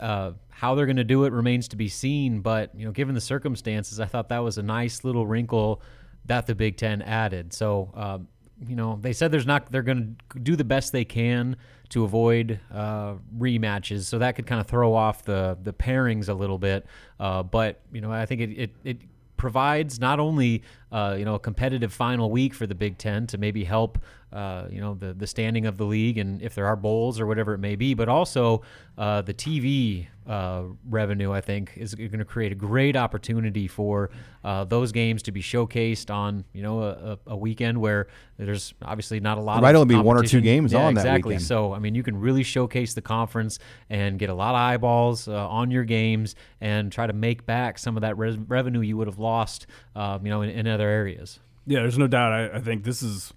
Uh, 0.00 0.32
how 0.50 0.74
they're 0.74 0.86
going 0.86 0.96
to 0.96 1.04
do 1.04 1.24
it 1.24 1.32
remains 1.32 1.68
to 1.68 1.76
be 1.76 1.88
seen, 1.88 2.40
but 2.40 2.74
you 2.76 2.84
know, 2.84 2.90
given 2.90 3.14
the 3.14 3.20
circumstances, 3.20 4.00
I 4.00 4.06
thought 4.06 4.28
that 4.30 4.40
was 4.40 4.58
a 4.58 4.62
nice 4.62 5.04
little 5.04 5.24
wrinkle 5.24 5.80
that 6.26 6.46
the 6.46 6.54
Big 6.54 6.76
Ten 6.76 7.02
added. 7.02 7.52
So, 7.52 7.92
uh, 7.94 8.18
you 8.66 8.76
know, 8.76 8.98
they 9.00 9.12
said 9.12 9.30
there's 9.30 9.46
not 9.46 9.70
they're 9.70 9.82
going 9.82 10.16
to 10.32 10.38
do 10.40 10.56
the 10.56 10.64
best 10.64 10.92
they 10.92 11.04
can 11.04 11.56
to 11.90 12.04
avoid 12.04 12.60
uh, 12.72 13.14
rematches. 13.36 14.02
So 14.04 14.18
that 14.18 14.36
could 14.36 14.46
kind 14.46 14.60
of 14.60 14.66
throw 14.66 14.94
off 14.94 15.24
the 15.24 15.58
the 15.62 15.72
pairings 15.72 16.28
a 16.28 16.34
little 16.34 16.58
bit. 16.58 16.86
Uh, 17.20 17.42
but 17.42 17.80
you 17.92 18.00
know, 18.00 18.10
I 18.10 18.26
think 18.26 18.40
it 18.40 18.50
it, 18.50 18.70
it 18.84 18.98
provides 19.36 20.00
not 20.00 20.20
only 20.20 20.62
uh, 20.92 21.16
you 21.18 21.24
know, 21.24 21.34
a 21.34 21.40
competitive 21.40 21.92
final 21.92 22.30
week 22.30 22.54
for 22.54 22.66
the 22.66 22.74
Big 22.74 22.98
Ten 22.98 23.26
to 23.26 23.36
maybe 23.36 23.64
help, 23.64 23.98
uh, 24.34 24.66
you 24.68 24.80
know, 24.80 24.94
the 24.94 25.14
the 25.14 25.26
standing 25.26 25.64
of 25.64 25.78
the 25.78 25.84
league 25.84 26.18
and 26.18 26.42
if 26.42 26.54
there 26.56 26.66
are 26.66 26.74
bowls 26.74 27.20
or 27.20 27.26
whatever 27.26 27.54
it 27.54 27.58
may 27.58 27.76
be. 27.76 27.94
But 27.94 28.08
also 28.08 28.62
uh, 28.98 29.22
the 29.22 29.32
TV 29.32 30.08
uh, 30.26 30.62
revenue, 30.88 31.30
I 31.32 31.40
think, 31.40 31.72
is 31.76 31.94
going 31.94 32.18
to 32.18 32.24
create 32.24 32.50
a 32.50 32.56
great 32.56 32.96
opportunity 32.96 33.68
for 33.68 34.10
uh, 34.42 34.64
those 34.64 34.90
games 34.90 35.22
to 35.24 35.32
be 35.32 35.40
showcased 35.40 36.12
on, 36.12 36.44
you 36.52 36.62
know, 36.62 36.82
a, 36.82 37.18
a 37.28 37.36
weekend 37.36 37.80
where 37.80 38.08
there's 38.36 38.74
obviously 38.82 39.20
not 39.20 39.38
a 39.38 39.40
lot. 39.40 39.54
There 39.54 39.62
might 39.62 39.76
of 39.76 39.82
only 39.82 39.94
be 39.94 40.00
one 40.00 40.16
or 40.16 40.24
two 40.24 40.40
games 40.40 40.72
Yeah, 40.72 40.80
on 40.80 40.94
that 40.94 41.02
exactly. 41.02 41.38
So 41.38 41.72
I 41.72 41.78
mean, 41.78 41.94
you 41.94 42.02
can 42.02 42.18
really 42.18 42.42
showcase 42.42 42.94
the 42.94 43.02
conference 43.02 43.60
and 43.88 44.18
get 44.18 44.30
a 44.30 44.34
lot 44.34 44.50
of 44.50 44.60
eyeballs 44.60 45.28
uh, 45.28 45.48
on 45.48 45.70
your 45.70 45.84
games 45.84 46.34
and 46.60 46.90
try 46.90 47.06
to 47.06 47.12
make 47.12 47.46
back 47.46 47.78
some 47.78 47.96
of 47.96 48.00
that 48.00 48.18
res- 48.18 48.36
revenue 48.36 48.80
you 48.80 48.96
would 48.96 49.06
have 49.06 49.20
lost, 49.20 49.68
um, 49.94 50.26
you 50.26 50.30
know, 50.30 50.42
in, 50.42 50.50
in 50.50 50.66
other 50.66 50.88
areas. 50.88 51.38
Yeah, 51.66 51.80
there's 51.80 51.98
no 51.98 52.06
doubt. 52.08 52.32
I, 52.32 52.56
I 52.56 52.60
think 52.60 52.84
this 52.84 53.02
is 53.02 53.32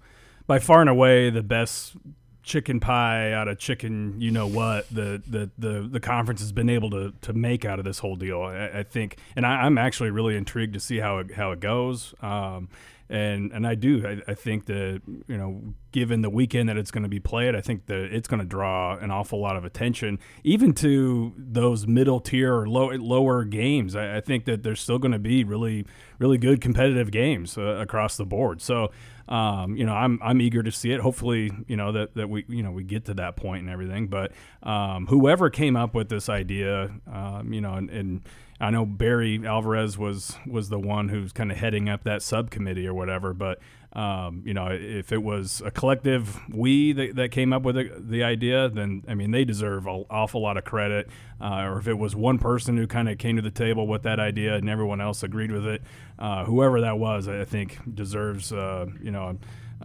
by 0.48 0.58
far 0.58 0.80
and 0.80 0.90
away 0.90 1.30
the 1.30 1.44
best 1.44 1.94
chicken 2.42 2.80
pie 2.80 3.30
out 3.32 3.46
of 3.46 3.58
chicken, 3.58 4.18
you 4.18 4.32
know 4.32 4.48
what 4.48 4.88
the 4.88 5.22
the 5.28 5.50
the, 5.58 5.82
the 5.82 6.00
conference 6.00 6.40
has 6.40 6.50
been 6.50 6.70
able 6.70 6.90
to 6.90 7.12
to 7.20 7.32
make 7.32 7.64
out 7.64 7.78
of 7.78 7.84
this 7.84 8.00
whole 8.00 8.16
deal. 8.16 8.42
I, 8.42 8.78
I 8.78 8.82
think, 8.82 9.18
and 9.36 9.46
I, 9.46 9.62
I'm 9.62 9.78
actually 9.78 10.10
really 10.10 10.34
intrigued 10.34 10.72
to 10.74 10.80
see 10.80 10.98
how 10.98 11.18
it 11.18 11.34
how 11.34 11.52
it 11.52 11.60
goes. 11.60 12.14
Um, 12.20 12.68
and 13.10 13.52
and 13.52 13.66
I 13.66 13.74
do. 13.74 14.06
I, 14.06 14.30
I 14.30 14.34
think 14.34 14.66
that 14.66 15.00
you 15.06 15.36
know, 15.36 15.74
given 15.92 16.20
the 16.22 16.30
weekend 16.30 16.68
that 16.68 16.76
it's 16.76 16.90
going 16.90 17.04
to 17.04 17.08
be 17.08 17.20
played, 17.20 17.54
I 17.54 17.60
think 17.60 17.86
that 17.86 18.14
it's 18.14 18.28
going 18.28 18.40
to 18.40 18.46
draw 18.46 18.96
an 18.96 19.10
awful 19.10 19.40
lot 19.40 19.56
of 19.56 19.64
attention, 19.64 20.18
even 20.44 20.74
to 20.74 21.32
those 21.36 21.86
middle 21.86 22.20
tier 22.20 22.54
or 22.54 22.68
low, 22.68 22.88
lower 22.90 23.44
games. 23.44 23.96
I, 23.96 24.18
I 24.18 24.20
think 24.20 24.44
that 24.44 24.62
there's 24.62 24.80
still 24.80 24.98
going 24.98 25.12
to 25.12 25.18
be 25.18 25.44
really 25.44 25.86
really 26.18 26.38
good 26.38 26.60
competitive 26.60 27.10
games 27.10 27.56
uh, 27.56 27.62
across 27.62 28.16
the 28.16 28.26
board. 28.26 28.60
So. 28.60 28.90
Um, 29.28 29.76
you 29.76 29.84
know, 29.84 29.92
I'm 29.92 30.18
I'm 30.22 30.40
eager 30.40 30.62
to 30.62 30.72
see 30.72 30.90
it. 30.90 31.00
Hopefully, 31.00 31.50
you 31.66 31.76
know 31.76 31.92
that, 31.92 32.14
that 32.14 32.30
we 32.30 32.46
you 32.48 32.62
know 32.62 32.70
we 32.70 32.82
get 32.82 33.04
to 33.04 33.14
that 33.14 33.36
point 33.36 33.60
and 33.60 33.70
everything. 33.70 34.06
But 34.06 34.32
um, 34.62 35.06
whoever 35.06 35.50
came 35.50 35.76
up 35.76 35.94
with 35.94 36.08
this 36.08 36.30
idea, 36.30 36.90
um, 37.06 37.52
you 37.52 37.60
know, 37.60 37.74
and, 37.74 37.90
and 37.90 38.22
I 38.60 38.70
know 38.70 38.84
Barry 38.84 39.40
Alvarez 39.46 39.96
was 39.96 40.36
was 40.46 40.68
the 40.68 40.78
one 40.78 41.08
who's 41.08 41.32
kind 41.32 41.52
of 41.52 41.58
heading 41.58 41.88
up 41.88 42.04
that 42.04 42.22
subcommittee 42.22 42.86
or 42.88 42.94
whatever. 42.94 43.32
But 43.32 43.60
um, 43.92 44.42
you 44.44 44.52
know, 44.52 44.66
if 44.70 45.12
it 45.12 45.22
was 45.22 45.62
a 45.64 45.70
collective 45.70 46.40
we 46.48 46.92
that, 46.92 47.16
that 47.16 47.30
came 47.30 47.52
up 47.52 47.62
with 47.62 47.76
the, 47.76 47.90
the 47.98 48.24
idea, 48.24 48.68
then 48.68 49.04
I 49.08 49.14
mean 49.14 49.30
they 49.30 49.44
deserve 49.44 49.86
an 49.86 50.04
awful 50.10 50.42
lot 50.42 50.56
of 50.56 50.64
credit. 50.64 51.08
Uh, 51.40 51.62
or 51.62 51.78
if 51.78 51.86
it 51.86 51.94
was 51.94 52.16
one 52.16 52.38
person 52.38 52.76
who 52.76 52.86
kind 52.86 53.08
of 53.08 53.16
came 53.18 53.36
to 53.36 53.42
the 53.42 53.50
table 53.50 53.86
with 53.86 54.02
that 54.02 54.18
idea 54.18 54.56
and 54.56 54.68
everyone 54.68 55.00
else 55.00 55.22
agreed 55.22 55.52
with 55.52 55.66
it, 55.66 55.82
uh, 56.18 56.44
whoever 56.44 56.80
that 56.80 56.98
was, 56.98 57.28
I 57.28 57.44
think 57.44 57.78
deserves 57.94 58.52
uh, 58.52 58.86
you 59.00 59.12
know 59.12 59.28
a 59.28 59.36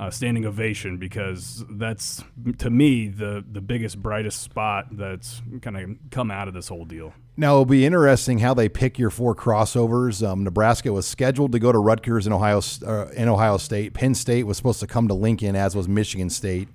standing 0.09 0.45
ovation 0.45 0.97
because 0.97 1.63
that's 1.69 2.23
to 2.57 2.69
me 2.69 3.07
the 3.07 3.43
the 3.51 3.61
biggest 3.61 4.01
brightest 4.01 4.41
spot 4.41 4.87
that's 4.91 5.41
kind 5.61 5.77
of 5.77 5.89
come 6.11 6.31
out 6.31 6.47
of 6.47 6.53
this 6.53 6.67
whole 6.67 6.85
deal. 6.85 7.13
Now 7.35 7.53
it'll 7.53 7.65
be 7.65 7.85
interesting 7.85 8.39
how 8.39 8.53
they 8.53 8.69
pick 8.69 8.99
your 8.99 9.09
four 9.09 9.35
crossovers. 9.35 10.25
Um, 10.27 10.43
Nebraska 10.43 10.91
was 10.91 11.07
scheduled 11.07 11.51
to 11.53 11.59
go 11.59 11.71
to 11.71 11.79
Rutgers 11.79 12.27
in 12.27 12.33
Ohio 12.33 12.61
uh, 12.85 13.07
in 13.15 13.27
Ohio 13.27 13.57
State. 13.57 13.93
Penn 13.93 14.15
State 14.15 14.43
was 14.43 14.57
supposed 14.57 14.79
to 14.81 14.87
come 14.87 15.07
to 15.07 15.13
Lincoln, 15.13 15.55
as 15.55 15.75
was 15.75 15.87
Michigan 15.87 16.29
State. 16.29 16.69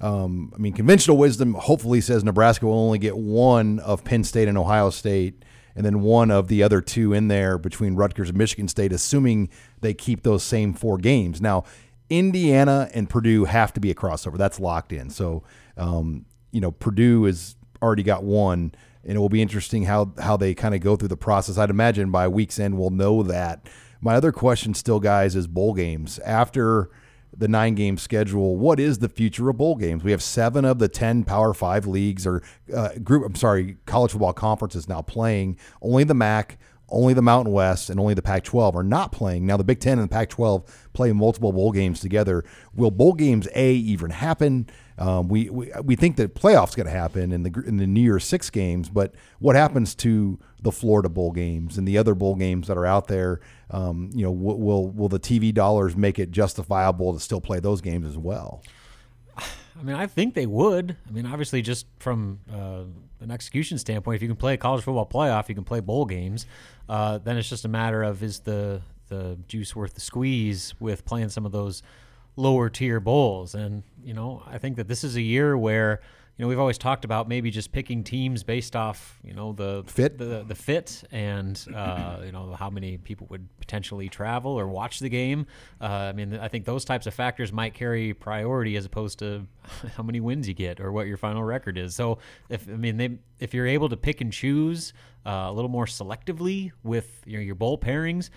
Um, 0.00 0.52
I 0.54 0.58
mean, 0.58 0.74
conventional 0.74 1.16
wisdom 1.16 1.54
hopefully 1.54 2.00
says 2.00 2.22
Nebraska 2.22 2.66
will 2.66 2.74
only 2.74 2.98
get 2.98 3.16
one 3.16 3.80
of 3.80 4.04
Penn 4.04 4.22
State 4.22 4.46
and 4.46 4.56
Ohio 4.56 4.90
State, 4.90 5.44
and 5.74 5.84
then 5.84 6.00
one 6.02 6.30
of 6.30 6.46
the 6.46 6.62
other 6.62 6.80
two 6.80 7.12
in 7.12 7.26
there 7.26 7.58
between 7.58 7.96
Rutgers 7.96 8.28
and 8.28 8.38
Michigan 8.38 8.68
State, 8.68 8.92
assuming 8.92 9.48
they 9.80 9.94
keep 9.94 10.22
those 10.22 10.44
same 10.44 10.72
four 10.72 10.98
games. 10.98 11.40
Now, 11.40 11.64
Indiana 12.10 12.90
and 12.94 13.08
Purdue 13.08 13.44
have 13.44 13.72
to 13.74 13.80
be 13.80 13.90
a 13.90 13.94
crossover. 13.94 14.38
That's 14.38 14.58
locked 14.58 14.92
in. 14.92 15.10
So, 15.10 15.42
um, 15.76 16.24
you 16.52 16.60
know, 16.60 16.70
Purdue 16.70 17.24
has 17.24 17.56
already 17.82 18.02
got 18.02 18.24
one, 18.24 18.72
and 19.04 19.16
it 19.16 19.18
will 19.18 19.28
be 19.28 19.42
interesting 19.42 19.84
how 19.84 20.12
how 20.18 20.36
they 20.36 20.54
kind 20.54 20.74
of 20.74 20.80
go 20.80 20.96
through 20.96 21.08
the 21.08 21.16
process. 21.16 21.58
I'd 21.58 21.70
imagine 21.70 22.10
by 22.10 22.28
week's 22.28 22.58
end 22.58 22.78
we'll 22.78 22.90
know 22.90 23.22
that. 23.22 23.68
My 24.00 24.14
other 24.14 24.32
question, 24.32 24.74
still, 24.74 25.00
guys, 25.00 25.34
is 25.34 25.46
bowl 25.46 25.74
games 25.74 26.18
after 26.20 26.88
the 27.36 27.48
nine 27.48 27.74
game 27.74 27.98
schedule. 27.98 28.56
What 28.56 28.80
is 28.80 28.98
the 28.98 29.08
future 29.08 29.48
of 29.48 29.58
bowl 29.58 29.76
games? 29.76 30.02
We 30.02 30.10
have 30.12 30.22
seven 30.22 30.64
of 30.64 30.78
the 30.78 30.88
ten 30.88 31.24
Power 31.24 31.52
Five 31.52 31.86
leagues 31.86 32.26
or 32.26 32.42
uh, 32.74 32.90
group. 33.02 33.24
I'm 33.26 33.34
sorry, 33.34 33.76
college 33.86 34.12
football 34.12 34.32
conferences 34.32 34.88
now 34.88 35.02
playing. 35.02 35.58
Only 35.82 36.04
the 36.04 36.14
MAC 36.14 36.58
only 36.90 37.14
the 37.14 37.22
Mountain 37.22 37.52
West 37.52 37.90
and 37.90 38.00
only 38.00 38.14
the 38.14 38.22
Pac 38.22 38.44
12 38.44 38.76
are 38.76 38.82
not 38.82 39.12
playing. 39.12 39.46
Now, 39.46 39.56
the 39.56 39.64
Big 39.64 39.80
Ten 39.80 39.98
and 39.98 40.08
the 40.08 40.12
Pac 40.12 40.30
12 40.30 40.88
play 40.92 41.12
multiple 41.12 41.52
bowl 41.52 41.70
games 41.70 42.00
together. 42.00 42.44
Will 42.74 42.90
bowl 42.90 43.12
games 43.12 43.46
A 43.54 43.72
even 43.72 44.10
happen? 44.10 44.68
Um, 44.96 45.28
we, 45.28 45.48
we 45.48 45.70
we 45.84 45.94
think 45.94 46.16
that 46.16 46.34
playoffs 46.34 46.74
going 46.74 46.86
to 46.86 46.92
happen 46.92 47.30
in 47.30 47.44
the 47.44 47.64
in 47.66 47.76
the 47.76 47.86
New 47.86 48.00
Year's 48.00 48.24
Six 48.24 48.50
games, 48.50 48.88
but 48.88 49.14
what 49.38 49.54
happens 49.54 49.94
to 49.96 50.40
the 50.60 50.72
Florida 50.72 51.08
bowl 51.08 51.30
games 51.30 51.78
and 51.78 51.86
the 51.86 51.96
other 51.98 52.16
bowl 52.16 52.34
games 52.34 52.66
that 52.66 52.76
are 52.76 52.86
out 52.86 53.06
there? 53.06 53.40
Um, 53.70 54.10
you 54.12 54.24
know, 54.24 54.32
will, 54.32 54.58
will 54.58 54.90
will 54.90 55.08
the 55.08 55.20
TV 55.20 55.54
dollars 55.54 55.96
make 55.96 56.18
it 56.18 56.32
justifiable 56.32 57.14
to 57.14 57.20
still 57.20 57.40
play 57.40 57.60
those 57.60 57.80
games 57.80 58.08
as 58.08 58.18
well? 58.18 58.62
I 59.78 59.82
mean, 59.82 59.96
I 59.96 60.06
think 60.06 60.34
they 60.34 60.46
would. 60.46 60.96
I 61.06 61.10
mean, 61.10 61.26
obviously, 61.26 61.62
just 61.62 61.86
from 61.98 62.40
uh, 62.52 62.82
an 63.20 63.30
execution 63.30 63.78
standpoint, 63.78 64.16
if 64.16 64.22
you 64.22 64.28
can 64.28 64.36
play 64.36 64.54
a 64.54 64.56
college 64.56 64.82
football 64.82 65.06
playoff, 65.06 65.48
you 65.48 65.54
can 65.54 65.64
play 65.64 65.80
bowl 65.80 66.04
games. 66.04 66.46
Uh, 66.88 67.18
then 67.18 67.36
it's 67.36 67.48
just 67.48 67.64
a 67.64 67.68
matter 67.68 68.02
of 68.02 68.22
is 68.22 68.40
the 68.40 68.82
the 69.08 69.38
juice 69.48 69.74
worth 69.74 69.94
the 69.94 70.00
squeeze 70.00 70.74
with 70.80 71.04
playing 71.04 71.30
some 71.30 71.46
of 71.46 71.52
those 71.52 71.82
lower 72.36 72.68
tier 72.68 73.00
bowls. 73.00 73.54
And 73.54 73.82
you 74.02 74.14
know, 74.14 74.42
I 74.46 74.58
think 74.58 74.76
that 74.76 74.88
this 74.88 75.04
is 75.04 75.16
a 75.16 75.22
year 75.22 75.56
where 75.56 76.00
you 76.38 76.44
know 76.44 76.48
we've 76.48 76.58
always 76.58 76.78
talked 76.78 77.04
about 77.04 77.28
maybe 77.28 77.50
just 77.50 77.72
picking 77.72 78.04
teams 78.04 78.44
based 78.44 78.76
off 78.76 79.18
you 79.24 79.34
know 79.34 79.52
the 79.52 79.82
Fit. 79.86 80.18
the 80.18 80.44
the 80.46 80.54
fit 80.54 81.02
and 81.10 81.62
uh, 81.74 82.20
you 82.24 82.30
know 82.30 82.54
how 82.54 82.70
many 82.70 82.96
people 82.96 83.26
would 83.30 83.48
potentially 83.58 84.08
travel 84.08 84.52
or 84.52 84.68
watch 84.68 85.00
the 85.00 85.08
game. 85.08 85.46
Uh, 85.80 85.84
I 85.84 86.12
mean, 86.12 86.38
I 86.38 86.48
think 86.48 86.64
those 86.64 86.84
types 86.84 87.06
of 87.06 87.14
factors 87.14 87.52
might 87.52 87.74
carry 87.74 88.14
priority 88.14 88.76
as 88.76 88.84
opposed 88.84 89.18
to 89.18 89.46
how 89.96 90.04
many 90.04 90.20
wins 90.20 90.46
you 90.46 90.54
get 90.54 90.80
or 90.80 90.92
what 90.92 91.08
your 91.08 91.16
final 91.16 91.42
record 91.42 91.76
is. 91.76 91.94
So 91.96 92.18
if 92.48 92.68
I 92.68 92.76
mean 92.76 92.96
they 92.96 93.18
if 93.40 93.52
you're 93.52 93.66
able 93.66 93.88
to 93.88 93.96
pick 93.96 94.20
and 94.20 94.32
choose 94.32 94.92
uh, 95.26 95.46
a 95.48 95.52
little 95.52 95.70
more 95.70 95.86
selectively 95.86 96.70
with 96.84 97.22
you 97.26 97.36
know, 97.36 97.42
your 97.42 97.56
bowl 97.56 97.76
pairings. 97.76 98.30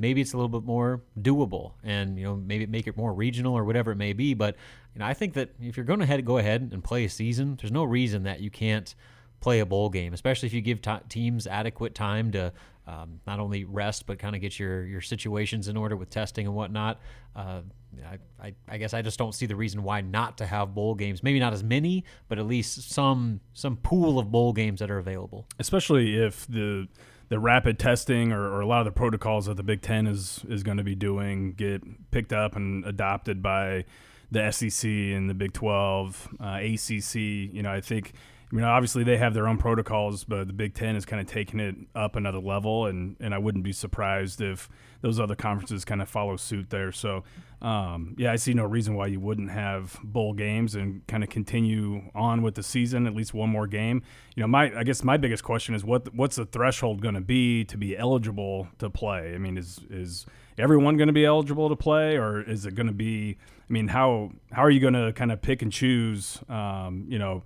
Maybe 0.00 0.20
it's 0.20 0.32
a 0.32 0.36
little 0.36 0.48
bit 0.48 0.64
more 0.64 1.02
doable, 1.20 1.72
and 1.82 2.18
you 2.18 2.24
know 2.24 2.36
maybe 2.36 2.66
make 2.66 2.86
it 2.86 2.96
more 2.96 3.12
regional 3.12 3.54
or 3.54 3.64
whatever 3.64 3.92
it 3.92 3.96
may 3.96 4.12
be. 4.12 4.34
But 4.34 4.56
you 4.94 5.00
know 5.00 5.06
I 5.06 5.14
think 5.14 5.34
that 5.34 5.50
if 5.60 5.76
you're 5.76 5.86
going 5.86 6.00
to 6.00 6.22
go 6.22 6.38
ahead 6.38 6.70
and 6.72 6.82
play 6.82 7.04
a 7.04 7.08
season, 7.08 7.56
there's 7.60 7.72
no 7.72 7.84
reason 7.84 8.24
that 8.24 8.40
you 8.40 8.50
can't 8.50 8.94
play 9.40 9.60
a 9.60 9.66
bowl 9.66 9.88
game, 9.88 10.12
especially 10.14 10.46
if 10.46 10.52
you 10.52 10.60
give 10.60 10.82
t- 10.82 10.90
teams 11.08 11.46
adequate 11.46 11.94
time 11.94 12.32
to 12.32 12.52
um, 12.86 13.20
not 13.26 13.38
only 13.38 13.64
rest 13.64 14.06
but 14.06 14.18
kind 14.18 14.34
of 14.34 14.40
get 14.40 14.58
your 14.58 14.84
your 14.84 15.00
situations 15.00 15.68
in 15.68 15.76
order 15.76 15.96
with 15.96 16.10
testing 16.10 16.46
and 16.46 16.54
whatnot. 16.54 17.00
Uh, 17.36 17.60
I, 18.04 18.46
I, 18.48 18.54
I 18.68 18.78
guess 18.78 18.94
I 18.94 19.02
just 19.02 19.18
don't 19.18 19.34
see 19.34 19.46
the 19.46 19.56
reason 19.56 19.82
why 19.82 20.00
not 20.00 20.38
to 20.38 20.46
have 20.46 20.74
bowl 20.74 20.94
games. 20.94 21.22
Maybe 21.22 21.38
not 21.38 21.52
as 21.52 21.62
many, 21.62 22.04
but 22.28 22.38
at 22.38 22.46
least 22.46 22.90
some 22.90 23.40
some 23.52 23.76
pool 23.76 24.18
of 24.18 24.30
bowl 24.30 24.52
games 24.52 24.80
that 24.80 24.90
are 24.90 24.98
available. 24.98 25.46
especially 25.58 26.16
if 26.16 26.46
the 26.46 26.88
the 27.28 27.38
rapid 27.38 27.78
testing 27.78 28.32
or, 28.32 28.42
or 28.42 28.60
a 28.60 28.66
lot 28.66 28.80
of 28.80 28.84
the 28.86 28.96
protocols 28.96 29.46
that 29.46 29.56
the 29.56 29.62
Big 29.62 29.82
Ten 29.82 30.06
is 30.06 30.44
is 30.48 30.62
going 30.62 30.78
to 30.78 30.84
be 30.84 30.94
doing 30.94 31.52
get 31.52 32.10
picked 32.10 32.32
up 32.32 32.56
and 32.56 32.84
adopted 32.84 33.42
by 33.42 33.84
the 34.30 34.50
SEC 34.50 34.88
and 34.88 35.28
the 35.28 35.34
Big 35.34 35.52
Twelve, 35.52 36.28
uh, 36.40 36.60
ACC. 36.62 37.14
You 37.14 37.62
know, 37.62 37.72
I 37.72 37.80
think. 37.80 38.12
I 38.50 38.54
mean, 38.54 38.64
obviously 38.64 39.04
they 39.04 39.18
have 39.18 39.34
their 39.34 39.46
own 39.46 39.58
protocols, 39.58 40.24
but 40.24 40.46
the 40.46 40.54
Big 40.54 40.72
Ten 40.72 40.96
is 40.96 41.04
kind 41.04 41.20
of 41.20 41.26
taking 41.26 41.60
it 41.60 41.74
up 41.94 42.16
another 42.16 42.38
level, 42.38 42.86
and, 42.86 43.14
and 43.20 43.34
I 43.34 43.38
wouldn't 43.38 43.62
be 43.62 43.72
surprised 43.72 44.40
if 44.40 44.70
those 45.02 45.20
other 45.20 45.36
conferences 45.36 45.84
kind 45.84 46.00
of 46.00 46.08
follow 46.08 46.36
suit 46.36 46.70
there. 46.70 46.90
So, 46.90 47.24
um, 47.60 48.14
yeah, 48.16 48.32
I 48.32 48.36
see 48.36 48.54
no 48.54 48.64
reason 48.64 48.94
why 48.94 49.08
you 49.08 49.20
wouldn't 49.20 49.50
have 49.50 49.98
bowl 50.02 50.32
games 50.32 50.74
and 50.74 51.06
kind 51.06 51.22
of 51.22 51.28
continue 51.28 52.10
on 52.14 52.40
with 52.40 52.54
the 52.54 52.62
season, 52.62 53.06
at 53.06 53.14
least 53.14 53.34
one 53.34 53.50
more 53.50 53.66
game. 53.66 54.02
You 54.34 54.40
know, 54.42 54.46
my 54.46 54.74
I 54.74 54.82
guess 54.82 55.04
my 55.04 55.18
biggest 55.18 55.44
question 55.44 55.74
is 55.74 55.84
what 55.84 56.14
what's 56.14 56.36
the 56.36 56.46
threshold 56.46 57.02
going 57.02 57.16
to 57.16 57.20
be 57.20 57.64
to 57.66 57.76
be 57.76 57.98
eligible 57.98 58.68
to 58.78 58.88
play? 58.88 59.34
I 59.34 59.38
mean, 59.38 59.58
is 59.58 59.80
is 59.90 60.24
everyone 60.56 60.96
going 60.96 61.08
to 61.08 61.12
be 61.12 61.26
eligible 61.26 61.68
to 61.68 61.76
play, 61.76 62.16
or 62.16 62.40
is 62.40 62.64
it 62.64 62.74
going 62.74 62.86
to 62.86 62.94
be? 62.94 63.36
I 63.68 63.72
mean, 63.72 63.88
how 63.88 64.30
how 64.52 64.62
are 64.62 64.70
you 64.70 64.80
going 64.80 64.94
to 64.94 65.12
kind 65.12 65.30
of 65.30 65.42
pick 65.42 65.60
and 65.60 65.70
choose? 65.70 66.38
Um, 66.48 67.04
you 67.08 67.18
know 67.18 67.42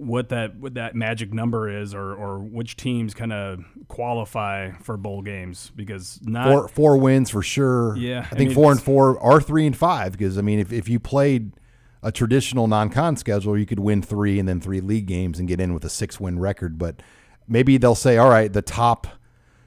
what 0.00 0.30
that 0.30 0.56
what 0.56 0.74
that 0.74 0.94
magic 0.94 1.32
number 1.32 1.68
is 1.68 1.94
or 1.94 2.14
or 2.14 2.38
which 2.38 2.76
teams 2.76 3.12
kind 3.14 3.32
of 3.32 3.64
qualify 3.88 4.72
for 4.82 4.96
bowl 4.96 5.20
games 5.22 5.70
because 5.76 6.18
not 6.22 6.46
Four 6.46 6.68
four 6.68 6.96
wins 6.96 7.30
for 7.30 7.42
sure. 7.42 7.96
Yeah, 7.96 8.20
I 8.20 8.34
I 8.34 8.36
think 8.38 8.48
mean, 8.48 8.54
four 8.54 8.72
and 8.72 8.80
four 8.82 9.20
are 9.20 9.40
three 9.40 9.66
and 9.66 9.76
five 9.76 10.12
because 10.12 10.38
I 10.38 10.40
mean 10.42 10.58
if 10.58 10.72
if 10.72 10.88
you 10.88 10.98
played 10.98 11.52
a 12.02 12.10
traditional 12.10 12.66
non-con 12.66 13.16
schedule, 13.16 13.58
you 13.58 13.66
could 13.66 13.78
win 13.78 14.00
three 14.00 14.38
and 14.38 14.48
then 14.48 14.58
three 14.58 14.80
league 14.80 15.04
games 15.06 15.38
and 15.38 15.46
get 15.46 15.60
in 15.60 15.74
with 15.74 15.84
a 15.84 15.90
six 15.90 16.18
win 16.18 16.38
record. 16.38 16.78
But 16.78 17.02
maybe 17.46 17.76
they'll 17.76 17.94
say, 17.94 18.16
all 18.16 18.30
right, 18.30 18.50
the 18.50 18.62
top, 18.62 19.06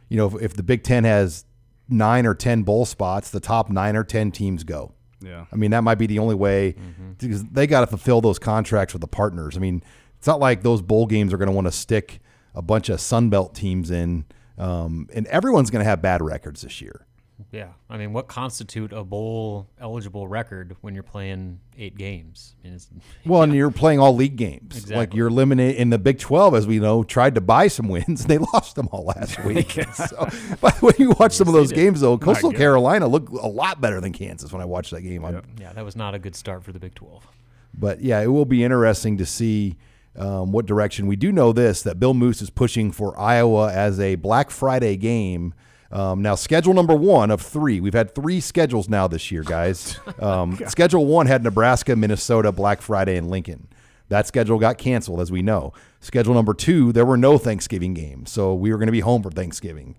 you 0.10 0.18
know, 0.18 0.26
if, 0.26 0.42
if 0.42 0.54
the 0.56 0.64
Big 0.64 0.82
Ten 0.84 1.04
has 1.04 1.46
nine 1.88 2.26
or 2.26 2.34
10 2.34 2.64
bowl 2.64 2.86
spots, 2.86 3.30
the 3.30 3.40
top 3.40 3.70
nine 3.70 3.96
or 3.96 4.04
10 4.04 4.32
teams 4.32 4.64
go. 4.64 4.94
Yeah. 5.22 5.46
I 5.54 5.56
mean, 5.56 5.70
that 5.72 5.84
might 5.84 6.00
be 6.00 6.08
the 6.08 6.18
only 6.18 6.34
way 6.34 6.74
Mm-hmm. 6.74 7.12
because 7.20 7.44
they 7.46 7.68
got 7.68 7.82
to 7.82 7.88
fulfill 7.88 8.20
those 8.20 8.40
contracts 8.40 8.96
with 8.96 9.02
the 9.02 9.08
partners. 9.08 9.56
I 9.56 9.60
mean, 9.60 9.84
it's 10.24 10.28
not 10.30 10.40
like 10.40 10.64
those 10.64 10.82
bowl 10.82 11.06
games 11.06 11.34
are 11.34 11.38
going 11.38 11.50
to 11.50 11.54
want 11.54 11.68
to 11.68 11.72
stick 11.74 12.22
a 12.56 12.62
bunch 12.62 12.88
of 12.88 13.00
Sunbelt 13.00 13.54
teams 13.54 13.92
in, 13.92 14.24
um, 14.58 15.10
and 15.14 15.28
everyone's 15.28 15.70
going 15.70 15.84
to 15.84 15.90
have 15.90 16.02
bad 16.02 16.22
records 16.22 16.62
this 16.62 16.80
year. 16.80 17.06
Yeah, 17.52 17.74
I 17.90 17.98
mean, 17.98 18.14
what 18.14 18.30
constitute 18.30 18.94
a 18.94 19.04
bowl 19.04 19.68
eligible 19.82 20.30
record 20.30 20.78
when 20.80 20.94
you're 20.94 21.04
playing 21.04 21.60
eight 21.78 21.98
games? 21.98 22.56
I 22.62 22.68
mean, 22.68 22.76
it's, 22.76 22.88
Well, 23.26 23.42
and 23.42 23.54
you're 23.54 23.70
playing 23.70 24.00
all 24.00 24.16
league 24.16 24.38
games. 24.38 24.78
Exactly. 24.78 24.96
Like 24.96 25.14
you're 25.14 25.28
eliminated 25.28 25.76
in 25.76 25.90
the 25.90 26.00
Big 26.00 26.20
12, 26.20 26.56
as 26.56 26.68
we 26.68 26.80
know, 26.80 27.04
tried 27.04 27.36
to 27.36 27.42
buy 27.42 27.68
some 27.68 27.90
wins 27.90 28.22
and 28.22 28.30
they 28.30 28.38
lost 28.38 28.78
them 28.78 28.88
all 28.94 29.04
last 29.04 29.44
week. 29.44 29.72
so, 29.94 30.30
but 30.62 30.82
when 30.82 30.94
you 31.00 31.14
watch 31.20 31.34
some 31.34 31.50
of 31.50 31.54
those 31.54 31.74
games, 31.74 32.00
though, 32.00 32.18
Coastal. 32.18 32.54
Carolina 32.54 33.10
looked 33.10 33.28
a 33.34 33.46
lot 33.46 33.82
better 33.82 34.00
than 34.00 34.14
Kansas 34.14 34.54
when 34.54 34.62
I 34.62 34.66
watched 34.66 34.92
that 34.92 35.02
game. 35.02 35.22
yeah, 35.60 35.74
that 35.74 35.84
was 35.84 35.98
not 35.98 36.16
a 36.16 36.20
good 36.20 36.38
start 36.38 36.64
for 36.64 36.72
the 36.72 36.80
Big 36.80 36.96
12. 36.96 37.28
But 37.74 38.00
yeah, 38.00 38.22
it 38.22 38.28
will 38.28 38.46
be 38.46 38.64
interesting 38.64 39.18
to 39.18 39.26
see 39.26 39.76
um, 40.18 40.52
what 40.52 40.66
direction. 40.66 41.08
We 41.08 41.16
do 41.16 41.32
know 41.32 41.54
this 41.54 41.82
that 41.84 42.00
Bill 42.00 42.14
Moos 42.14 42.42
is 42.42 42.50
pushing 42.50 42.92
for 42.92 43.18
Iowa 43.20 43.72
as 43.72 44.00
a 44.00 44.16
Black 44.16 44.52
Friday 44.52 44.96
game. 44.98 45.54
Um, 45.92 46.24
now, 46.24 46.34
schedule 46.36 46.74
number 46.74 46.96
one 46.96 47.30
of 47.30 47.42
three. 47.42 47.80
We've 47.80 47.94
had 47.94 48.16
three 48.16 48.40
schedules 48.40 48.90
now 48.90 49.08
this 49.08 49.32
year, 49.32 49.44
guys. 49.44 50.00
Um, 50.20 50.58
schedule 50.68 51.06
one 51.06 51.26
had 51.26 51.44
Nebraska, 51.44 51.96
Minnesota, 51.96 52.52
Black 52.52 52.82
Friday, 52.82 53.18
and 53.18 53.30
Lincoln. 53.30 53.68
That 54.08 54.26
schedule 54.26 54.58
got 54.58 54.78
canceled, 54.78 55.20
as 55.20 55.32
we 55.32 55.42
know. 55.42 55.74
Schedule 56.00 56.34
number 56.34 56.54
two, 56.54 56.94
there 56.94 57.06
were 57.06 57.18
no 57.18 57.38
Thanksgiving 57.38 57.94
games, 57.94 58.32
so 58.32 58.54
we 58.54 58.72
were 58.72 58.78
going 58.78 58.88
to 58.88 58.94
be 58.94 59.02
home 59.02 59.22
for 59.22 59.32
Thanksgiving. 59.32 59.96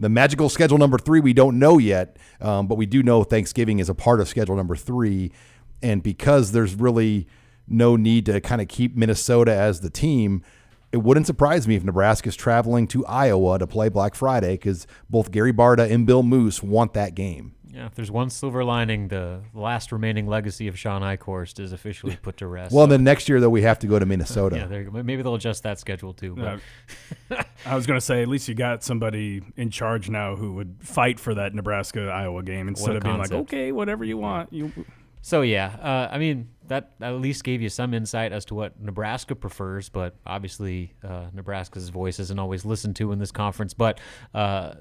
The 0.00 0.08
magical 0.08 0.48
schedule 0.48 0.78
number 0.78 0.98
three, 0.98 1.20
we 1.20 1.32
don't 1.32 1.58
know 1.58 1.78
yet, 1.78 2.16
um, 2.40 2.66
but 2.66 2.76
we 2.76 2.86
do 2.86 3.02
know 3.02 3.24
Thanksgiving 3.24 3.78
is 3.78 3.88
a 3.88 3.94
part 3.94 4.20
of 4.20 4.28
schedule 4.28 4.56
number 4.56 4.74
three. 4.74 5.32
And 5.82 6.02
because 6.02 6.52
there's 6.52 6.74
really 6.74 7.28
no 7.68 7.96
need 7.96 8.26
to 8.26 8.40
kind 8.40 8.60
of 8.60 8.68
keep 8.68 8.96
Minnesota 8.96 9.54
as 9.54 9.80
the 9.80 9.90
team, 9.90 10.42
it 10.92 10.98
wouldn't 10.98 11.26
surprise 11.26 11.68
me 11.68 11.76
if 11.76 11.84
Nebraska's 11.84 12.36
traveling 12.36 12.86
to 12.88 13.04
Iowa 13.06 13.58
to 13.58 13.66
play 13.66 13.88
Black 13.88 14.14
Friday 14.14 14.54
because 14.54 14.86
both 15.10 15.30
Gary 15.30 15.52
Barta 15.52 15.90
and 15.90 16.06
Bill 16.06 16.22
Moos 16.22 16.62
want 16.62 16.94
that 16.94 17.14
game. 17.14 17.54
Yeah, 17.70 17.84
if 17.86 17.94
there's 17.94 18.10
one 18.10 18.30
silver 18.30 18.64
lining, 18.64 19.08
the 19.08 19.40
last 19.54 19.92
remaining 19.92 20.26
legacy 20.26 20.66
of 20.66 20.78
Shawn 20.78 21.02
Eichorst 21.02 21.60
is 21.60 21.72
officially 21.72 22.16
put 22.22 22.38
to 22.38 22.46
rest. 22.46 22.74
Well, 22.74 22.86
then 22.86 23.04
next 23.04 23.28
year, 23.28 23.38
though, 23.40 23.50
we 23.50 23.62
have 23.62 23.78
to 23.80 23.86
go 23.86 23.98
to 23.98 24.06
Minnesota. 24.06 24.56
yeah, 24.56 24.66
there 24.66 24.80
you 24.80 24.90
go. 24.90 25.02
maybe 25.02 25.22
they'll 25.22 25.34
adjust 25.34 25.62
that 25.64 25.78
schedule 25.78 26.12
too. 26.14 26.34
But 26.34 26.60
Uh, 27.30 27.44
I 27.66 27.76
was 27.76 27.86
going 27.86 27.98
to 27.98 28.04
say, 28.04 28.22
at 28.22 28.28
least 28.28 28.48
you 28.48 28.54
got 28.54 28.82
somebody 28.82 29.42
in 29.56 29.70
charge 29.70 30.08
now 30.08 30.34
who 30.34 30.54
would 30.54 30.76
fight 30.80 31.20
for 31.20 31.34
that 31.34 31.54
Nebraska 31.54 32.08
Iowa 32.08 32.42
game 32.42 32.66
instead 32.68 32.94
a 32.94 32.96
of 32.96 33.02
being 33.04 33.18
like, 33.18 33.32
okay, 33.32 33.70
whatever 33.70 34.02
you 34.04 34.16
want. 34.16 34.52
You 34.52 34.72
So 35.20 35.42
yeah, 35.42 35.76
uh, 35.80 36.08
I 36.10 36.18
mean 36.18 36.48
that 36.68 36.92
at 37.00 37.14
least 37.14 37.44
gave 37.44 37.60
you 37.60 37.68
some 37.68 37.92
insight 37.94 38.32
as 38.32 38.44
to 38.46 38.54
what 38.54 38.80
Nebraska 38.80 39.34
prefers, 39.34 39.88
but 39.88 40.14
obviously 40.26 40.94
uh, 41.04 41.26
Nebraska's 41.32 41.88
voice 41.88 42.18
isn't 42.18 42.38
always 42.38 42.64
listened 42.64 42.96
to 42.96 43.12
in 43.12 43.18
this 43.18 43.32
conference. 43.32 43.74
But 43.74 44.00
uh, 44.34 44.74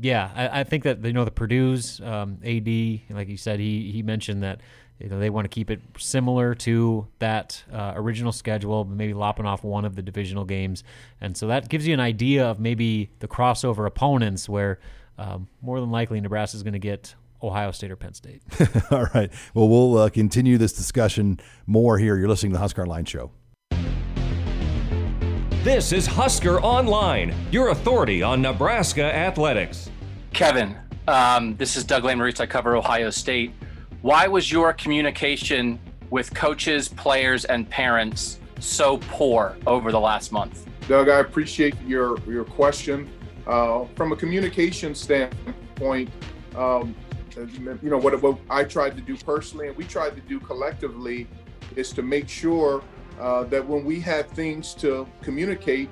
yeah, 0.00 0.30
I, 0.34 0.60
I 0.60 0.64
think 0.64 0.84
that 0.84 1.04
you 1.04 1.12
know 1.12 1.24
the 1.24 1.30
Purdue's 1.30 2.00
um, 2.00 2.38
AD, 2.44 3.16
like 3.16 3.28
you 3.28 3.36
said, 3.36 3.60
he 3.60 3.90
he 3.92 4.02
mentioned 4.02 4.42
that 4.42 4.60
you 4.98 5.08
know 5.08 5.18
they 5.18 5.30
want 5.30 5.44
to 5.44 5.48
keep 5.48 5.70
it 5.70 5.80
similar 5.98 6.54
to 6.56 7.06
that 7.18 7.62
uh, 7.72 7.92
original 7.96 8.32
schedule, 8.32 8.84
maybe 8.84 9.14
lopping 9.14 9.46
off 9.46 9.64
one 9.64 9.84
of 9.84 9.96
the 9.96 10.02
divisional 10.02 10.44
games, 10.44 10.84
and 11.20 11.36
so 11.36 11.48
that 11.48 11.68
gives 11.68 11.86
you 11.86 11.94
an 11.94 12.00
idea 12.00 12.46
of 12.46 12.58
maybe 12.60 13.10
the 13.18 13.28
crossover 13.28 13.86
opponents 13.86 14.48
where 14.48 14.78
um, 15.18 15.48
more 15.62 15.80
than 15.80 15.90
likely 15.90 16.20
Nebraska 16.20 16.56
is 16.56 16.62
going 16.62 16.72
to 16.72 16.78
get 16.78 17.14
Ohio 17.42 17.70
State 17.70 17.90
or 17.90 17.96
Penn 17.96 18.14
State. 18.14 18.42
All 18.90 19.06
right. 19.14 19.30
Well, 19.54 19.68
we'll 19.68 19.98
uh, 19.98 20.08
continue 20.10 20.58
this 20.58 20.72
discussion 20.72 21.40
more 21.66 21.98
here. 21.98 22.16
You're 22.16 22.28
listening 22.28 22.52
to 22.52 22.56
the 22.56 22.60
Husker 22.60 22.86
Line 22.86 23.04
Show. 23.04 23.30
This 25.62 25.92
is 25.92 26.06
Husker 26.06 26.60
Online, 26.60 27.34
your 27.50 27.68
authority 27.68 28.22
on 28.22 28.42
Nebraska 28.42 29.02
athletics. 29.02 29.90
Kevin, 30.34 30.76
um, 31.08 31.56
this 31.56 31.76
is 31.76 31.84
Doug 31.84 32.04
Lane 32.04 32.20
I 32.20 32.32
cover 32.44 32.76
Ohio 32.76 33.08
State. 33.08 33.52
Why 34.02 34.26
was 34.26 34.52
your 34.52 34.74
communication 34.74 35.78
with 36.10 36.34
coaches, 36.34 36.88
players, 36.88 37.46
and 37.46 37.68
parents 37.70 38.40
so 38.60 38.98
poor 39.08 39.56
over 39.66 39.90
the 39.90 40.00
last 40.00 40.32
month? 40.32 40.66
Doug, 40.86 41.08
I 41.08 41.20
appreciate 41.20 41.74
your 41.86 42.18
your 42.28 42.44
question. 42.44 43.10
Uh, 43.46 43.86
from 43.94 44.12
a 44.12 44.16
communication 44.16 44.94
standpoint, 44.94 46.10
um, 46.56 46.94
you 47.36 47.90
know 47.90 47.98
what, 47.98 48.20
what 48.22 48.38
I 48.50 48.64
tried 48.64 48.96
to 48.96 49.02
do 49.02 49.16
personally, 49.16 49.68
and 49.68 49.76
we 49.76 49.84
tried 49.84 50.14
to 50.16 50.20
do 50.22 50.40
collectively, 50.40 51.26
is 51.76 51.92
to 51.92 52.02
make 52.02 52.28
sure 52.28 52.82
uh, 53.20 53.44
that 53.44 53.66
when 53.66 53.84
we 53.84 54.00
had 54.00 54.28
things 54.30 54.74
to 54.74 55.06
communicate, 55.22 55.88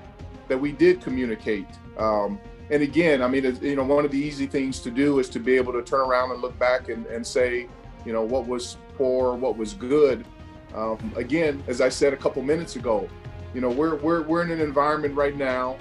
that 0.48 0.58
we 0.58 0.72
did 0.72 1.00
communicate. 1.00 1.66
Um, 1.98 2.38
and 2.70 2.82
again, 2.82 3.22
I 3.22 3.28
mean, 3.28 3.58
you 3.60 3.76
know, 3.76 3.84
one 3.84 4.04
of 4.04 4.10
the 4.10 4.18
easy 4.18 4.46
things 4.46 4.80
to 4.80 4.90
do 4.90 5.18
is 5.18 5.28
to 5.30 5.38
be 5.38 5.56
able 5.56 5.72
to 5.72 5.82
turn 5.82 6.00
around 6.00 6.30
and 6.30 6.40
look 6.40 6.58
back 6.58 6.88
and, 6.88 7.06
and 7.06 7.26
say, 7.26 7.68
you 8.06 8.12
know, 8.12 8.22
what 8.22 8.46
was 8.46 8.76
poor, 8.96 9.34
what 9.34 9.56
was 9.56 9.74
good. 9.74 10.24
Um, 10.74 11.12
again, 11.16 11.62
as 11.66 11.80
I 11.80 11.88
said 11.88 12.12
a 12.12 12.16
couple 12.16 12.42
minutes 12.42 12.76
ago, 12.76 13.08
you 13.54 13.60
know, 13.60 13.68
we're 13.68 13.96
we're 13.96 14.22
we're 14.22 14.42
in 14.42 14.50
an 14.50 14.60
environment 14.60 15.14
right 15.14 15.36
now 15.36 15.76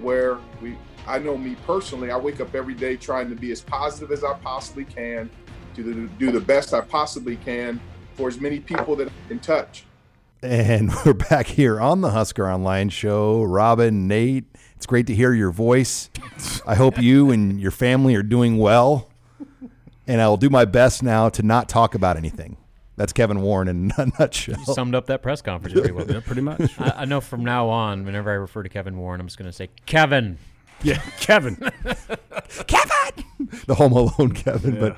where 0.00 0.38
we. 0.62 0.76
I 1.10 1.18
know 1.18 1.36
me 1.36 1.56
personally. 1.66 2.12
I 2.12 2.16
wake 2.16 2.40
up 2.40 2.54
every 2.54 2.74
day 2.74 2.96
trying 2.96 3.28
to 3.30 3.34
be 3.34 3.50
as 3.50 3.60
positive 3.60 4.12
as 4.12 4.22
I 4.22 4.34
possibly 4.34 4.84
can, 4.84 5.28
to 5.74 5.82
do, 5.82 6.06
do 6.18 6.30
the 6.30 6.40
best 6.40 6.72
I 6.72 6.82
possibly 6.82 7.34
can 7.36 7.80
for 8.14 8.28
as 8.28 8.40
many 8.40 8.60
people 8.60 8.94
that 8.96 9.08
I 9.08 9.28
can 9.28 9.40
touch. 9.40 9.84
And 10.40 10.92
we're 11.04 11.14
back 11.14 11.48
here 11.48 11.80
on 11.80 12.00
the 12.00 12.10
Husker 12.10 12.48
Online 12.48 12.90
Show. 12.90 13.42
Robin, 13.42 14.06
Nate, 14.06 14.44
it's 14.76 14.86
great 14.86 15.08
to 15.08 15.14
hear 15.14 15.32
your 15.32 15.50
voice. 15.50 16.10
I 16.64 16.76
hope 16.76 16.96
you 17.02 17.32
and 17.32 17.60
your 17.60 17.72
family 17.72 18.14
are 18.14 18.22
doing 18.22 18.58
well. 18.58 19.10
And 20.06 20.20
I 20.20 20.28
will 20.28 20.36
do 20.36 20.48
my 20.48 20.64
best 20.64 21.02
now 21.02 21.28
to 21.30 21.42
not 21.42 21.68
talk 21.68 21.96
about 21.96 22.16
anything. 22.16 22.56
That's 22.96 23.12
Kevin 23.12 23.40
Warren 23.40 23.66
in 23.66 23.92
a 23.96 24.06
nutshell. 24.18 24.58
You 24.58 24.74
summed 24.74 24.94
up 24.94 25.06
that 25.06 25.22
press 25.22 25.42
conference 25.42 25.72
very 25.72 25.90
well. 25.90 26.08
yeah, 26.08 26.20
pretty 26.20 26.42
much. 26.42 26.60
I, 26.78 26.92
I 26.98 27.04
know 27.04 27.20
from 27.20 27.42
now 27.44 27.68
on, 27.68 28.04
whenever 28.04 28.30
I 28.30 28.34
refer 28.34 28.62
to 28.62 28.68
Kevin 28.68 28.96
Warren, 28.98 29.20
I'm 29.20 29.26
just 29.26 29.38
going 29.38 29.50
to 29.50 29.56
say 29.56 29.70
Kevin. 29.86 30.38
Yeah, 30.82 30.98
Kevin. 31.20 31.56
Kevin! 32.66 33.24
The 33.66 33.74
Home 33.76 33.92
Alone 33.92 34.32
Kevin. 34.32 34.78
But 34.78 34.96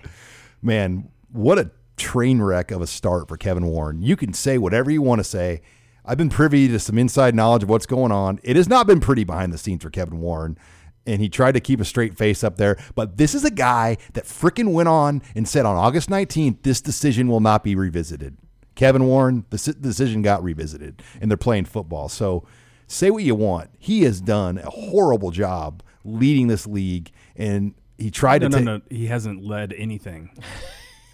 man, 0.61 1.09
what 1.33 1.59
a 1.59 1.71
train 1.97 2.43
wreck 2.43 2.71
of 2.71 2.81
a 2.83 2.87
start 2.87 3.29
for 3.29 3.37
Kevin 3.37 3.67
Warren. 3.67 4.03
You 4.03 4.17
can 4.17 4.33
say 4.33 4.59
whatever 4.59 4.91
you 4.91 5.03
want 5.03 5.21
to 5.21 5.25
say. 5.25 5.63
I've 6.05 6.19
been 6.19 6.31
privy 6.31 6.67
to 6.69 6.79
some 6.79 6.99
inside 6.99 7.35
knowledge 7.35 7.63
of 7.63 7.69
what's 7.69 7.87
going 7.87 8.11
on. 8.11 8.41
It 8.43 8.57
has 8.57 8.69
not 8.69 8.87
been 8.87 8.99
pretty 9.01 9.25
behind 9.25 9.53
the 9.53 9.59
scenes 9.59 9.83
for 9.83 9.91
Kevin 9.91 10.21
Warren. 10.21 10.59
And 11.07 11.21
he 11.21 11.29
tried 11.29 11.53
to 11.53 11.61
keep 11.61 11.81
a 11.81 11.85
straight 11.85 12.17
face 12.17 12.45
up 12.45 12.57
there. 12.57 12.77
But 12.95 13.17
this 13.17 13.35
is 13.35 13.45
a 13.45 13.51
guy 13.51 13.99
that 14.15 14.25
frickin' 14.25 14.73
went 14.73 14.89
on 14.89 15.23
and 15.35 15.49
said 15.49 15.67
on 15.67 15.77
August 15.77 16.09
19th, 16.09 16.63
this 16.63 16.81
decision 16.81 17.29
will 17.29 17.41
not 17.41 17.65
be 17.65 17.75
revisited. 17.75 18.37
Kevin 18.75 19.05
Warren, 19.05 19.45
the 19.51 19.77
decision 19.81 20.23
got 20.23 20.43
revisited, 20.43 21.03
and 21.21 21.31
they're 21.31 21.37
playing 21.37 21.67
football. 21.67 22.09
So 22.09 22.45
say 22.93 23.11
what 23.11 23.25
you 23.25 23.35
want. 23.35 23.71
He 23.79 24.03
has 24.03 24.21
done 24.21 24.59
a 24.59 24.71
horrible 24.71 25.31
job 25.31 25.83
leading 26.05 26.49
this 26.49 26.67
league, 26.67 27.11
and 27.37 27.75
he 27.99 28.11
tried 28.11 28.43
No, 28.43 28.49
to 28.49 28.61
no, 28.61 28.79
take. 28.79 28.91
no. 28.91 28.97
He 28.97 29.07
hasn't 29.07 29.43
led 29.45 29.73
anything. 29.77 30.31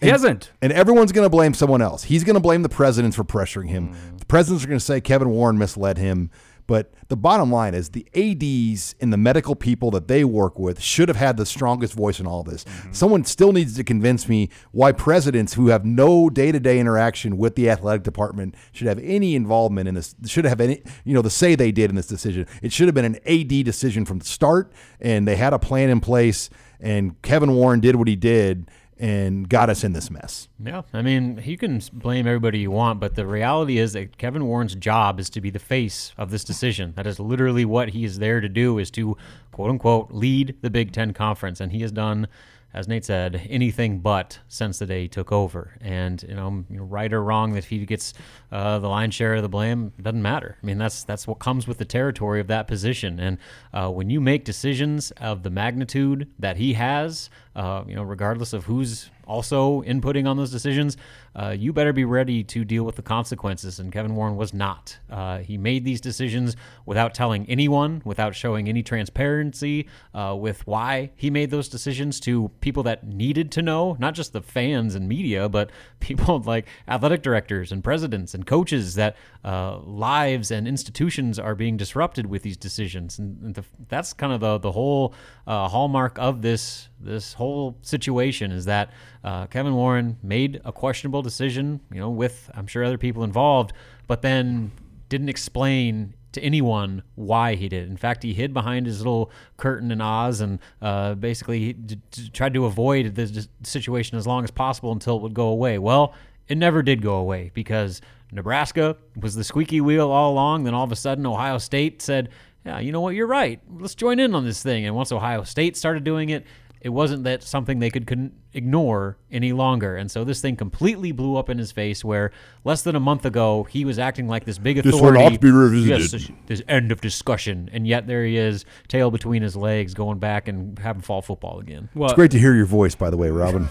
He 0.01 0.11
hasn't. 0.11 0.53
And 0.63 0.73
everyone's 0.73 1.11
going 1.11 1.25
to 1.25 1.29
blame 1.29 1.55
someone 1.55 1.83
else. 1.83 2.05
He's 2.05 2.23
going 2.23 2.35
to 2.35 2.41
blame 2.41 2.63
the 2.63 2.69
presidents 2.69 3.17
for 3.17 3.25
pressuring 3.25 3.69
him. 3.69 3.89
Mm. 3.89 4.21
The 4.21 4.27
presidents 4.27 4.63
are 4.63 4.69
going 4.69 4.79
to 4.79 4.85
say 4.85 5.01
Kevin 5.01 5.29
Warren 5.29 5.59
misled 5.59 5.99
him. 5.99 6.31
But 6.69 6.93
the 7.09 7.17
bottom 7.17 7.51
line 7.51 7.75
is 7.75 7.89
the 7.89 8.07
ADs 8.15 8.95
and 9.01 9.11
the 9.11 9.17
medical 9.17 9.57
people 9.57 9.91
that 9.93 10.07
they 10.07 10.23
work 10.23 10.59
with 10.59 10.81
should 10.81 11.09
have 11.09 11.17
had 11.17 11.39
the 11.39 11.47
strongest 11.47 11.95
voice 11.95 12.21
in 12.21 12.27
all 12.27 12.45
this. 12.45 12.65
Mm-hmm. 12.65 12.93
Someone 12.93 13.25
still 13.25 13.53
needs 13.53 13.75
to 13.77 13.83
convince 13.83 14.29
me 14.29 14.51
why 14.71 14.93
presidents 14.93 15.55
who 15.55 15.69
have 15.69 15.87
no 15.87 16.29
day 16.29 16.53
to 16.53 16.61
day 16.61 16.79
interaction 16.79 17.39
with 17.39 17.57
the 17.57 17.71
athletic 17.71 18.03
department 18.03 18.55
should 18.71 18.87
have 18.87 18.99
any 18.99 19.35
involvement 19.35 19.89
in 19.89 19.95
this, 19.95 20.15
should 20.27 20.45
have 20.45 20.61
any, 20.61 20.83
you 21.05 21.15
know, 21.15 21.23
the 21.23 21.31
say 21.31 21.55
they 21.55 21.73
did 21.73 21.89
in 21.89 21.97
this 21.97 22.07
decision. 22.07 22.47
It 22.63 22.71
should 22.71 22.87
have 22.87 22.95
been 22.95 23.07
an 23.07 23.19
AD 23.27 23.65
decision 23.65 24.05
from 24.05 24.19
the 24.19 24.27
start, 24.27 24.71
and 25.01 25.27
they 25.27 25.37
had 25.37 25.55
a 25.55 25.59
plan 25.59 25.89
in 25.89 26.01
place, 26.01 26.51
and 26.79 27.21
Kevin 27.23 27.55
Warren 27.55 27.81
did 27.81 27.97
what 27.97 28.09
he 28.09 28.17
did 28.17 28.71
and 28.99 29.49
got 29.49 29.71
us 29.71 29.85
in 29.85 29.93
this 29.93 30.11
mess. 30.11 30.49
Yeah, 30.63 30.83
I 30.93 31.03
mean, 31.03 31.41
you 31.45 31.57
can 31.57 31.81
blame 31.93 32.27
everybody 32.27 32.59
you 32.59 32.71
want, 32.71 33.01
but 33.01 33.15
the 33.15 33.27
reality 33.27 33.79
is 33.79 33.93
that 33.93 34.19
Kevin 34.19 34.47
Warren's 34.47 34.75
job 34.75 35.21
is 35.21 35.31
to 35.31 35.41
be 35.41 35.51
the 35.51 35.59
face 35.59 36.13
of 36.19 36.31
this 36.31 36.45
decision. 36.45 36.93
That 36.97 37.07
is 37.07 37.21
literally 37.21 37.65
what 37.65 37.91
he 37.91 38.05
is 38.05 38.19
there 38.19 38.41
to 38.41 38.49
do, 38.49 38.79
is 38.79 38.91
to 38.93 39.17
quote 39.53 39.71
unquote 39.71 40.11
lead 40.11 40.57
the 40.63 40.71
Big 40.71 40.93
Ten 40.93 41.13
conference, 41.13 41.61
and 41.61 41.73
he 41.73 41.81
has 41.83 41.93
done 41.93 42.29
as 42.75 42.87
Nate 42.87 43.05
said, 43.05 43.47
anything 43.49 44.01
but 44.01 44.39
since 44.47 44.79
the 44.79 44.87
day 44.87 45.03
he 45.03 45.09
took 45.09 45.33
over. 45.33 45.77
And 45.81 46.23
you 46.29 46.35
know, 46.35 46.65
right 46.71 47.13
or 47.13 47.23
wrong, 47.23 47.55
that 47.55 47.65
he 47.65 47.85
gets 47.87 48.13
uh, 48.53 48.79
the 48.79 48.89
lion's 48.89 49.15
share 49.15 49.35
of 49.35 49.43
the 49.43 49.49
blame 49.49 49.93
doesn't 50.01 50.21
matter. 50.21 50.59
I 50.63 50.67
mean, 50.67 50.79
that's 50.79 51.03
that's 51.03 51.27
what 51.27 51.39
comes 51.39 51.67
with 51.67 51.79
the 51.79 51.85
territory 51.85 52.41
of 52.41 52.47
that 52.49 52.69
position. 52.69 53.19
And 53.19 53.39
uh, 53.73 53.91
when 53.91 54.11
you 54.11 54.21
make 54.21 54.45
decisions 54.45 55.11
of 55.13 55.43
the 55.43 55.51
magnitude 55.51 56.31
that 56.39 56.59
he 56.59 56.75
has, 56.75 57.31
uh, 57.57 57.85
you 57.87 57.95
know, 57.95 58.03
regardless 58.03 58.53
of 58.53 58.65
who's 58.65 59.11
also 59.27 59.83
inputting 59.83 60.29
on 60.29 60.37
those 60.37 60.51
decisions, 60.51 60.97
uh, 61.39 61.51
you 61.51 61.73
better 61.73 61.93
be 61.93 62.05
ready 62.05 62.43
to 62.43 62.65
deal 62.65 62.83
with 62.83 62.97
the 62.97 63.03
consequences. 63.03 63.79
And 63.79 63.93
Kevin 63.93 64.17
Warren 64.17 64.37
was 64.37 64.53
not. 64.53 64.99
Uh, 65.09 65.39
he 65.39 65.57
made 65.57 65.85
these 65.85 66.01
decisions 66.01 66.57
without 66.85 67.15
telling 67.15 67.49
anyone, 67.49 68.03
without 68.05 68.35
showing 68.35 68.69
any 68.69 68.83
transparency 68.83 69.89
uh, 70.15 70.37
with 70.39 70.67
why 70.67 71.11
he 71.15 71.31
made 71.31 71.51
those 71.51 71.69
decisions 71.69 72.19
to 72.21 72.51
people 72.61 72.83
that 72.83 73.07
needed 73.07 73.53
to 73.53 73.63
know, 73.63 73.97
not 74.01 74.15
just 74.15 74.33
the 74.33 74.43
fans 74.43 74.97
and 74.97 75.09
media, 75.09 75.49
but 75.49 75.71
people 76.01 76.41
like 76.41 76.67
athletic 76.89 77.23
directors 77.23 77.71
and 77.71 77.85
presidents 77.85 78.35
and 78.35 78.45
coaches 78.45 78.97
that 78.97 79.17
uh, 79.45 79.79
lives 79.79 80.51
and 80.51 80.67
institutions 80.67 81.39
are 81.39 81.55
being 81.55 81.77
disrupted 81.77 82.27
with 82.27 82.43
these 82.43 82.57
decisions. 82.57 83.19
And, 83.19 83.41
and 83.43 83.55
the, 83.55 83.65
that's 83.89 84.13
kind 84.13 84.33
of 84.33 84.41
the, 84.41 84.59
the 84.59 84.73
whole 84.73 85.15
uh, 85.47 85.69
hallmark 85.69 86.19
of 86.19 86.43
this 86.43 86.89
this 87.01 87.35
whole 87.35 87.77
situation 87.83 88.51
is 88.51 88.65
that 88.65 88.91
uh, 89.25 89.47
Kevin 89.47 89.75
Warren 89.75 90.17
made 90.23 90.61
a 90.65 90.73
questionable 90.73 91.23
decision, 91.23 91.81
you 91.93 92.01
know, 92.01 92.11
with 92.11 92.51
I'm 92.55 92.67
sure 92.67 92.85
other 92.85 92.99
people 92.99 93.25
involved, 93.25 93.73
but 94.07 94.23
then 94.23 94.71
didn't 95.09 95.29
explain 95.29 96.15
to 96.33 96.41
anyone 96.43 97.03
why 97.15 97.55
he 97.55 97.69
did. 97.69 97.89
In 97.89 97.97
fact, 97.97 98.23
he 98.23 98.35
hid 98.35 98.53
behind 98.53 98.87
his 98.87 98.99
little 98.99 99.31
curtain 99.57 99.91
in 99.91 100.01
Oz 100.01 100.41
and 100.41 100.59
uh, 100.83 101.15
basically 101.15 101.73
d- 101.73 102.01
d- 102.11 102.29
tried 102.31 102.55
to 102.55 102.67
avoid 102.67 103.15
the 103.15 103.49
situation 103.63 104.19
as 104.19 104.27
long 104.27 104.45
as 104.45 104.51
possible 104.51 104.93
until 104.93 105.17
it 105.17 105.23
would 105.23 105.35
go 105.35 105.49
away. 105.49 105.79
Well, 105.79 106.15
it 106.47 106.59
never 106.59 106.83
did 106.83 107.03
go 107.03 107.15
away 107.15 107.51
because 107.55 108.01
Nebraska 108.31 108.97
was 109.17 109.35
the 109.35 109.45
squeaky 109.45 109.81
wheel 109.81 110.11
all 110.11 110.33
along. 110.33 110.65
Then 110.65 110.75
all 110.75 110.85
of 110.85 110.93
a 110.93 110.97
sudden, 110.97 111.27
Ohio 111.27 111.59
State 111.59 112.03
said, 112.03 112.29
"Yeah, 112.65 112.79
you 112.79 112.93
know 112.93 113.01
what? 113.01 113.15
You're 113.15 113.27
right. 113.27 113.61
Let's 113.79 113.95
join 113.95 114.19
in 114.19 114.35
on 114.35 114.45
this 114.45 114.63
thing." 114.63 114.85
And 114.85 114.95
once 114.95 115.13
Ohio 115.13 115.45
State 115.45 115.77
started 115.77 116.05
doing 116.05 116.29
it, 116.31 116.45
it 116.81 116.91
wasn't 116.91 117.25
that 117.25 117.43
something 117.43 117.79
they 117.79 117.91
could 117.91 118.07
couldn't 118.07 118.35
ignore 118.53 119.17
any 119.31 119.53
longer. 119.53 119.97
And 119.97 120.11
so 120.11 120.25
this 120.25 120.41
thing 120.41 120.57
completely 120.57 121.13
blew 121.13 121.37
up 121.37 121.51
in 121.51 121.59
his 121.59 121.73
face 121.73 122.05
where 122.05 122.31
less 122.65 122.83
than 122.83 122.95
a 122.95 123.01
month 123.01 123.25
ago 123.25 123.65
he 123.65 123.85
was 123.85 123.99
acting 123.99 124.29
like 124.29 124.45
this 124.45 124.59
big 124.59 124.79
authority. 124.79 124.99
This 124.99 125.03
will 125.03 125.31
not 125.31 125.41
be 125.41 125.51
revisited. 125.51 126.21
Yes, 126.21 126.29
this, 126.29 126.31
this 126.47 126.63
end 126.69 126.93
of 126.93 127.01
discussion. 127.01 127.69
And 127.73 127.87
yet 127.87 128.07
there 128.07 128.25
he 128.25 128.37
is, 128.37 128.65
tail 128.87 129.11
between 129.11 129.43
his 129.43 129.57
legs, 129.57 129.95
going 129.95 130.19
back 130.19 130.49
and 130.49 130.79
having 130.79 131.03
fall 131.03 131.23
football 131.23 131.59
again. 131.59 131.89
Well, 131.95 132.11
it's 132.11 132.17
great 132.17 132.31
to 132.33 132.39
hear 132.39 132.55
your 132.55 132.67
voice, 132.67 132.95
by 132.95 133.11
the 133.11 133.17
way, 133.17 133.31
Robin. 133.31 133.69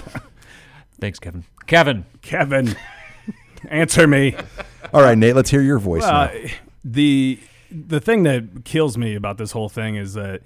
Thanks, 0.99 1.19
Kevin. 1.19 1.45
Kevin. 1.67 2.05
Kevin. 2.21 2.75
Answer 3.69 4.07
me. 4.07 4.35
All 4.93 5.01
right, 5.01 5.17
Nate, 5.17 5.35
let's 5.35 5.49
hear 5.49 5.61
your 5.61 5.79
voice. 5.79 6.03
Uh, 6.03 6.49
the 6.83 7.39
the 7.69 7.99
thing 7.99 8.23
that 8.23 8.63
kills 8.63 8.97
me 8.97 9.15
about 9.15 9.37
this 9.37 9.51
whole 9.51 9.69
thing 9.69 9.95
is 9.95 10.13
that 10.13 10.41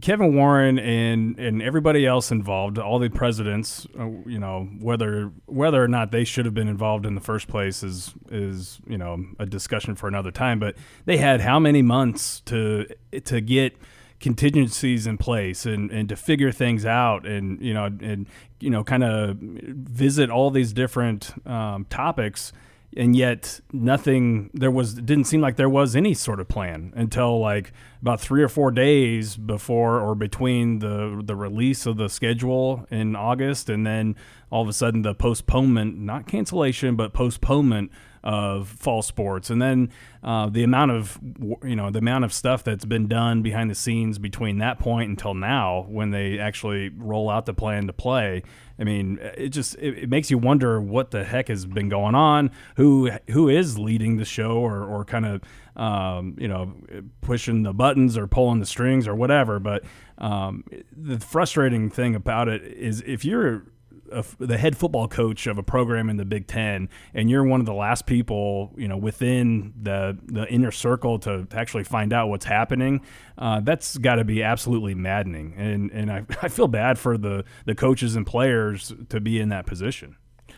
Kevin 0.00 0.34
Warren 0.34 0.78
and 0.78 1.38
and 1.38 1.62
everybody 1.62 2.06
else 2.06 2.30
involved, 2.30 2.78
all 2.78 2.98
the 2.98 3.08
presidents, 3.08 3.86
uh, 3.98 4.06
you 4.26 4.38
know, 4.38 4.68
whether 4.80 5.30
whether 5.46 5.82
or 5.82 5.88
not 5.88 6.10
they 6.10 6.24
should 6.24 6.44
have 6.44 6.54
been 6.54 6.68
involved 6.68 7.06
in 7.06 7.14
the 7.14 7.20
first 7.20 7.48
place 7.48 7.82
is 7.82 8.14
is 8.30 8.80
you 8.86 8.98
know 8.98 9.24
a 9.38 9.46
discussion 9.46 9.94
for 9.94 10.08
another 10.08 10.30
time. 10.30 10.58
But 10.58 10.76
they 11.04 11.18
had 11.18 11.40
how 11.40 11.58
many 11.58 11.82
months 11.82 12.40
to 12.46 12.86
to 13.24 13.40
get 13.40 13.76
contingencies 14.18 15.06
in 15.06 15.16
place 15.16 15.64
and, 15.64 15.90
and 15.90 16.08
to 16.08 16.14
figure 16.14 16.52
things 16.52 16.84
out 16.84 17.26
and 17.26 17.60
you 17.62 17.72
know 17.72 17.86
and 17.86 18.26
you 18.60 18.68
know 18.70 18.84
kind 18.84 19.02
of 19.02 19.38
visit 19.38 20.30
all 20.30 20.50
these 20.50 20.72
different 20.72 21.32
um, 21.46 21.86
topics 21.86 22.52
and 22.96 23.14
yet 23.14 23.60
nothing 23.72 24.50
there 24.52 24.70
was 24.70 24.94
didn't 24.94 25.24
seem 25.24 25.40
like 25.40 25.56
there 25.56 25.68
was 25.68 25.94
any 25.94 26.14
sort 26.14 26.40
of 26.40 26.48
plan 26.48 26.92
until 26.96 27.38
like 27.38 27.72
about 28.02 28.20
three 28.20 28.42
or 28.42 28.48
four 28.48 28.70
days 28.70 29.36
before 29.36 30.00
or 30.00 30.14
between 30.14 30.80
the 30.80 31.22
the 31.24 31.36
release 31.36 31.86
of 31.86 31.96
the 31.96 32.08
schedule 32.08 32.86
in 32.90 33.14
August 33.14 33.68
and 33.70 33.86
then 33.86 34.16
all 34.50 34.62
of 34.62 34.68
a 34.68 34.72
sudden 34.72 35.02
the 35.02 35.14
postponement 35.14 35.98
not 35.98 36.26
cancellation 36.26 36.96
but 36.96 37.12
postponement 37.12 37.90
of 38.22 38.68
fall 38.68 39.02
sports, 39.02 39.50
and 39.50 39.60
then 39.60 39.90
uh, 40.22 40.48
the 40.48 40.62
amount 40.62 40.90
of 40.90 41.18
you 41.64 41.76
know 41.76 41.90
the 41.90 42.00
amount 42.00 42.24
of 42.24 42.32
stuff 42.32 42.62
that's 42.62 42.84
been 42.84 43.08
done 43.08 43.42
behind 43.42 43.70
the 43.70 43.74
scenes 43.74 44.18
between 44.18 44.58
that 44.58 44.78
point 44.78 45.08
until 45.08 45.34
now, 45.34 45.86
when 45.88 46.10
they 46.10 46.38
actually 46.38 46.90
roll 46.90 47.30
out 47.30 47.46
the 47.46 47.54
plan 47.54 47.86
to 47.86 47.92
play. 47.92 48.42
I 48.78 48.84
mean, 48.84 49.18
it 49.36 49.50
just 49.50 49.74
it, 49.76 49.98
it 49.98 50.10
makes 50.10 50.30
you 50.30 50.38
wonder 50.38 50.80
what 50.80 51.10
the 51.10 51.24
heck 51.24 51.48
has 51.48 51.66
been 51.66 51.88
going 51.88 52.14
on. 52.14 52.50
Who 52.76 53.10
who 53.30 53.48
is 53.48 53.78
leading 53.78 54.16
the 54.16 54.24
show, 54.24 54.52
or 54.52 54.84
or 54.84 55.04
kind 55.04 55.26
of 55.26 55.42
um, 55.76 56.36
you 56.38 56.48
know 56.48 56.74
pushing 57.22 57.62
the 57.62 57.72
buttons 57.72 58.18
or 58.18 58.26
pulling 58.26 58.60
the 58.60 58.66
strings 58.66 59.08
or 59.08 59.14
whatever. 59.14 59.58
But 59.58 59.84
um, 60.18 60.64
the 60.94 61.18
frustrating 61.18 61.90
thing 61.90 62.14
about 62.14 62.48
it 62.48 62.62
is 62.62 63.02
if 63.06 63.24
you're 63.24 63.64
a, 64.12 64.24
the 64.38 64.58
head 64.58 64.76
football 64.76 65.08
coach 65.08 65.46
of 65.46 65.58
a 65.58 65.62
program 65.62 66.08
in 66.10 66.16
the 66.16 66.24
Big 66.24 66.46
Ten, 66.46 66.88
and 67.14 67.30
you're 67.30 67.44
one 67.44 67.60
of 67.60 67.66
the 67.66 67.74
last 67.74 68.06
people, 68.06 68.72
you 68.76 68.88
know, 68.88 68.96
within 68.96 69.72
the 69.80 70.18
the 70.26 70.46
inner 70.48 70.70
circle 70.70 71.18
to, 71.20 71.46
to 71.46 71.56
actually 71.56 71.84
find 71.84 72.12
out 72.12 72.28
what's 72.28 72.44
happening, 72.44 73.00
uh, 73.38 73.60
that's 73.60 73.98
got 73.98 74.16
to 74.16 74.24
be 74.24 74.42
absolutely 74.42 74.94
maddening. 74.94 75.54
And 75.56 75.90
and 75.90 76.10
I, 76.10 76.24
I 76.42 76.48
feel 76.48 76.68
bad 76.68 76.98
for 76.98 77.16
the 77.16 77.44
the 77.64 77.74
coaches 77.74 78.16
and 78.16 78.26
players 78.26 78.92
to 79.08 79.20
be 79.20 79.40
in 79.40 79.48
that 79.50 79.66
position 79.66 80.16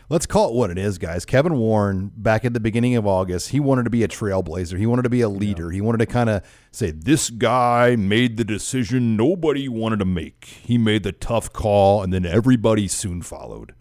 let's 0.09 0.25
call 0.25 0.49
it 0.49 0.55
what 0.55 0.69
it 0.69 0.77
is, 0.77 0.97
guys. 0.97 1.25
Kevin 1.25 1.55
Warren, 1.55 2.11
back 2.15 2.45
at 2.45 2.53
the 2.53 2.59
beginning 2.59 2.95
of 2.95 3.07
August, 3.07 3.49
he 3.49 3.59
wanted 3.59 3.83
to 3.83 3.89
be 3.89 4.03
a 4.03 4.07
trailblazer. 4.07 4.77
He 4.77 4.85
wanted 4.85 5.03
to 5.03 5.09
be 5.09 5.21
a 5.21 5.29
leader. 5.29 5.71
He 5.71 5.81
wanted 5.81 5.99
to 5.99 6.05
kind 6.05 6.29
of 6.29 6.43
say, 6.71 6.91
This 6.91 7.29
guy 7.29 7.95
made 7.95 8.37
the 8.37 8.43
decision 8.43 9.15
nobody 9.15 9.67
wanted 9.67 9.99
to 9.99 10.05
make. 10.05 10.45
He 10.45 10.77
made 10.77 11.03
the 11.03 11.11
tough 11.11 11.51
call, 11.53 12.03
and 12.03 12.13
then 12.13 12.25
everybody 12.25 12.87
soon 12.87 13.21
followed. 13.21 13.73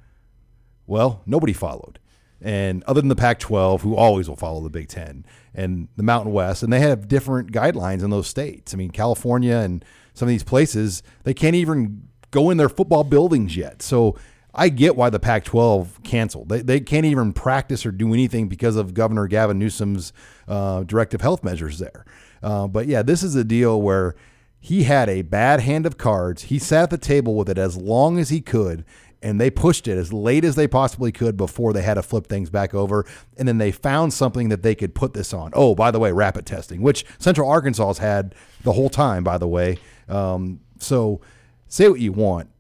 Well, 0.87 1.23
nobody 1.27 1.53
followed. 1.53 1.99
And 2.41 2.83
other 2.85 3.01
than 3.01 3.09
the 3.09 3.17
Pac 3.17 3.39
12, 3.39 3.83
who 3.83 3.95
always 3.95 4.29
will 4.29 4.37
follow 4.37 4.61
the 4.61 4.71
Big 4.71 4.89
Ten 4.89 5.25
and 5.55 5.89
the 5.97 6.03
Mountain 6.03 6.33
West, 6.33 6.63
and 6.63 6.73
they 6.73 6.81
have 6.81 7.07
different 7.07 7.53
guidelines 7.53 8.03
in 8.03 8.11
those 8.11 8.27
states. 8.27 8.75
I 8.75 8.77
mean, 8.77 8.91
California 8.91 9.57
and 9.57 9.85
some 10.13 10.27
of 10.27 10.31
these 10.31 10.43
places, 10.43 11.03
they 11.23 11.35
can't 11.35 11.55
even 11.55 12.09
go 12.33 12.51
in 12.51 12.57
their 12.57 12.69
football 12.69 13.05
buildings 13.05 13.57
yet. 13.57 13.81
So 13.81 14.17
I 14.55 14.69
get 14.69 14.97
why 14.97 15.11
the 15.11 15.21
Pac 15.21 15.45
12 15.45 16.03
canceled. 16.03 16.49
They, 16.49 16.61
they 16.61 16.81
can't 16.81 17.07
even 17.07 17.33
practice 17.33 17.87
or 17.87 17.93
do 17.93 18.13
anything 18.13 18.49
because 18.49 18.77
of 18.77 18.95
Governor 18.95 19.27
Gavin 19.27 19.59
Newsom's 19.59 20.13
uh, 20.47 20.83
directive 20.83 21.21
health 21.21 21.43
measures 21.43 21.79
there. 21.79 22.05
Uh, 22.43 22.67
but 22.67 22.87
yeah, 22.87 23.03
this 23.03 23.23
is 23.23 23.35
a 23.35 23.45
deal 23.45 23.81
where 23.81 24.15
he 24.61 24.85
had 24.85 25.09
a 25.09 25.23
bad 25.23 25.61
hand 25.61 25.87
of 25.87 25.97
cards. 25.97 26.45
He 26.45 26.59
sat 26.59 26.85
at 26.85 26.91
the 26.91 26.99
table 26.99 27.35
with 27.35 27.49
it 27.49 27.59
as 27.59 27.77
long 27.77 28.19
as 28.19 28.29
he 28.29 28.41
could, 28.41 28.85
and 29.23 29.41
they 29.41 29.51
pushed 29.51 29.89
it 29.89 29.97
as 29.97 30.13
late 30.13 30.45
as 30.45 30.55
they 30.55 30.69
possibly 30.69 31.13
could 31.13 31.37
before 31.37 31.73
they 31.73 31.83
had 31.83 31.95
to 31.95 32.03
flip 32.03 32.27
things 32.27 32.51
back 32.51 32.75
over. 32.75 33.07
And 33.39 33.49
then 33.49 33.59
they 33.59 33.73
found 33.73 34.13
something 34.13 34.51
that 34.51 34.63
they 34.63 34.75
could 34.75 34.95
put 34.95 35.15
this 35.15 35.33
on. 35.33 35.53
Oh, 35.55 35.75
by 35.75 35.91
the 35.91 35.99
way, 35.99 36.13
rapid 36.13 36.45
testing, 36.45 36.83
which 36.83 37.07
Central 37.19 37.49
Arkansas 37.49 37.87
has 37.87 37.99
had 37.99 38.35
the 38.63 38.73
whole 38.73 38.91
time, 38.91 39.25
by 39.25 39.39
the 39.39 39.49
way. 39.49 39.79
Um, 40.09 40.61
so 40.79 41.21
say 41.69 41.89
what 41.89 42.01
you 42.01 42.13
want 42.13 42.51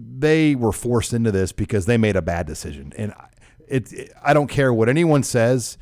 they 0.00 0.54
were 0.54 0.72
forced 0.72 1.12
into 1.12 1.32
this 1.32 1.52
because 1.52 1.86
they 1.86 1.96
made 1.96 2.16
a 2.16 2.22
bad 2.22 2.46
decision. 2.46 2.92
And 2.96 3.14
it, 3.68 3.92
it 3.92 4.12
I 4.22 4.34
don't 4.34 4.48
care 4.48 4.72
what 4.72 4.88
anyone 4.88 5.22
says. 5.22 5.78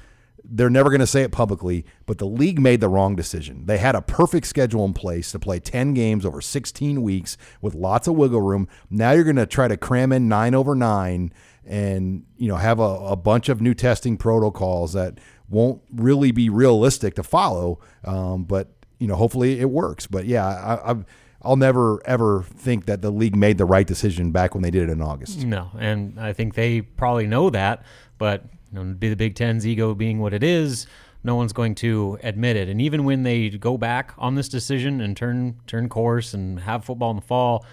They're 0.50 0.70
never 0.70 0.88
going 0.88 1.00
to 1.00 1.06
say 1.06 1.22
it 1.22 1.32
publicly, 1.32 1.84
but 2.06 2.16
the 2.16 2.26
league 2.26 2.58
made 2.58 2.80
the 2.80 2.88
wrong 2.88 3.14
decision. 3.14 3.66
They 3.66 3.76
had 3.76 3.94
a 3.94 4.00
perfect 4.00 4.46
schedule 4.46 4.84
in 4.86 4.94
place 4.94 5.30
to 5.32 5.38
play 5.38 5.60
10 5.60 5.92
games 5.92 6.24
over 6.24 6.40
16 6.40 7.02
weeks 7.02 7.36
with 7.60 7.74
lots 7.74 8.08
of 8.08 8.14
wiggle 8.14 8.40
room. 8.40 8.66
Now 8.88 9.10
you're 9.10 9.24
going 9.24 9.36
to 9.36 9.46
try 9.46 9.68
to 9.68 9.76
cram 9.76 10.10
in 10.10 10.26
9 10.26 10.54
over 10.54 10.74
9 10.74 11.32
and, 11.66 12.24
you 12.38 12.48
know, 12.48 12.56
have 12.56 12.80
a, 12.80 12.82
a 12.82 13.16
bunch 13.16 13.50
of 13.50 13.60
new 13.60 13.74
testing 13.74 14.16
protocols 14.16 14.94
that 14.94 15.18
won't 15.50 15.82
really 15.92 16.30
be 16.30 16.48
realistic 16.48 17.14
to 17.16 17.22
follow. 17.22 17.80
Um, 18.04 18.44
but, 18.44 18.72
you 18.98 19.06
know, 19.06 19.16
hopefully 19.16 19.60
it 19.60 19.68
works. 19.68 20.06
But 20.06 20.24
yeah, 20.24 20.46
I, 20.46 20.90
I've 20.90 21.04
I'll 21.42 21.56
never 21.56 22.00
ever 22.06 22.42
think 22.42 22.86
that 22.86 23.00
the 23.02 23.10
league 23.10 23.36
made 23.36 23.58
the 23.58 23.64
right 23.64 23.86
decision 23.86 24.32
back 24.32 24.54
when 24.54 24.62
they 24.62 24.70
did 24.70 24.88
it 24.88 24.92
in 24.92 25.00
August. 25.00 25.44
No, 25.44 25.70
and 25.78 26.18
I 26.18 26.32
think 26.32 26.54
they 26.54 26.80
probably 26.80 27.26
know 27.26 27.50
that, 27.50 27.84
but 28.18 28.44
you 28.72 28.82
know, 28.82 28.94
be 28.94 29.08
the 29.08 29.16
Big 29.16 29.34
Ten's 29.34 29.66
ego 29.66 29.94
being 29.94 30.18
what 30.18 30.34
it 30.34 30.42
is, 30.42 30.86
no 31.24 31.36
one's 31.36 31.52
going 31.52 31.74
to 31.76 32.18
admit 32.22 32.56
it. 32.56 32.68
And 32.68 32.80
even 32.80 33.04
when 33.04 33.22
they 33.22 33.50
go 33.50 33.76
back 33.76 34.14
on 34.18 34.34
this 34.34 34.48
decision 34.48 35.00
and 35.00 35.16
turn 35.16 35.60
turn 35.66 35.88
course 35.88 36.34
and 36.34 36.60
have 36.60 36.84
football 36.84 37.10
in 37.10 37.16
the 37.16 37.22
fall, 37.22 37.64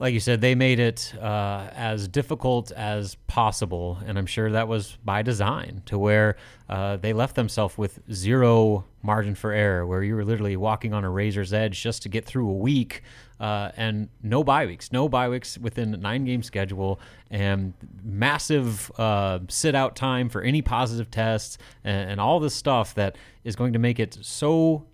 like 0.00 0.14
you 0.14 0.20
said, 0.20 0.40
they 0.40 0.54
made 0.54 0.80
it 0.80 1.14
uh, 1.20 1.68
as 1.74 2.08
difficult 2.08 2.72
as 2.72 3.16
possible, 3.26 3.98
and 4.06 4.18
I'm 4.18 4.24
sure 4.24 4.50
that 4.50 4.66
was 4.66 4.96
by 5.04 5.20
design, 5.20 5.82
to 5.86 5.98
where 5.98 6.36
uh, 6.70 6.96
they 6.96 7.12
left 7.12 7.36
themselves 7.36 7.76
with 7.76 8.00
zero 8.10 8.86
margin 9.02 9.34
for 9.34 9.52
error, 9.52 9.86
where 9.86 10.02
you 10.02 10.14
were 10.14 10.24
literally 10.24 10.56
walking 10.56 10.94
on 10.94 11.04
a 11.04 11.10
razor's 11.10 11.52
edge 11.52 11.82
just 11.82 12.02
to 12.04 12.08
get 12.08 12.24
through 12.24 12.48
a 12.48 12.54
week, 12.54 13.02
uh, 13.40 13.72
and 13.76 14.08
no 14.22 14.42
bye 14.42 14.64
weeks, 14.64 14.90
no 14.90 15.06
bye 15.06 15.28
weeks 15.28 15.58
within 15.58 15.92
a 15.92 15.98
nine-game 15.98 16.42
schedule, 16.42 16.98
and 17.30 17.74
massive 18.02 18.90
uh, 18.96 19.38
sit-out 19.48 19.96
time 19.96 20.30
for 20.30 20.40
any 20.40 20.62
positive 20.62 21.10
tests, 21.10 21.58
and, 21.84 22.12
and 22.12 22.20
all 22.20 22.40
this 22.40 22.54
stuff 22.54 22.94
that 22.94 23.16
is 23.44 23.54
going 23.54 23.74
to 23.74 23.78
make 23.78 24.00
it 24.00 24.16
so 24.22 24.86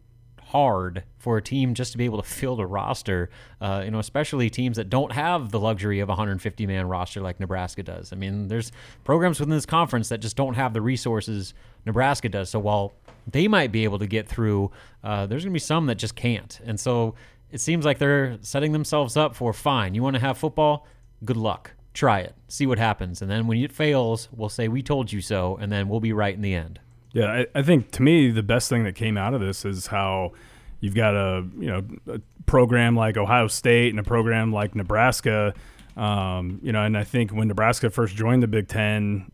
hard 0.48 1.02
for 1.18 1.36
a 1.36 1.42
team 1.42 1.74
just 1.74 1.92
to 1.92 1.98
be 1.98 2.04
able 2.04 2.22
to 2.22 2.28
field 2.28 2.60
a 2.60 2.66
roster, 2.66 3.28
uh, 3.60 3.82
you 3.84 3.90
know, 3.90 3.98
especially 3.98 4.48
teams 4.48 4.76
that 4.76 4.88
don't 4.88 5.12
have 5.12 5.50
the 5.50 5.58
luxury 5.58 5.98
of 6.00 6.08
a 6.08 6.12
150 6.12 6.66
man 6.66 6.86
roster 6.86 7.20
like 7.20 7.40
Nebraska 7.40 7.82
does. 7.82 8.12
I 8.12 8.16
mean, 8.16 8.48
there's 8.48 8.70
programs 9.04 9.40
within 9.40 9.54
this 9.54 9.66
conference 9.66 10.08
that 10.10 10.18
just 10.18 10.36
don't 10.36 10.54
have 10.54 10.72
the 10.72 10.80
resources 10.80 11.52
Nebraska 11.84 12.28
does. 12.28 12.50
So 12.50 12.60
while 12.60 12.94
they 13.26 13.48
might 13.48 13.72
be 13.72 13.82
able 13.84 13.98
to 13.98 14.06
get 14.06 14.28
through, 14.28 14.70
uh, 15.02 15.26
there's 15.26 15.42
going 15.42 15.52
to 15.52 15.56
be 15.56 15.58
some 15.58 15.86
that 15.86 15.96
just 15.96 16.14
can't. 16.14 16.60
And 16.64 16.78
so 16.78 17.16
it 17.50 17.60
seems 17.60 17.84
like 17.84 17.98
they're 17.98 18.38
setting 18.40 18.72
themselves 18.72 19.16
up 19.16 19.34
for 19.34 19.52
fine, 19.52 19.94
you 19.94 20.02
want 20.02 20.14
to 20.14 20.20
have 20.20 20.38
football? 20.38 20.86
Good 21.24 21.36
luck. 21.36 21.72
Try 21.92 22.20
it. 22.20 22.34
See 22.46 22.66
what 22.66 22.78
happens. 22.78 23.20
And 23.20 23.30
then 23.30 23.46
when 23.46 23.58
it 23.58 23.72
fails, 23.72 24.28
we'll 24.30 24.48
say, 24.48 24.68
we 24.68 24.82
told 24.82 25.10
you 25.10 25.20
so. 25.20 25.56
And 25.60 25.72
then 25.72 25.88
we'll 25.88 26.00
be 26.00 26.12
right 26.12 26.34
in 26.34 26.42
the 26.42 26.54
end. 26.54 26.78
Yeah, 27.16 27.32
I, 27.32 27.46
I, 27.54 27.62
think 27.62 27.92
to 27.92 28.02
me 28.02 28.30
the 28.30 28.42
best 28.42 28.68
thing 28.68 28.84
that 28.84 28.94
came 28.94 29.16
out 29.16 29.32
of 29.32 29.40
this 29.40 29.64
is 29.64 29.86
how 29.86 30.32
you've 30.80 30.94
got 30.94 31.14
a 31.14 31.46
you 31.58 31.66
know 31.66 31.82
a 32.12 32.20
program 32.44 32.94
like 32.94 33.16
Ohio 33.16 33.48
State 33.48 33.88
and 33.88 33.98
a 33.98 34.02
program 34.02 34.52
like 34.52 34.74
Nebraska. 34.74 35.54
Um, 35.96 36.60
you 36.62 36.72
know, 36.72 36.82
and 36.82 36.96
I 36.96 37.04
think 37.04 37.30
when 37.30 37.48
Nebraska 37.48 37.88
first 37.88 38.14
joined 38.16 38.42
the 38.42 38.48
Big 38.48 38.68
Ten, 38.68 39.30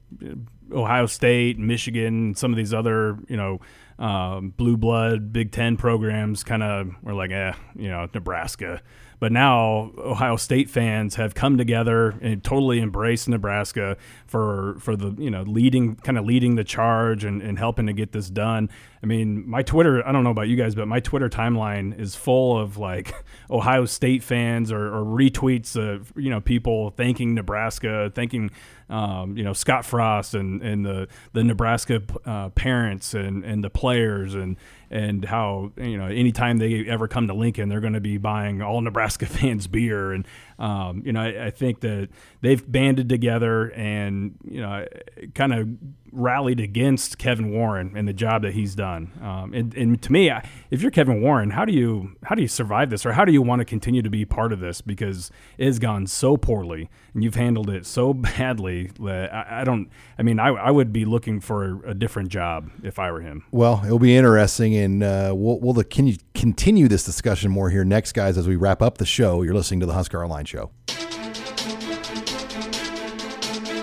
Ohio 0.70 1.06
State, 1.06 1.58
Michigan, 1.58 2.36
some 2.36 2.52
of 2.52 2.56
these 2.56 2.72
other 2.72 3.18
you 3.28 3.36
know 3.36 3.60
um, 3.98 4.50
blue 4.56 4.76
blood 4.76 5.32
Big 5.32 5.50
Ten 5.50 5.76
programs 5.76 6.44
kind 6.44 6.62
of 6.62 6.90
were 7.02 7.14
like, 7.14 7.32
eh, 7.32 7.52
you 7.74 7.88
know, 7.88 8.08
Nebraska. 8.14 8.80
But 9.22 9.30
now 9.30 9.92
Ohio 9.98 10.34
State 10.34 10.68
fans 10.68 11.14
have 11.14 11.32
come 11.32 11.56
together 11.56 12.18
and 12.22 12.42
totally 12.42 12.80
embraced 12.80 13.28
Nebraska 13.28 13.96
for 14.26 14.74
for 14.80 14.96
the 14.96 15.14
you 15.16 15.30
know 15.30 15.42
leading 15.42 15.94
kind 15.94 16.18
of 16.18 16.24
leading 16.24 16.56
the 16.56 16.64
charge 16.64 17.22
and, 17.22 17.40
and 17.40 17.56
helping 17.56 17.86
to 17.86 17.92
get 17.92 18.10
this 18.10 18.28
done. 18.28 18.68
I 19.02 19.06
mean, 19.06 19.48
my 19.48 19.62
Twitter, 19.62 20.06
I 20.06 20.12
don't 20.12 20.22
know 20.22 20.30
about 20.30 20.48
you 20.48 20.56
guys, 20.56 20.76
but 20.76 20.86
my 20.86 21.00
Twitter 21.00 21.28
timeline 21.28 21.98
is 21.98 22.14
full 22.14 22.56
of 22.56 22.78
like 22.78 23.12
Ohio 23.50 23.84
State 23.84 24.22
fans 24.22 24.70
or, 24.70 24.86
or 24.86 25.04
retweets 25.04 25.76
of, 25.76 26.12
you 26.16 26.30
know, 26.30 26.40
people 26.40 26.90
thanking 26.90 27.34
Nebraska, 27.34 28.12
thanking, 28.14 28.52
um, 28.88 29.36
you 29.36 29.42
know, 29.42 29.54
Scott 29.54 29.84
Frost 29.84 30.34
and, 30.34 30.62
and 30.62 30.86
the, 30.86 31.08
the 31.32 31.42
Nebraska 31.42 32.00
uh, 32.24 32.50
parents 32.50 33.12
and, 33.12 33.44
and 33.44 33.64
the 33.64 33.70
players 33.70 34.36
and, 34.36 34.56
and 34.92 35.24
how 35.24 35.72
you 35.76 35.96
know 35.96 36.06
anytime 36.06 36.58
they 36.58 36.86
ever 36.86 37.08
come 37.08 37.26
to 37.26 37.34
Lincoln, 37.34 37.68
they're 37.68 37.80
going 37.80 37.94
to 37.94 38.00
be 38.00 38.18
buying 38.18 38.60
all 38.60 38.80
Nebraska 38.80 39.26
fans 39.26 39.66
beer, 39.66 40.12
and 40.12 40.26
um, 40.58 41.02
you 41.04 41.12
know 41.12 41.22
I, 41.22 41.46
I, 41.46 41.50
think 41.50 41.80
that 41.80 42.10
they've 42.42 42.70
banded 42.70 43.08
together 43.08 43.72
and 43.72 44.36
you 44.44 44.60
know 44.60 44.86
kind 45.34 45.54
of 45.54 45.68
rallied 46.12 46.60
against 46.60 47.18
Kevin 47.18 47.50
Warren 47.50 47.94
and 47.96 48.06
the 48.06 48.12
job 48.12 48.42
that 48.42 48.52
he's 48.52 48.74
done. 48.74 49.10
Um, 49.20 49.54
and, 49.54 49.74
and, 49.74 50.02
to 50.02 50.12
me, 50.12 50.30
if 50.70 50.82
you're 50.82 50.90
Kevin 50.90 51.22
Warren, 51.22 51.50
how 51.50 51.64
do 51.64 51.72
you 51.72 52.16
how 52.24 52.34
do 52.34 52.42
you 52.42 52.48
survive 52.48 52.90
this, 52.90 53.06
or 53.06 53.12
how 53.12 53.24
do 53.24 53.32
you 53.32 53.42
want 53.42 53.60
to 53.60 53.64
continue 53.64 54.02
to 54.02 54.10
be 54.10 54.24
part 54.24 54.52
of 54.52 54.60
this? 54.60 54.80
Because 54.80 55.30
it 55.58 55.66
has 55.66 55.78
gone 55.78 56.06
so 56.06 56.36
poorly, 56.36 56.90
and 57.14 57.24
you've 57.24 57.34
handled 57.34 57.70
it 57.70 57.86
so 57.86 58.12
badly 58.14 58.90
that 59.00 59.32
I, 59.32 59.62
I 59.62 59.64
don't. 59.64 59.88
I 60.18 60.22
mean, 60.22 60.38
I, 60.38 60.48
I 60.48 60.70
would 60.70 60.92
be 60.92 61.04
looking 61.04 61.40
for 61.40 61.84
a, 61.86 61.94
different 62.02 62.30
job 62.30 62.68
if 62.82 62.98
I 62.98 63.12
were 63.12 63.20
him. 63.20 63.44
Well, 63.52 63.82
it'll 63.84 63.98
be 63.98 64.16
interesting, 64.16 64.74
and 64.74 65.04
uh, 65.04 65.32
we'll, 65.36 65.60
we'll 65.60 65.84
can 65.84 66.08
you 66.08 66.16
continue 66.34 66.88
this 66.88 67.04
discussion 67.04 67.50
more 67.50 67.70
here 67.70 67.84
next, 67.84 68.12
guys, 68.12 68.36
as 68.36 68.48
we 68.48 68.56
wrap 68.56 68.82
up 68.82 68.98
the 68.98 69.06
show. 69.06 69.42
You're 69.42 69.54
listening 69.54 69.80
to 69.80 69.86
the 69.86 69.94
Husker 69.94 70.22
Online 70.22 70.44
Show. 70.44 70.70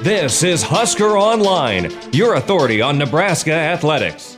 This 0.01 0.43
is 0.43 0.63
Husker 0.63 1.17
Online, 1.17 1.91
your 2.13 2.35
authority 2.35 2.81
on 2.81 2.97
Nebraska 2.97 3.51
athletics. 3.51 4.37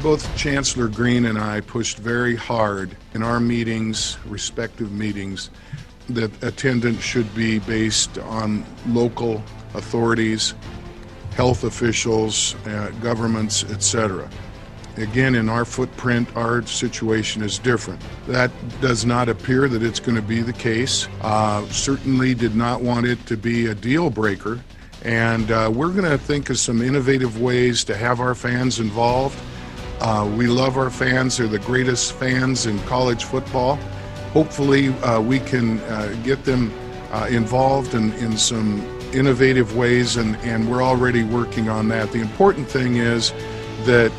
Both 0.00 0.36
Chancellor 0.36 0.86
Green 0.86 1.26
and 1.26 1.36
I 1.36 1.62
pushed 1.62 1.98
very 1.98 2.36
hard 2.36 2.96
in 3.14 3.24
our 3.24 3.40
meetings, 3.40 4.18
respective 4.24 4.92
meetings, 4.92 5.50
that 6.10 6.30
attendance 6.44 7.02
should 7.02 7.34
be 7.34 7.58
based 7.58 8.18
on 8.18 8.64
local 8.86 9.42
authorities, 9.74 10.54
health 11.34 11.64
officials, 11.64 12.54
uh, 12.66 12.90
governments, 13.02 13.64
etc. 13.64 14.30
Again, 14.96 15.34
in 15.34 15.48
our 15.48 15.64
footprint, 15.64 16.28
our 16.36 16.64
situation 16.66 17.42
is 17.42 17.58
different. 17.58 18.00
That 18.28 18.52
does 18.80 19.04
not 19.04 19.28
appear 19.28 19.66
that 19.66 19.82
it's 19.82 19.98
going 19.98 20.14
to 20.14 20.22
be 20.22 20.40
the 20.40 20.52
case. 20.52 21.08
Uh, 21.20 21.66
certainly 21.66 22.32
did 22.32 22.54
not 22.54 22.80
want 22.80 23.06
it 23.06 23.26
to 23.26 23.36
be 23.36 23.66
a 23.66 23.74
deal 23.74 24.08
breaker 24.08 24.60
and 25.02 25.50
uh, 25.50 25.70
we're 25.72 25.90
going 25.90 26.10
to 26.10 26.18
think 26.18 26.50
of 26.50 26.58
some 26.58 26.82
innovative 26.82 27.40
ways 27.40 27.84
to 27.84 27.96
have 27.96 28.20
our 28.20 28.34
fans 28.34 28.80
involved. 28.80 29.38
Uh, 30.00 30.30
we 30.36 30.46
love 30.46 30.76
our 30.76 30.90
fans, 30.90 31.36
they're 31.36 31.46
the 31.46 31.58
greatest 31.60 32.12
fans 32.14 32.66
in 32.66 32.78
college 32.80 33.24
football. 33.24 33.76
Hopefully, 34.32 34.88
uh, 35.00 35.20
we 35.20 35.40
can 35.40 35.80
uh, 35.80 36.16
get 36.22 36.44
them 36.44 36.72
uh, 37.12 37.26
involved 37.30 37.94
in, 37.94 38.12
in 38.14 38.36
some 38.36 38.80
innovative 39.12 39.76
ways, 39.76 40.16
and, 40.16 40.36
and 40.36 40.70
we're 40.70 40.82
already 40.82 41.24
working 41.24 41.68
on 41.68 41.88
that. 41.88 42.12
The 42.12 42.20
important 42.20 42.68
thing 42.68 42.96
is 42.96 43.32
that 43.84 44.12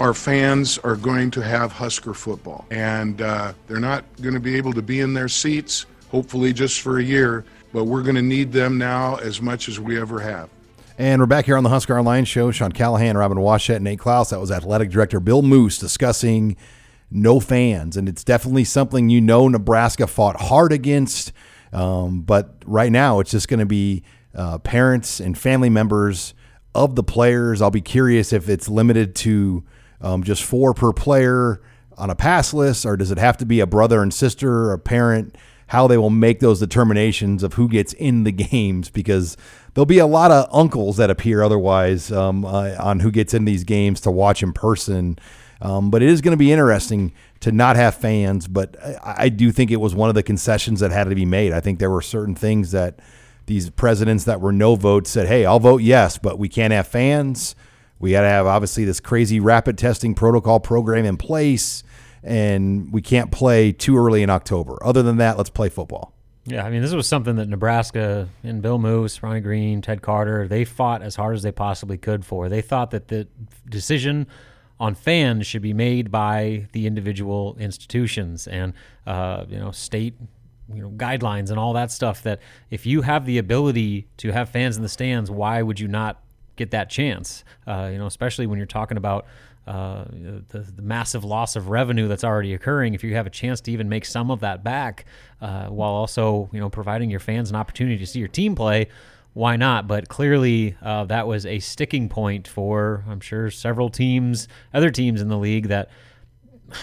our 0.00 0.12
fans 0.12 0.76
are 0.78 0.96
going 0.96 1.30
to 1.32 1.40
have 1.40 1.72
Husker 1.72 2.14
football, 2.14 2.66
and 2.70 3.22
uh, 3.22 3.52
they're 3.66 3.78
not 3.78 4.04
going 4.20 4.34
to 4.34 4.40
be 4.40 4.56
able 4.56 4.72
to 4.72 4.82
be 4.82 5.00
in 5.00 5.14
their 5.14 5.28
seats, 5.28 5.86
hopefully, 6.10 6.52
just 6.52 6.80
for 6.80 6.98
a 6.98 7.02
year 7.02 7.44
but 7.74 7.84
we're 7.84 8.04
going 8.04 8.14
to 8.14 8.22
need 8.22 8.52
them 8.52 8.78
now 8.78 9.16
as 9.16 9.42
much 9.42 9.68
as 9.68 9.80
we 9.80 10.00
ever 10.00 10.20
have. 10.20 10.48
And 10.96 11.20
we're 11.20 11.26
back 11.26 11.44
here 11.44 11.56
on 11.56 11.64
the 11.64 11.70
Husker 11.70 11.98
Online 11.98 12.24
Show. 12.24 12.52
Sean 12.52 12.70
Callahan, 12.70 13.16
Robin 13.16 13.36
Washut, 13.36 13.80
Nate 13.80 13.98
Clouse. 13.98 14.30
That 14.30 14.38
was 14.38 14.52
Athletic 14.52 14.90
Director 14.90 15.18
Bill 15.18 15.42
Moos 15.42 15.76
discussing 15.76 16.56
no 17.10 17.40
fans. 17.40 17.96
And 17.96 18.08
it's 18.08 18.22
definitely 18.22 18.62
something 18.62 19.08
you 19.08 19.20
know 19.20 19.48
Nebraska 19.48 20.06
fought 20.06 20.40
hard 20.40 20.72
against. 20.72 21.32
Um, 21.72 22.20
but 22.20 22.62
right 22.64 22.92
now, 22.92 23.18
it's 23.18 23.32
just 23.32 23.48
going 23.48 23.58
to 23.58 23.66
be 23.66 24.04
uh, 24.36 24.58
parents 24.58 25.18
and 25.18 25.36
family 25.36 25.68
members 25.68 26.32
of 26.76 26.94
the 26.94 27.02
players. 27.02 27.60
I'll 27.60 27.72
be 27.72 27.80
curious 27.80 28.32
if 28.32 28.48
it's 28.48 28.68
limited 28.68 29.16
to 29.16 29.64
um, 30.00 30.22
just 30.22 30.44
four 30.44 30.74
per 30.74 30.92
player 30.92 31.60
on 31.98 32.08
a 32.08 32.14
pass 32.14 32.54
list, 32.54 32.86
or 32.86 32.96
does 32.96 33.10
it 33.10 33.18
have 33.18 33.36
to 33.38 33.44
be 33.44 33.58
a 33.58 33.66
brother 33.66 34.00
and 34.00 34.14
sister, 34.14 34.66
or 34.66 34.72
a 34.72 34.78
parent? 34.78 35.36
How 35.68 35.86
they 35.86 35.96
will 35.96 36.10
make 36.10 36.40
those 36.40 36.60
determinations 36.60 37.42
of 37.42 37.54
who 37.54 37.68
gets 37.68 37.92
in 37.94 38.24
the 38.24 38.32
games 38.32 38.90
because 38.90 39.36
there'll 39.72 39.86
be 39.86 39.98
a 39.98 40.06
lot 40.06 40.30
of 40.30 40.48
uncles 40.52 40.96
that 40.96 41.10
appear 41.10 41.42
otherwise 41.42 42.12
um, 42.12 42.44
uh, 42.44 42.74
on 42.78 43.00
who 43.00 43.10
gets 43.10 43.34
in 43.34 43.44
these 43.44 43.64
games 43.64 44.00
to 44.02 44.10
watch 44.10 44.42
in 44.42 44.52
person. 44.52 45.18
Um, 45.60 45.90
but 45.90 46.02
it 46.02 46.08
is 46.08 46.20
going 46.20 46.32
to 46.32 46.38
be 46.38 46.52
interesting 46.52 47.12
to 47.40 47.52
not 47.52 47.76
have 47.76 47.94
fans. 47.94 48.46
But 48.46 48.76
I, 48.82 49.14
I, 49.18 49.28
do 49.28 49.50
think 49.50 49.70
it 49.70 49.76
was 49.76 49.94
one 49.94 50.08
of 50.08 50.14
the 50.14 50.22
concessions 50.22 50.80
that 50.80 50.90
had 50.90 51.08
to 51.08 51.14
be 51.14 51.24
made. 51.24 51.52
I 51.52 51.60
think 51.60 51.78
there 51.78 51.90
were 51.90 52.02
certain 52.02 52.34
things 52.34 52.72
that 52.72 52.98
these 53.46 53.70
presidents 53.70 54.24
that 54.24 54.40
were 54.40 54.52
no 54.52 54.74
votes 54.74 55.10
said, 55.10 55.28
hey, 55.28 55.46
I'll 55.46 55.60
vote 55.60 55.82
yes, 55.82 56.18
but 56.18 56.38
we 56.38 56.48
can't 56.48 56.72
have 56.72 56.86
fans. 56.86 57.54
We 57.98 58.10
got 58.10 58.22
to 58.22 58.28
have 58.28 58.46
obviously 58.46 58.84
this 58.84 59.00
crazy 59.00 59.40
rapid 59.40 59.78
testing 59.78 60.14
protocol 60.14 60.60
program 60.60 61.04
in 61.04 61.16
place 61.16 61.82
and 62.24 62.92
we 62.92 63.02
can't 63.02 63.30
play 63.30 63.70
too 63.72 63.96
early 63.96 64.22
in 64.22 64.30
October. 64.30 64.78
Other 64.82 65.02
than 65.02 65.18
that, 65.18 65.36
let's 65.36 65.50
play 65.50 65.68
football. 65.68 66.12
Yeah, 66.46 66.64
I 66.64 66.70
mean, 66.70 66.82
this 66.82 66.92
was 66.92 67.06
something 67.06 67.36
that 67.36 67.48
Nebraska 67.48 68.28
and 68.42 68.60
Bill 68.60 68.78
Moos, 68.78 69.22
Ronnie 69.22 69.40
Green, 69.40 69.80
Ted 69.80 70.02
Carter, 70.02 70.46
they 70.46 70.64
fought 70.64 71.02
as 71.02 71.16
hard 71.16 71.36
as 71.36 71.42
they 71.42 71.52
possibly 71.52 71.96
could 71.96 72.24
for. 72.24 72.48
They 72.48 72.60
thought 72.60 72.90
that 72.90 73.08
the 73.08 73.26
decision 73.68 74.26
on 74.78 74.94
fans 74.94 75.46
should 75.46 75.62
be 75.62 75.72
made 75.72 76.10
by 76.10 76.66
the 76.72 76.86
individual 76.86 77.56
institutions 77.58 78.46
and 78.46 78.74
uh, 79.06 79.44
you 79.48 79.58
know 79.58 79.70
state 79.70 80.14
you 80.72 80.82
know 80.82 80.90
guidelines 80.90 81.50
and 81.50 81.58
all 81.58 81.72
that 81.72 81.90
stuff. 81.90 82.22
That 82.22 82.40
if 82.70 82.84
you 82.84 83.02
have 83.02 83.24
the 83.24 83.38
ability 83.38 84.08
to 84.18 84.32
have 84.32 84.50
fans 84.50 84.76
in 84.76 84.82
the 84.82 84.88
stands, 84.88 85.30
why 85.30 85.62
would 85.62 85.80
you 85.80 85.88
not 85.88 86.22
get 86.56 86.70
that 86.72 86.90
chance? 86.90 87.44
Uh, 87.66 87.90
you 87.92 87.98
know, 87.98 88.06
especially 88.06 88.46
when 88.46 88.58
you're 88.58 88.66
talking 88.66 88.96
about 88.96 89.26
uh, 89.66 90.04
the, 90.50 90.58
the, 90.58 90.82
massive 90.82 91.24
loss 91.24 91.56
of 91.56 91.70
revenue 91.70 92.06
that's 92.06 92.22
already 92.22 92.52
occurring, 92.52 92.92
if 92.92 93.02
you 93.02 93.14
have 93.14 93.26
a 93.26 93.30
chance 93.30 93.62
to 93.62 93.72
even 93.72 93.88
make 93.88 94.04
some 94.04 94.30
of 94.30 94.40
that 94.40 94.62
back, 94.62 95.06
uh, 95.40 95.66
while 95.68 95.92
also 95.92 96.50
you 96.52 96.60
know 96.60 96.68
providing 96.68 97.08
your 97.08 97.20
fans 97.20 97.48
an 97.48 97.56
opportunity 97.56 97.96
to 97.96 98.06
see 98.06 98.18
your 98.18 98.28
team 98.28 98.54
play, 98.54 98.88
why 99.32 99.56
not? 99.56 99.88
But 99.88 100.08
clearly, 100.08 100.76
uh, 100.82 101.04
that 101.04 101.26
was 101.26 101.46
a 101.46 101.60
sticking 101.60 102.10
point 102.10 102.46
for 102.46 103.04
I'm 103.08 103.20
sure 103.20 103.50
several 103.50 103.88
teams, 103.88 104.48
other 104.74 104.90
teams 104.90 105.20
in 105.20 105.28
the 105.28 105.38
league 105.38 105.68
that. 105.68 105.90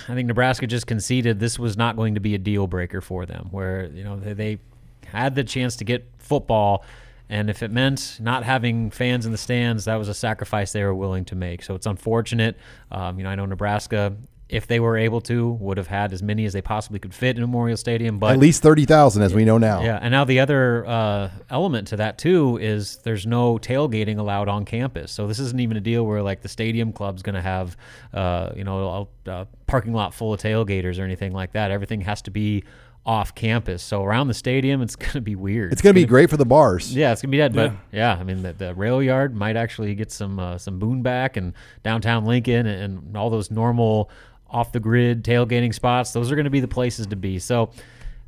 I 0.08 0.14
think 0.14 0.28
Nebraska 0.28 0.68
just 0.68 0.88
conceded 0.88 1.40
this 1.40 1.60
was 1.60 1.76
not 1.76 1.98
going 1.98 2.14
to 2.14 2.22
be 2.22 2.34
a 2.34 2.38
deal 2.38 2.66
breaker 2.66 3.02
for 3.02 3.26
them, 3.26 3.48
where 3.52 3.88
you 3.88 4.04
know 4.04 4.18
they, 4.18 4.34
they 4.34 4.60
had 5.06 5.36
the 5.36 5.44
chance 5.44 5.76
to 5.78 5.84
get 5.84 6.08
football. 6.18 6.86
And 7.32 7.50
if 7.50 7.64
it 7.64 7.72
meant 7.72 8.18
not 8.20 8.44
having 8.44 8.92
fans 8.92 9.26
in 9.26 9.32
the 9.32 9.38
stands, 9.38 9.86
that 9.86 9.96
was 9.96 10.10
a 10.10 10.14
sacrifice 10.14 10.74
they 10.74 10.84
were 10.84 10.94
willing 10.94 11.24
to 11.26 11.36
make. 11.36 11.64
So 11.64 11.76
it's 11.76 11.86
unfortunate. 11.86 12.58
Um, 12.92 13.18
you 13.18 13.24
know, 13.24 13.30
I 13.30 13.36
know 13.36 13.46
Nebraska 13.46 14.18
if 14.52 14.68
they 14.68 14.82
were 14.82 14.98
able 14.98 15.22
to, 15.22 15.52
would 15.54 15.78
have 15.78 15.88
had 15.88 16.12
as 16.12 16.22
many 16.22 16.44
as 16.44 16.52
they 16.52 16.62
possibly 16.62 17.00
could 17.00 17.14
fit 17.14 17.38
in 17.38 17.42
Memorial 17.42 17.78
Stadium. 17.78 18.20
But 18.20 18.34
at 18.34 18.38
least 18.38 18.62
thirty 18.62 18.84
thousand, 18.84 19.24
as 19.24 19.34
we 19.34 19.46
know 19.46 19.58
now. 19.58 19.82
Yeah, 19.82 19.98
and 20.02 20.12
now 20.12 20.26
the 20.26 20.42
other 20.42 20.86
uh, 20.86 21.30
element 21.50 21.88
to 21.88 21.96
that 21.96 22.18
too 22.18 22.60
is 22.62 22.98
there's 22.98 23.26
no 23.26 23.58
tailgating 23.58 24.20
allowed 24.20 24.50
on 24.50 24.66
campus. 24.66 25.14
So 25.14 25.26
this 25.26 25.40
isn't 25.40 25.60
even 25.60 25.78
a 25.78 25.80
deal 25.80 26.06
where 26.06 26.22
like 26.22 26.42
the 26.42 26.50
stadium 26.50 26.92
club's 26.92 27.22
going 27.22 27.36
to 27.36 27.42
have, 27.42 27.78
uh, 28.14 28.52
you 28.54 28.66
know, 28.66 29.08
a 29.26 29.48
parking 29.68 29.94
lot 29.94 30.14
full 30.14 30.34
of 30.34 30.42
tailgaters 30.42 31.00
or 31.00 31.04
anything 31.04 31.32
like 31.32 31.54
that. 31.54 31.72
Everything 31.72 32.02
has 32.02 32.22
to 32.24 32.32
be 32.32 32.66
off 33.06 33.34
campus. 33.34 33.82
So 33.82 34.04
around 34.04 34.28
the 34.28 34.34
stadium, 34.34 34.82
it's 34.82 34.96
going 34.98 35.14
to 35.14 35.22
be 35.22 35.36
weird. 35.36 35.72
It's 35.72 35.82
going 35.82 35.96
to 35.96 36.02
be 36.02 36.06
great 36.06 36.30
for 36.30 36.38
the 36.38 36.46
bars. 36.46 36.96
Yeah, 36.96 37.12
it's 37.12 37.22
going 37.22 37.30
to 37.30 37.32
be 37.32 37.38
dead. 37.38 37.54
But 37.54 37.74
yeah, 37.92 38.16
I 38.20 38.24
mean, 38.24 38.44
the, 38.44 38.54
the, 38.54 38.74
rail 38.74 39.02
yard 39.02 39.36
might 39.36 39.56
actually 39.56 39.96
get 39.96 40.12
some 40.12 40.40
uh, 40.40 40.58
some 40.58 40.80
boon 40.80 41.02
back, 41.02 41.38
and 41.38 41.54
downtown 41.84 42.26
Lincoln 42.26 42.66
and, 42.66 42.98
and 43.00 43.18
all 43.18 43.30
those 43.30 43.52
normal 43.52 44.10
off 44.50 44.72
the 44.72 44.80
grid 44.80 45.24
tailgating 45.24 45.74
spots. 45.74 46.12
Those 46.12 46.32
are 46.32 46.36
going 46.36 46.46
to 46.46 46.52
be 46.52 46.60
the 46.60 46.68
places 46.68 47.08
to 47.08 47.16
be. 47.16 47.40
So 47.40 47.72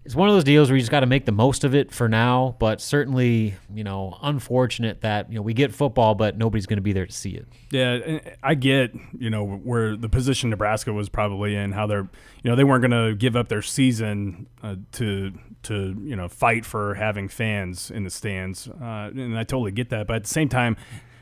it's 0.06 0.16
one 0.16 0.28
of 0.28 0.36
those 0.36 0.44
deals 0.44 0.70
where 0.70 0.76
you 0.76 0.82
just 0.82 0.92
got 0.92 1.00
to 1.00 1.06
make 1.06 1.26
the 1.26 1.32
most 1.32 1.64
of 1.64 1.74
it 1.74 1.92
for 1.92 2.10
now. 2.10 2.58
But 2.60 2.82
certainly, 2.82 3.56
you 3.74 3.84
know, 3.86 4.18
unfortunate 4.22 5.02
that 5.02 5.30
you 5.30 5.36
know 5.36 5.42
we 5.42 5.54
get 5.54 5.74
football, 5.74 6.14
but 6.14 6.38
nobody's 6.38 6.66
going 6.66 6.78
to 6.78 6.84
be 6.84 6.92
there 6.92 7.06
to 7.06 7.12
see 7.12 7.32
it. 7.32 7.48
Yeah, 7.72 8.20
I 8.42 8.56
get 8.56 8.94
you 9.18 9.30
know 9.30 9.46
where 9.46 9.96
the 9.96 10.10
position 10.10 10.50
Nebraska 10.50 10.92
was 10.92 11.08
probably 11.08 11.56
in, 11.56 11.72
how 11.72 11.88
they're 11.88 12.10
you 12.44 12.50
know 12.50 12.56
they 12.56 12.66
weren't 12.66 12.82
going 12.82 13.10
to 13.10 13.16
give 13.16 13.36
up 13.36 13.48
their 13.48 13.62
season 13.62 14.48
uh, 14.62 14.76
to 14.94 15.32
to 15.64 15.96
you 16.04 16.16
know 16.16 16.28
fight 16.28 16.66
for 16.66 16.96
having 16.96 17.30
fans 17.30 17.90
in 17.90 18.04
the 18.04 18.10
stands, 18.10 18.68
uh, 18.68 19.10
and 19.14 19.38
I 19.38 19.44
totally 19.44 19.72
get 19.72 19.90
that. 19.90 20.08
But 20.08 20.18
at 20.18 20.24
the 20.24 20.30
same 20.30 20.50
time, 20.50 20.76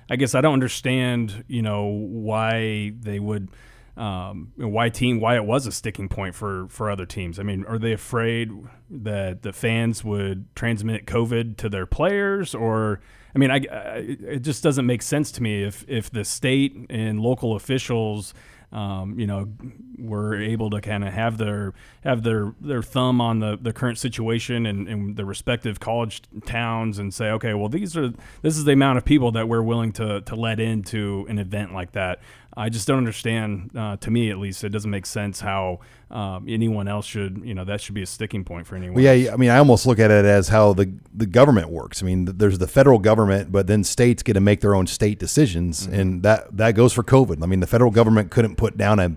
I 0.09 0.15
guess 0.15 0.33
I 0.33 0.41
don't 0.41 0.53
understand 0.53 1.43
you 1.47 1.61
know 1.61 1.85
why 1.85 2.93
they 2.99 3.19
would 3.19 3.49
um, 3.97 4.53
why 4.55 4.89
team 4.89 5.19
why 5.19 5.35
it 5.35 5.45
was 5.45 5.67
a 5.67 5.71
sticking 5.71 6.09
point 6.09 6.35
for 6.35 6.67
for 6.69 6.89
other 6.89 7.05
teams. 7.05 7.39
I 7.39 7.43
mean, 7.43 7.65
are 7.65 7.77
they 7.77 7.91
afraid 7.91 8.51
that 8.89 9.41
the 9.41 9.53
fans 9.53 10.03
would 10.03 10.53
transmit 10.55 11.05
COVID 11.05 11.57
to 11.57 11.69
their 11.69 11.85
players, 11.85 12.55
or 12.55 13.01
I 13.35 13.39
mean, 13.39 13.51
I, 13.51 13.65
I, 13.71 13.95
it 13.97 14.39
just 14.39 14.63
doesn't 14.63 14.85
make 14.85 15.01
sense 15.01 15.31
to 15.33 15.43
me 15.43 15.63
if 15.63 15.85
if 15.87 16.09
the 16.09 16.23
state 16.23 16.85
and 16.89 17.19
local 17.19 17.55
officials 17.55 18.33
um, 18.71 19.19
you 19.19 19.27
know, 19.27 19.49
were 19.97 20.35
able 20.35 20.69
to 20.69 20.79
kind 20.79 21.03
of 21.03 21.13
have 21.13 21.37
their 21.37 21.73
have 22.03 22.23
their 22.23 22.53
their 22.61 22.81
thumb 22.81 23.19
on 23.19 23.39
the, 23.39 23.57
the 23.61 23.73
current 23.73 23.97
situation 23.97 24.65
and, 24.65 24.87
and 24.87 25.15
the 25.17 25.25
respective 25.25 25.79
college 25.79 26.21
towns 26.45 26.97
and 26.97 27.13
say, 27.13 27.29
okay, 27.31 27.53
well, 27.53 27.67
these 27.67 27.97
are 27.97 28.13
this 28.41 28.57
is 28.57 28.63
the 28.63 28.71
amount 28.71 28.97
of 28.97 29.03
people 29.03 29.31
that 29.33 29.49
we're 29.49 29.61
willing 29.61 29.91
to 29.93 30.21
to 30.21 30.35
let 30.35 30.59
into 30.59 31.25
an 31.27 31.37
event 31.37 31.73
like 31.73 31.91
that. 31.91 32.19
I 32.55 32.69
just 32.69 32.87
don't 32.87 32.97
understand. 32.97 33.71
Uh, 33.75 33.95
to 33.97 34.11
me, 34.11 34.29
at 34.29 34.37
least, 34.37 34.63
it 34.63 34.69
doesn't 34.69 34.91
make 34.91 35.05
sense 35.05 35.39
how 35.39 35.79
um, 36.09 36.45
anyone 36.49 36.87
else 36.87 37.05
should. 37.05 37.41
You 37.45 37.53
know, 37.53 37.63
that 37.63 37.81
should 37.81 37.95
be 37.95 38.01
a 38.01 38.05
sticking 38.05 38.43
point 38.43 38.67
for 38.67 38.75
anyone. 38.75 38.95
Well, 38.95 39.03
yeah, 39.03 39.33
I 39.33 39.37
mean, 39.37 39.49
I 39.49 39.57
almost 39.57 39.85
look 39.85 39.99
at 39.99 40.11
it 40.11 40.25
as 40.25 40.49
how 40.49 40.73
the 40.73 40.91
the 41.13 41.25
government 41.25 41.69
works. 41.69 42.03
I 42.03 42.05
mean, 42.05 42.25
there's 42.25 42.57
the 42.57 42.67
federal 42.67 42.99
government, 42.99 43.51
but 43.51 43.67
then 43.67 43.83
states 43.83 44.21
get 44.21 44.33
to 44.33 44.41
make 44.41 44.61
their 44.61 44.75
own 44.75 44.87
state 44.87 45.17
decisions, 45.17 45.87
mm-hmm. 45.87 45.99
and 45.99 46.23
that 46.23 46.55
that 46.57 46.71
goes 46.73 46.91
for 46.93 47.03
COVID. 47.03 47.41
I 47.41 47.45
mean, 47.45 47.61
the 47.61 47.67
federal 47.67 47.91
government 47.91 48.31
couldn't 48.31 48.57
put 48.57 48.77
down 48.77 48.99
a 48.99 49.15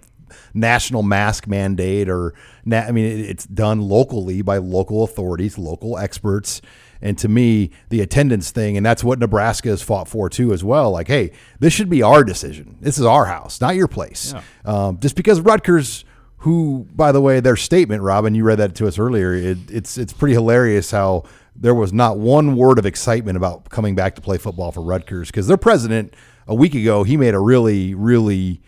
national 0.53 1.03
mask 1.03 1.47
mandate 1.47 2.09
or 2.09 2.35
I 2.71 2.93
mean, 2.93 3.05
it's 3.25 3.47
done 3.47 3.81
locally 3.83 4.43
by 4.43 4.59
local 4.59 5.05
authorities, 5.05 5.59
local 5.59 5.99
experts. 5.99 6.63
And 7.05 7.19
to 7.19 7.29
me, 7.29 7.71
the 7.91 8.01
attendance 8.01 8.51
thing, 8.51 8.79
and 8.79 8.85
that's 8.85 9.05
what 9.05 9.19
Nebraska 9.19 9.69
has 9.69 9.83
fought 9.83 10.09
for 10.09 10.31
too, 10.31 10.55
as 10.55 10.65
well. 10.65 10.91
Like, 10.91 11.07
hey, 11.07 11.33
this 11.61 11.71
should 11.75 11.91
be 11.91 12.03
our 12.03 12.25
decision. 12.25 12.79
This 12.81 12.99
is 12.99 13.05
our 13.05 13.27
house, 13.27 13.61
not 13.61 13.77
your 13.77 13.89
place. 13.89 14.33
Yeah. 14.33 14.43
Um, 14.65 14.99
just 15.01 15.15
because 15.15 15.43
Rutgers, 15.43 16.07
who, 16.39 16.89
by 16.95 17.13
the 17.13 17.21
way, 17.21 17.41
their 17.41 17.57
statement, 17.57 18.03
Robin, 18.03 18.35
you 18.35 18.43
read 18.43 18.59
that 18.59 18.75
to 18.77 18.89
us 18.89 18.99
earlier. 18.99 19.35
It, 19.35 19.59
it's 19.71 19.99
it's 19.99 20.15
pretty 20.15 20.33
hilarious 20.33 20.91
how 20.91 21.25
there 21.55 21.75
was 21.75 21.93
not 21.93 22.19
one 22.19 22.57
word 22.57 22.79
of 22.79 22.87
excitement 22.87 23.37
about 23.37 23.69
coming 23.69 23.95
back 23.95 24.15
to 24.15 24.23
play 24.23 24.39
football 24.39 24.73
for 24.73 24.81
Rutgers 24.81 25.29
because 25.29 25.47
their 25.47 25.59
president 25.59 26.15
a 26.49 26.55
week 26.55 26.75
ago 26.75 27.05
he 27.05 27.19
made 27.19 27.35
a 27.35 27.39
really 27.39 27.95
really 27.95 28.63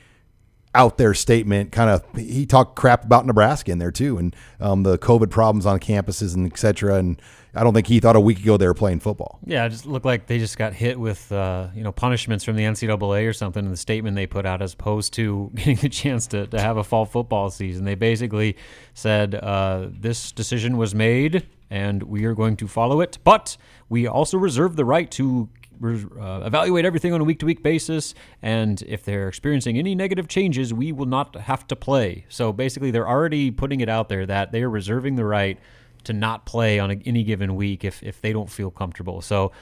out 0.77 0.99
there 0.99 1.15
statement. 1.15 1.73
Kind 1.73 1.91
of, 1.91 2.05
he 2.15 2.47
talked 2.47 2.77
crap 2.77 3.03
about 3.03 3.27
Nebraska 3.27 3.73
in 3.73 3.79
there 3.79 3.91
too, 3.91 4.19
and 4.19 4.37
um, 4.61 4.83
the 4.83 4.99
COVID 4.99 5.31
problems 5.31 5.67
on 5.67 5.81
campuses 5.81 6.35
and 6.35 6.47
etc. 6.47 6.97
And 6.97 7.21
I 7.57 7.65
don't 7.65 7.73
think 7.73 7.87
he 7.87 8.01
thought 8.01 8.17
a 8.17 8.21
week 8.21 8.41
ago 8.41 8.57
they 8.57 8.67
were 8.67 8.75
playing 8.75 9.01
football. 9.01 9.39
Yeah, 9.45 9.65
it 9.65 9.71
just 9.71 9.87
looked 9.87 10.05
like 10.05 10.27
they 10.27 10.39
just 10.39 10.59
got 10.59 10.75
hit 10.75 11.01
with 11.01 11.33
uh, 11.33 11.69
you 11.75 11.83
know 11.83 11.93
punishments 11.93 12.45
from 12.45 12.57
the 12.57 12.65
NCAA 12.65 13.29
or 13.29 13.33
something 13.33 13.65
in 13.65 13.71
the 13.71 13.77
statement 13.77 14.15
they 14.17 14.27
put 14.27 14.47
out, 14.47 14.63
as 14.63 14.75
opposed 14.75 15.13
to 15.15 15.51
getting 15.55 15.85
a 15.85 15.89
chance 15.89 16.27
to, 16.29 16.47
to 16.49 16.61
have 16.61 16.77
a 16.77 16.85
fall 16.85 17.07
football 17.07 17.51
season. 17.51 17.85
They 17.85 17.95
basically 17.95 18.57
said 18.95 19.35
uh, 19.35 19.89
this 19.91 20.33
decision 20.33 20.77
was 20.77 20.95
made 20.95 21.47
and 21.71 22.03
we 22.05 22.25
are 22.25 22.35
going 22.35 22.57
to 22.57 22.69
follow 22.69 23.01
it, 23.01 23.19
but 23.25 23.57
we 23.89 24.07
also 24.07 24.39
reserve 24.39 24.77
the 24.77 24.85
right 24.85 25.11
to 25.11 25.49
uh, 25.83 26.43
evaluate 26.45 26.85
everything 26.85 27.13
on 27.13 27.21
a 27.21 27.25
week 27.25 27.39
to 27.41 27.47
week 27.47 27.63
basis. 27.63 28.15
And 28.43 28.81
if 28.83 29.05
they're 29.05 29.29
experiencing 29.29 29.79
any 29.79 29.95
negative 29.95 30.29
changes, 30.29 30.73
we 30.73 30.93
will 30.93 31.07
not 31.07 31.35
have 31.35 31.67
to 31.69 31.77
play. 31.77 32.25
So 32.29 32.53
basically, 32.53 32.91
they're 32.91 33.09
already 33.09 33.51
putting 33.51 33.81
it 33.81 33.89
out 33.89 34.09
there 34.09 34.27
that 34.27 34.53
they 34.53 34.63
are 34.63 34.71
reserving 34.71 35.17
the 35.17 35.25
right 35.25 35.59
to 36.07 36.13
not 36.13 36.47
play 36.47 36.79
on 36.79 36.91
a, 36.91 36.95
any 37.05 37.23
given 37.23 37.55
week 37.55 37.85
if, 37.85 38.03
if 38.03 38.21
they 38.21 38.33
don't 38.33 38.51
feel 38.51 38.71
comfortable. 38.71 39.21
So 39.21 39.53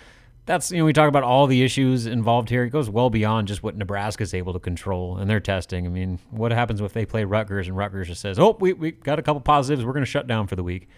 that's, 0.47 0.71
you 0.71 0.79
know, 0.79 0.85
we 0.85 0.93
talk 0.93 1.09
about 1.09 1.23
all 1.23 1.47
the 1.47 1.63
issues 1.63 2.07
involved 2.07 2.51
here. 2.51 2.65
It 2.65 2.71
goes 2.71 2.91
well 2.91 3.11
beyond 3.11 3.49
just 3.49 3.63
what 3.63 3.77
Nebraska 3.77 4.23
is 4.23 4.35
able 4.35 4.53
to 4.53 4.59
control 4.59 5.17
and 5.17 5.29
their 5.29 5.41
testing. 5.41 5.87
I 5.87 5.89
mean, 5.89 6.19
what 6.31 6.53
happens 6.53 6.81
if 6.81 6.93
they 6.93 7.07
play 7.07 7.25
Rutgers 7.25 7.67
and 7.67 7.77
Rutgers 7.77 8.09
just 8.09 8.21
says, 8.21 8.39
oh, 8.39 8.57
we, 8.61 8.73
we 8.75 8.93
got 8.93 9.19
a 9.19 9.23
couple 9.23 9.41
positives. 9.41 9.85
We're 9.85 9.93
going 9.93 10.05
to 10.05 10.11
shut 10.11 10.27
down 10.27 10.47
for 10.47 10.57
the 10.57 10.63
week. 10.63 10.89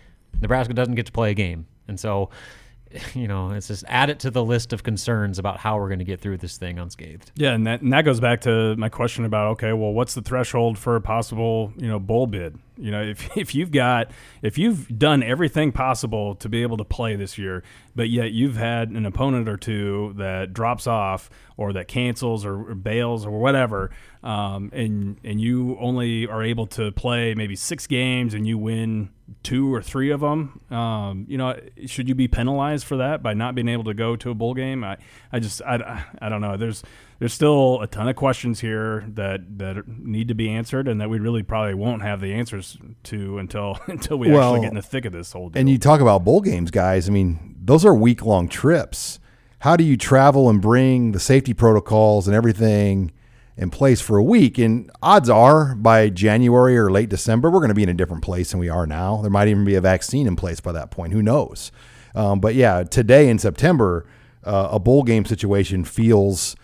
Nebraska 0.41 0.75
doesn't 0.75 0.95
get 0.95 1.07
to 1.07 1.13
play 1.13 1.31
a 1.31 1.35
game. 1.35 1.67
And 1.89 1.99
so, 1.99 2.31
you 3.15 3.29
know, 3.29 3.51
it's 3.51 3.69
just 3.69 3.85
add 3.89 4.11
it 4.11 4.19
to 4.21 4.31
the 4.31 4.45
list 4.45 4.73
of 4.73 4.83
concerns 4.83 5.39
about 5.39 5.59
how 5.59 5.79
we're 5.79 5.89
going 5.89 5.99
to 6.01 6.05
get 6.05 6.21
through 6.21 6.39
this 6.39 6.57
thing 6.57 6.79
unscathed. 6.79 7.31
Yeah, 7.37 7.53
and 7.53 7.67
that 7.67 7.83
and 7.83 7.93
that 7.93 8.05
goes 8.05 8.21
back 8.21 8.41
to 8.43 8.77
my 8.77 8.89
question 8.89 9.25
about 9.25 9.53
okay, 9.53 9.73
well, 9.73 9.93
what's 9.93 10.15
the 10.15 10.23
threshold 10.23 10.79
for 10.79 10.97
a 10.97 11.01
possible 11.01 11.73
you 11.77 11.89
know 11.89 11.99
bowl 11.99 12.27
bid? 12.27 12.59
You 12.77 12.91
know, 12.91 13.03
if 13.03 13.29
if 13.37 13.55
you've 13.55 13.71
got 13.71 14.11
if 14.43 14.59
you've 14.59 14.99
done 14.99 15.23
everything 15.23 15.73
possible 15.73 16.35
to 16.37 16.49
be 16.49 16.63
able 16.63 16.77
to 16.79 16.85
play 16.85 17.17
this 17.17 17.39
year, 17.39 17.63
but 17.95 18.09
yet 18.09 18.33
you've 18.33 18.57
had 18.57 18.91
an 18.91 19.07
opponent 19.07 19.49
or 19.49 19.57
two 19.57 20.15
that 20.17 20.53
drops 20.53 20.87
off 20.87 21.31
or 21.57 21.73
that 21.73 21.89
cancels 21.89 22.45
or, 22.45 22.71
or 22.71 22.75
bails 22.75 23.25
or 23.25 23.39
whatever, 23.39 23.91
um, 24.23 24.71
and 24.73 25.19
and 25.25 25.41
you 25.41 25.77
only 25.81 26.27
are 26.27 26.43
able 26.43 26.67
to 26.67 26.93
play 26.93 27.35
maybe 27.35 27.57
six 27.57 27.87
games 27.87 28.35
and 28.35 28.47
you 28.47 28.59
win 28.59 29.11
two 29.43 29.73
or 29.75 29.83
three 29.83 30.11
of 30.11 30.21
them, 30.21 30.61
um, 30.71 31.27
you 31.29 31.37
know, 31.37 31.59
should 31.87 32.09
you 32.09 32.15
be 32.15 32.29
penalized 32.29 32.85
for 32.85 32.97
that 32.99 33.23
by 33.23 33.35
not 33.35 33.55
being 33.55 33.69
able 33.69 33.85
to 33.85 33.95
go 33.95 34.15
to 34.17 34.31
a 34.31 34.35
bowl 34.35 34.55
game? 34.55 34.85
I, 34.85 34.97
I 35.33 35.41
just 35.41 35.63
I, 35.63 36.05
I 36.21 36.29
don't 36.29 36.41
know. 36.41 36.57
There's 36.57 36.83
there's 37.19 37.33
still 37.33 37.81
a 37.81 37.87
ton 37.87 38.09
of 38.09 38.17
questions 38.17 38.61
here 38.61 39.05
that 39.09 39.59
that 39.59 39.89
need 39.89 40.29
to 40.29 40.35
be 40.35 40.51
answered, 40.51 40.89
and 40.89 41.01
that 41.01 41.09
we 41.09 41.19
really 41.19 41.43
probably 41.43 41.75
won't 41.75 42.03
have 42.03 42.21
the 42.21 42.35
answers 42.35 42.77
to 43.05 43.39
until 43.39 43.79
until 43.87 44.19
we 44.19 44.31
well, 44.31 44.55
actually 44.55 44.67
get 44.67 44.71
in 44.71 44.77
the 44.77 44.83
thick 44.83 45.05
of 45.05 45.13
this 45.13 45.33
whole. 45.33 45.51
Deal. 45.51 45.61
And 45.61 45.69
you 45.69 45.79
talk 45.79 46.01
about 46.01 46.25
bowl 46.25 46.41
games, 46.41 46.71
guys. 46.71 47.09
I 47.09 47.13
mean, 47.13 47.57
those 47.59 47.85
are 47.85 47.95
week 47.95 48.25
long 48.25 48.49
trips. 48.49 49.19
How 49.61 49.77
do 49.77 49.85
you 49.85 49.97
travel 49.97 50.51
and 50.51 50.61
bring 50.61 51.13
the 51.13 51.21
safety 51.21 51.55
protocols 51.55 52.29
and 52.29 52.37
everything 52.37 53.11
in 53.57 53.71
place 53.71 54.01
for 54.03 54.19
a 54.19 54.23
week? 54.23 54.59
And 54.59 54.91
odds 55.03 55.31
are 55.31 55.75
by 55.75 56.11
January 56.11 56.77
or 56.77 56.91
late 56.91 57.09
December, 57.09 57.51
we're 57.51 57.61
going 57.61 57.71
to 57.71 57.75
be 57.75 57.83
in 57.83 57.89
a 57.89 57.95
different 57.95 58.23
place 58.23 58.51
than 58.51 58.61
we 58.61 58.69
are 58.69 58.87
now. 58.87 59.23
There 59.23 59.31
might 59.31 59.49
even 59.49 59.65
be 59.65 59.75
a 59.75 59.81
vaccine 59.81 60.27
in 60.27 60.37
place 60.37 60.61
by 60.61 60.73
that 60.73 60.91
point. 60.91 61.15
Who 61.15 61.23
knows? 61.23 61.73
Um, 62.15 62.39
but 62.41 62.55
yeah, 62.55 62.83
today 62.83 63.29
in 63.29 63.39
September, 63.39 64.07
uh, 64.45 64.69
a 64.73 64.79
bowl 64.79 65.03
game 65.03 65.25
situation 65.25 65.85
feels 65.85 66.55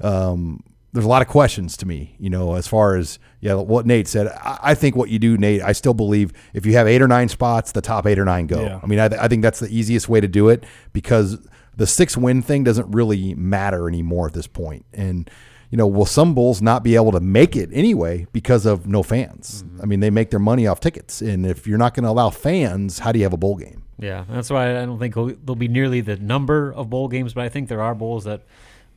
um, 0.00 0.62
there's 0.92 1.04
a 1.04 1.08
lot 1.08 1.22
of 1.22 1.28
questions 1.28 1.76
to 1.78 1.86
me, 1.86 2.16
you 2.18 2.30
know, 2.30 2.54
as 2.54 2.66
far 2.66 2.96
as 2.96 3.18
yeah, 3.40 3.54
what 3.54 3.86
Nate 3.86 4.08
said. 4.08 4.26
I, 4.28 4.58
I, 4.62 4.74
think 4.74 4.96
what 4.96 5.08
you 5.08 5.18
do, 5.18 5.36
Nate, 5.38 5.62
I 5.62 5.72
still 5.72 5.94
believe 5.94 6.32
if 6.52 6.66
you 6.66 6.72
have 6.72 6.88
eight 6.88 7.00
or 7.00 7.08
nine 7.08 7.28
spots, 7.28 7.72
the 7.72 7.80
top 7.80 8.06
eight 8.06 8.18
or 8.18 8.24
nine 8.24 8.46
go. 8.46 8.60
Yeah. 8.60 8.80
I 8.82 8.86
mean, 8.86 8.98
I, 8.98 9.06
I 9.06 9.28
think 9.28 9.42
that's 9.42 9.60
the 9.60 9.68
easiest 9.68 10.08
way 10.08 10.20
to 10.20 10.28
do 10.28 10.48
it 10.48 10.64
because 10.92 11.38
the 11.76 11.86
six 11.86 12.16
win 12.16 12.42
thing 12.42 12.64
doesn't 12.64 12.90
really 12.90 13.34
matter 13.34 13.88
anymore 13.88 14.26
at 14.26 14.32
this 14.32 14.46
point. 14.46 14.84
And 14.92 15.30
you 15.70 15.76
know, 15.76 15.86
will 15.86 16.06
some 16.06 16.34
bulls 16.34 16.60
not 16.60 16.82
be 16.82 16.96
able 16.96 17.12
to 17.12 17.20
make 17.20 17.54
it 17.54 17.70
anyway 17.72 18.26
because 18.32 18.66
of 18.66 18.88
no 18.88 19.04
fans? 19.04 19.62
Mm-hmm. 19.62 19.82
I 19.82 19.86
mean, 19.86 20.00
they 20.00 20.10
make 20.10 20.30
their 20.30 20.40
money 20.40 20.66
off 20.66 20.80
tickets, 20.80 21.22
and 21.22 21.46
if 21.46 21.66
you're 21.66 21.78
not 21.78 21.94
going 21.94 22.02
to 22.02 22.10
allow 22.10 22.30
fans, 22.30 22.98
how 22.98 23.12
do 23.12 23.20
you 23.20 23.24
have 23.24 23.32
a 23.32 23.36
bowl 23.36 23.56
game? 23.56 23.84
Yeah, 23.96 24.24
that's 24.28 24.50
why 24.50 24.80
I 24.80 24.84
don't 24.84 24.98
think 24.98 25.14
there'll 25.14 25.54
be 25.54 25.68
nearly 25.68 26.00
the 26.00 26.16
number 26.16 26.72
of 26.72 26.90
bowl 26.90 27.06
games, 27.06 27.34
but 27.34 27.44
I 27.44 27.48
think 27.48 27.68
there 27.68 27.82
are 27.82 27.94
bowls 27.94 28.24
that 28.24 28.42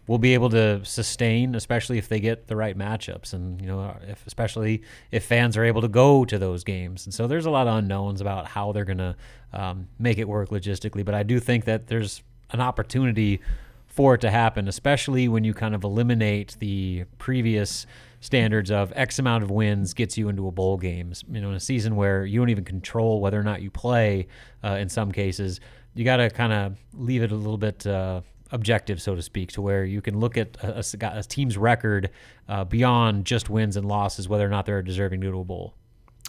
will 0.07 0.17
be 0.17 0.33
able 0.33 0.49
to 0.49 0.83
sustain, 0.83 1.55
especially 1.55 1.97
if 1.97 2.09
they 2.09 2.19
get 2.19 2.47
the 2.47 2.55
right 2.55 2.77
matchups, 2.77 3.33
and 3.33 3.61
you 3.61 3.67
know, 3.67 3.95
if 4.07 4.25
especially 4.27 4.81
if 5.11 5.23
fans 5.23 5.55
are 5.55 5.63
able 5.63 5.81
to 5.81 5.87
go 5.87 6.25
to 6.25 6.37
those 6.37 6.63
games. 6.63 7.05
And 7.05 7.13
so 7.13 7.27
there's 7.27 7.45
a 7.45 7.51
lot 7.51 7.67
of 7.67 7.77
unknowns 7.77 8.19
about 8.19 8.47
how 8.47 8.71
they're 8.71 8.85
going 8.85 8.97
to 8.97 9.15
um, 9.53 9.87
make 9.99 10.17
it 10.17 10.27
work 10.27 10.49
logistically. 10.49 11.05
But 11.05 11.15
I 11.15 11.23
do 11.23 11.39
think 11.39 11.65
that 11.65 11.87
there's 11.87 12.21
an 12.51 12.59
opportunity 12.59 13.39
for 13.87 14.15
it 14.15 14.21
to 14.21 14.31
happen, 14.31 14.67
especially 14.67 15.27
when 15.27 15.43
you 15.43 15.53
kind 15.53 15.75
of 15.75 15.83
eliminate 15.83 16.57
the 16.59 17.05
previous 17.19 17.85
standards 18.21 18.71
of 18.71 18.91
X 18.95 19.19
amount 19.19 19.43
of 19.43 19.51
wins 19.51 19.93
gets 19.93 20.17
you 20.17 20.29
into 20.29 20.47
a 20.47 20.51
bowl 20.51 20.77
game. 20.77 21.13
You 21.31 21.41
know, 21.41 21.49
in 21.49 21.55
a 21.55 21.59
season 21.59 21.95
where 21.95 22.25
you 22.25 22.39
don't 22.39 22.49
even 22.49 22.63
control 22.63 23.21
whether 23.21 23.39
or 23.39 23.43
not 23.43 23.61
you 23.61 23.69
play, 23.69 24.27
uh, 24.63 24.77
in 24.79 24.89
some 24.89 25.11
cases, 25.11 25.59
you 25.93 26.03
got 26.03 26.17
to 26.17 26.29
kind 26.29 26.51
of 26.51 26.77
leave 26.93 27.21
it 27.21 27.31
a 27.31 27.35
little 27.35 27.57
bit. 27.57 27.85
Uh, 27.85 28.21
objective, 28.53 29.01
so 29.01 29.15
to 29.15 29.21
speak, 29.21 29.51
to 29.51 29.61
where 29.61 29.83
you 29.83 30.01
can 30.01 30.19
look 30.19 30.37
at 30.37 30.55
a, 30.63 30.83
a 31.03 31.23
team's 31.23 31.57
record 31.57 32.09
uh, 32.47 32.63
beyond 32.63 33.25
just 33.25 33.49
wins 33.49 33.75
and 33.75 33.85
losses, 33.85 34.29
whether 34.29 34.45
or 34.45 34.49
not 34.49 34.65
they're 34.65 34.81
deserving 34.81 35.19
to 35.21 35.39
a 35.39 35.43
bowl. 35.43 35.73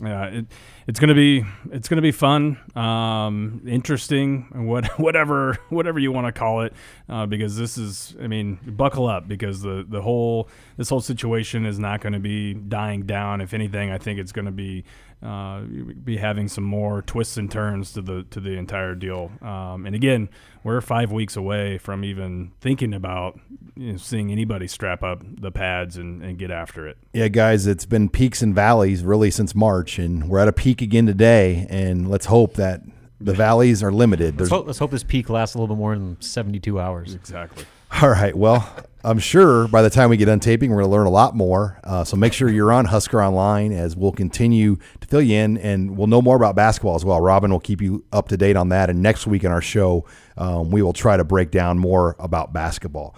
Yeah, 0.03 0.25
it, 0.25 0.47
it's 0.89 0.99
gonna 0.99 1.15
be 1.15 1.45
it's 1.71 1.89
gonna 1.89 2.03
be 2.03 2.11
fun, 2.11 2.59
um, 2.75 3.63
interesting, 3.65 4.49
what 4.53 4.99
whatever 4.99 5.57
whatever 5.69 6.01
you 6.01 6.11
want 6.11 6.27
to 6.27 6.33
call 6.33 6.63
it, 6.63 6.73
uh, 7.09 7.27
because 7.27 7.57
this 7.57 7.79
is 7.79 8.17
I 8.21 8.27
mean 8.27 8.59
buckle 8.67 9.07
up 9.07 9.29
because 9.29 9.63
the 9.63 9.87
the 9.89 10.03
whole 10.03 10.49
this 10.77 10.89
whole 10.89 11.01
situation 11.01 11.65
is 11.65 11.79
not 11.79 12.01
going 12.01 12.15
to 12.15 12.19
be 12.19 12.55
dying 12.55 13.03
down. 13.03 13.41
If 13.41 13.55
anything, 13.55 13.93
I 13.93 13.99
think 13.99 14.19
it's 14.19 14.33
going 14.33 14.47
to 14.47 14.51
be 14.51 14.85
uh, 15.25 15.61
be 15.61 16.19
having 16.19 16.49
some 16.49 16.65
more 16.65 17.01
twists 17.03 17.37
and 17.37 17.51
turns 17.51 17.93
to 17.95 18.03
the 18.03 18.25
to 18.31 18.41
the 18.41 18.53
entire 18.59 18.95
deal. 18.95 19.33
Um, 19.41 19.87
and 19.87 19.95
again, 19.95 20.29
we're 20.63 20.81
five 20.81 21.11
weeks 21.13 21.37
away 21.37 21.79
from 21.79 22.05
even 22.05 22.53
thinking 22.61 22.93
about 22.93 23.41
you 23.75 23.93
know, 23.93 23.97
seeing 23.97 24.31
anybody 24.31 24.69
strap 24.69 25.03
up 25.03 25.23
the 25.25 25.51
pads 25.51 25.97
and, 25.97 26.23
and 26.23 26.39
get 26.39 26.51
after 26.51 26.87
it. 26.87 26.99
Yeah, 27.13 27.29
guys, 27.29 27.67
it's 27.67 27.87
been 27.87 28.09
peaks 28.09 28.43
and 28.43 28.55
valleys 28.55 29.03
really 29.03 29.31
since 29.31 29.55
March, 29.55 29.99
and 29.99 30.29
we're 30.29 30.41
at 30.41 30.49
a 30.49 30.53
peak 30.53 30.83
again 30.83 31.07
today. 31.07 31.67
And 31.71 32.09
let's 32.11 32.27
hope 32.27 32.55
that 32.55 32.83
the 33.21 33.33
valleys 33.33 33.83
are 33.83 33.93
limited. 33.93 34.39
Let's 34.39 34.51
hope, 34.51 34.67
let's 34.67 34.79
hope 34.79 34.91
this 34.91 35.05
peak 35.05 35.31
lasts 35.31 35.55
a 35.55 35.59
little 35.59 35.75
bit 35.75 35.81
more 35.81 35.95
than 35.95 36.21
72 36.21 36.79
hours. 36.79 37.15
Exactly. 37.15 37.65
All 38.03 38.11
right. 38.11 38.35
Well, 38.35 38.69
I'm 39.05 39.19
sure 39.19 39.69
by 39.69 39.83
the 39.83 39.91
time 39.91 40.11
we 40.11 40.17
get 40.17 40.25
done 40.25 40.41
taping, 40.41 40.71
we're 40.71 40.79
going 40.79 40.91
to 40.91 40.93
learn 40.97 41.07
a 41.07 41.11
lot 41.11 41.37
more. 41.37 41.79
Uh, 41.85 42.03
so 42.03 42.17
make 42.17 42.33
sure 42.33 42.49
you're 42.49 42.73
on 42.73 42.87
Husker 42.87 43.23
Online 43.23 43.71
as 43.73 43.95
we'll 43.95 44.13
continue 44.13 44.77
to 45.01 45.07
fill 45.07 45.23
you 45.23 45.37
in 45.37 45.59
and 45.59 45.97
we'll 45.97 46.09
know 46.09 46.21
more 46.21 46.35
about 46.35 46.57
basketball 46.57 46.97
as 46.97 47.05
well. 47.05 47.21
Robin 47.21 47.53
will 47.53 47.61
keep 47.61 47.81
you 47.81 48.05
up 48.13 48.29
to 48.29 48.37
date 48.37 48.57
on 48.57 48.71
that. 48.71 48.91
And 48.91 49.01
next 49.01 49.27
week 49.27 49.45
in 49.45 49.53
our 49.53 49.61
show, 49.61 50.07
um, 50.37 50.71
we 50.71 50.83
will 50.83 50.93
try 50.93 51.17
to 51.17 51.25
break 51.25 51.51
down 51.51 51.79
more 51.79 52.17
about 52.19 52.53
basketball. 52.53 53.15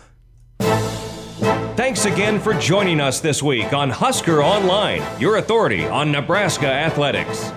Thanks 0.59 2.05
again 2.05 2.39
for 2.41 2.53
joining 2.55 3.01
us 3.01 3.21
this 3.21 3.43
week 3.43 3.73
on 3.73 3.89
Husker 3.89 4.43
Online, 4.43 5.03
your 5.21 5.37
authority 5.37 5.87
on 5.87 6.13
Nebraska 6.13 6.67
athletics. 6.67 7.51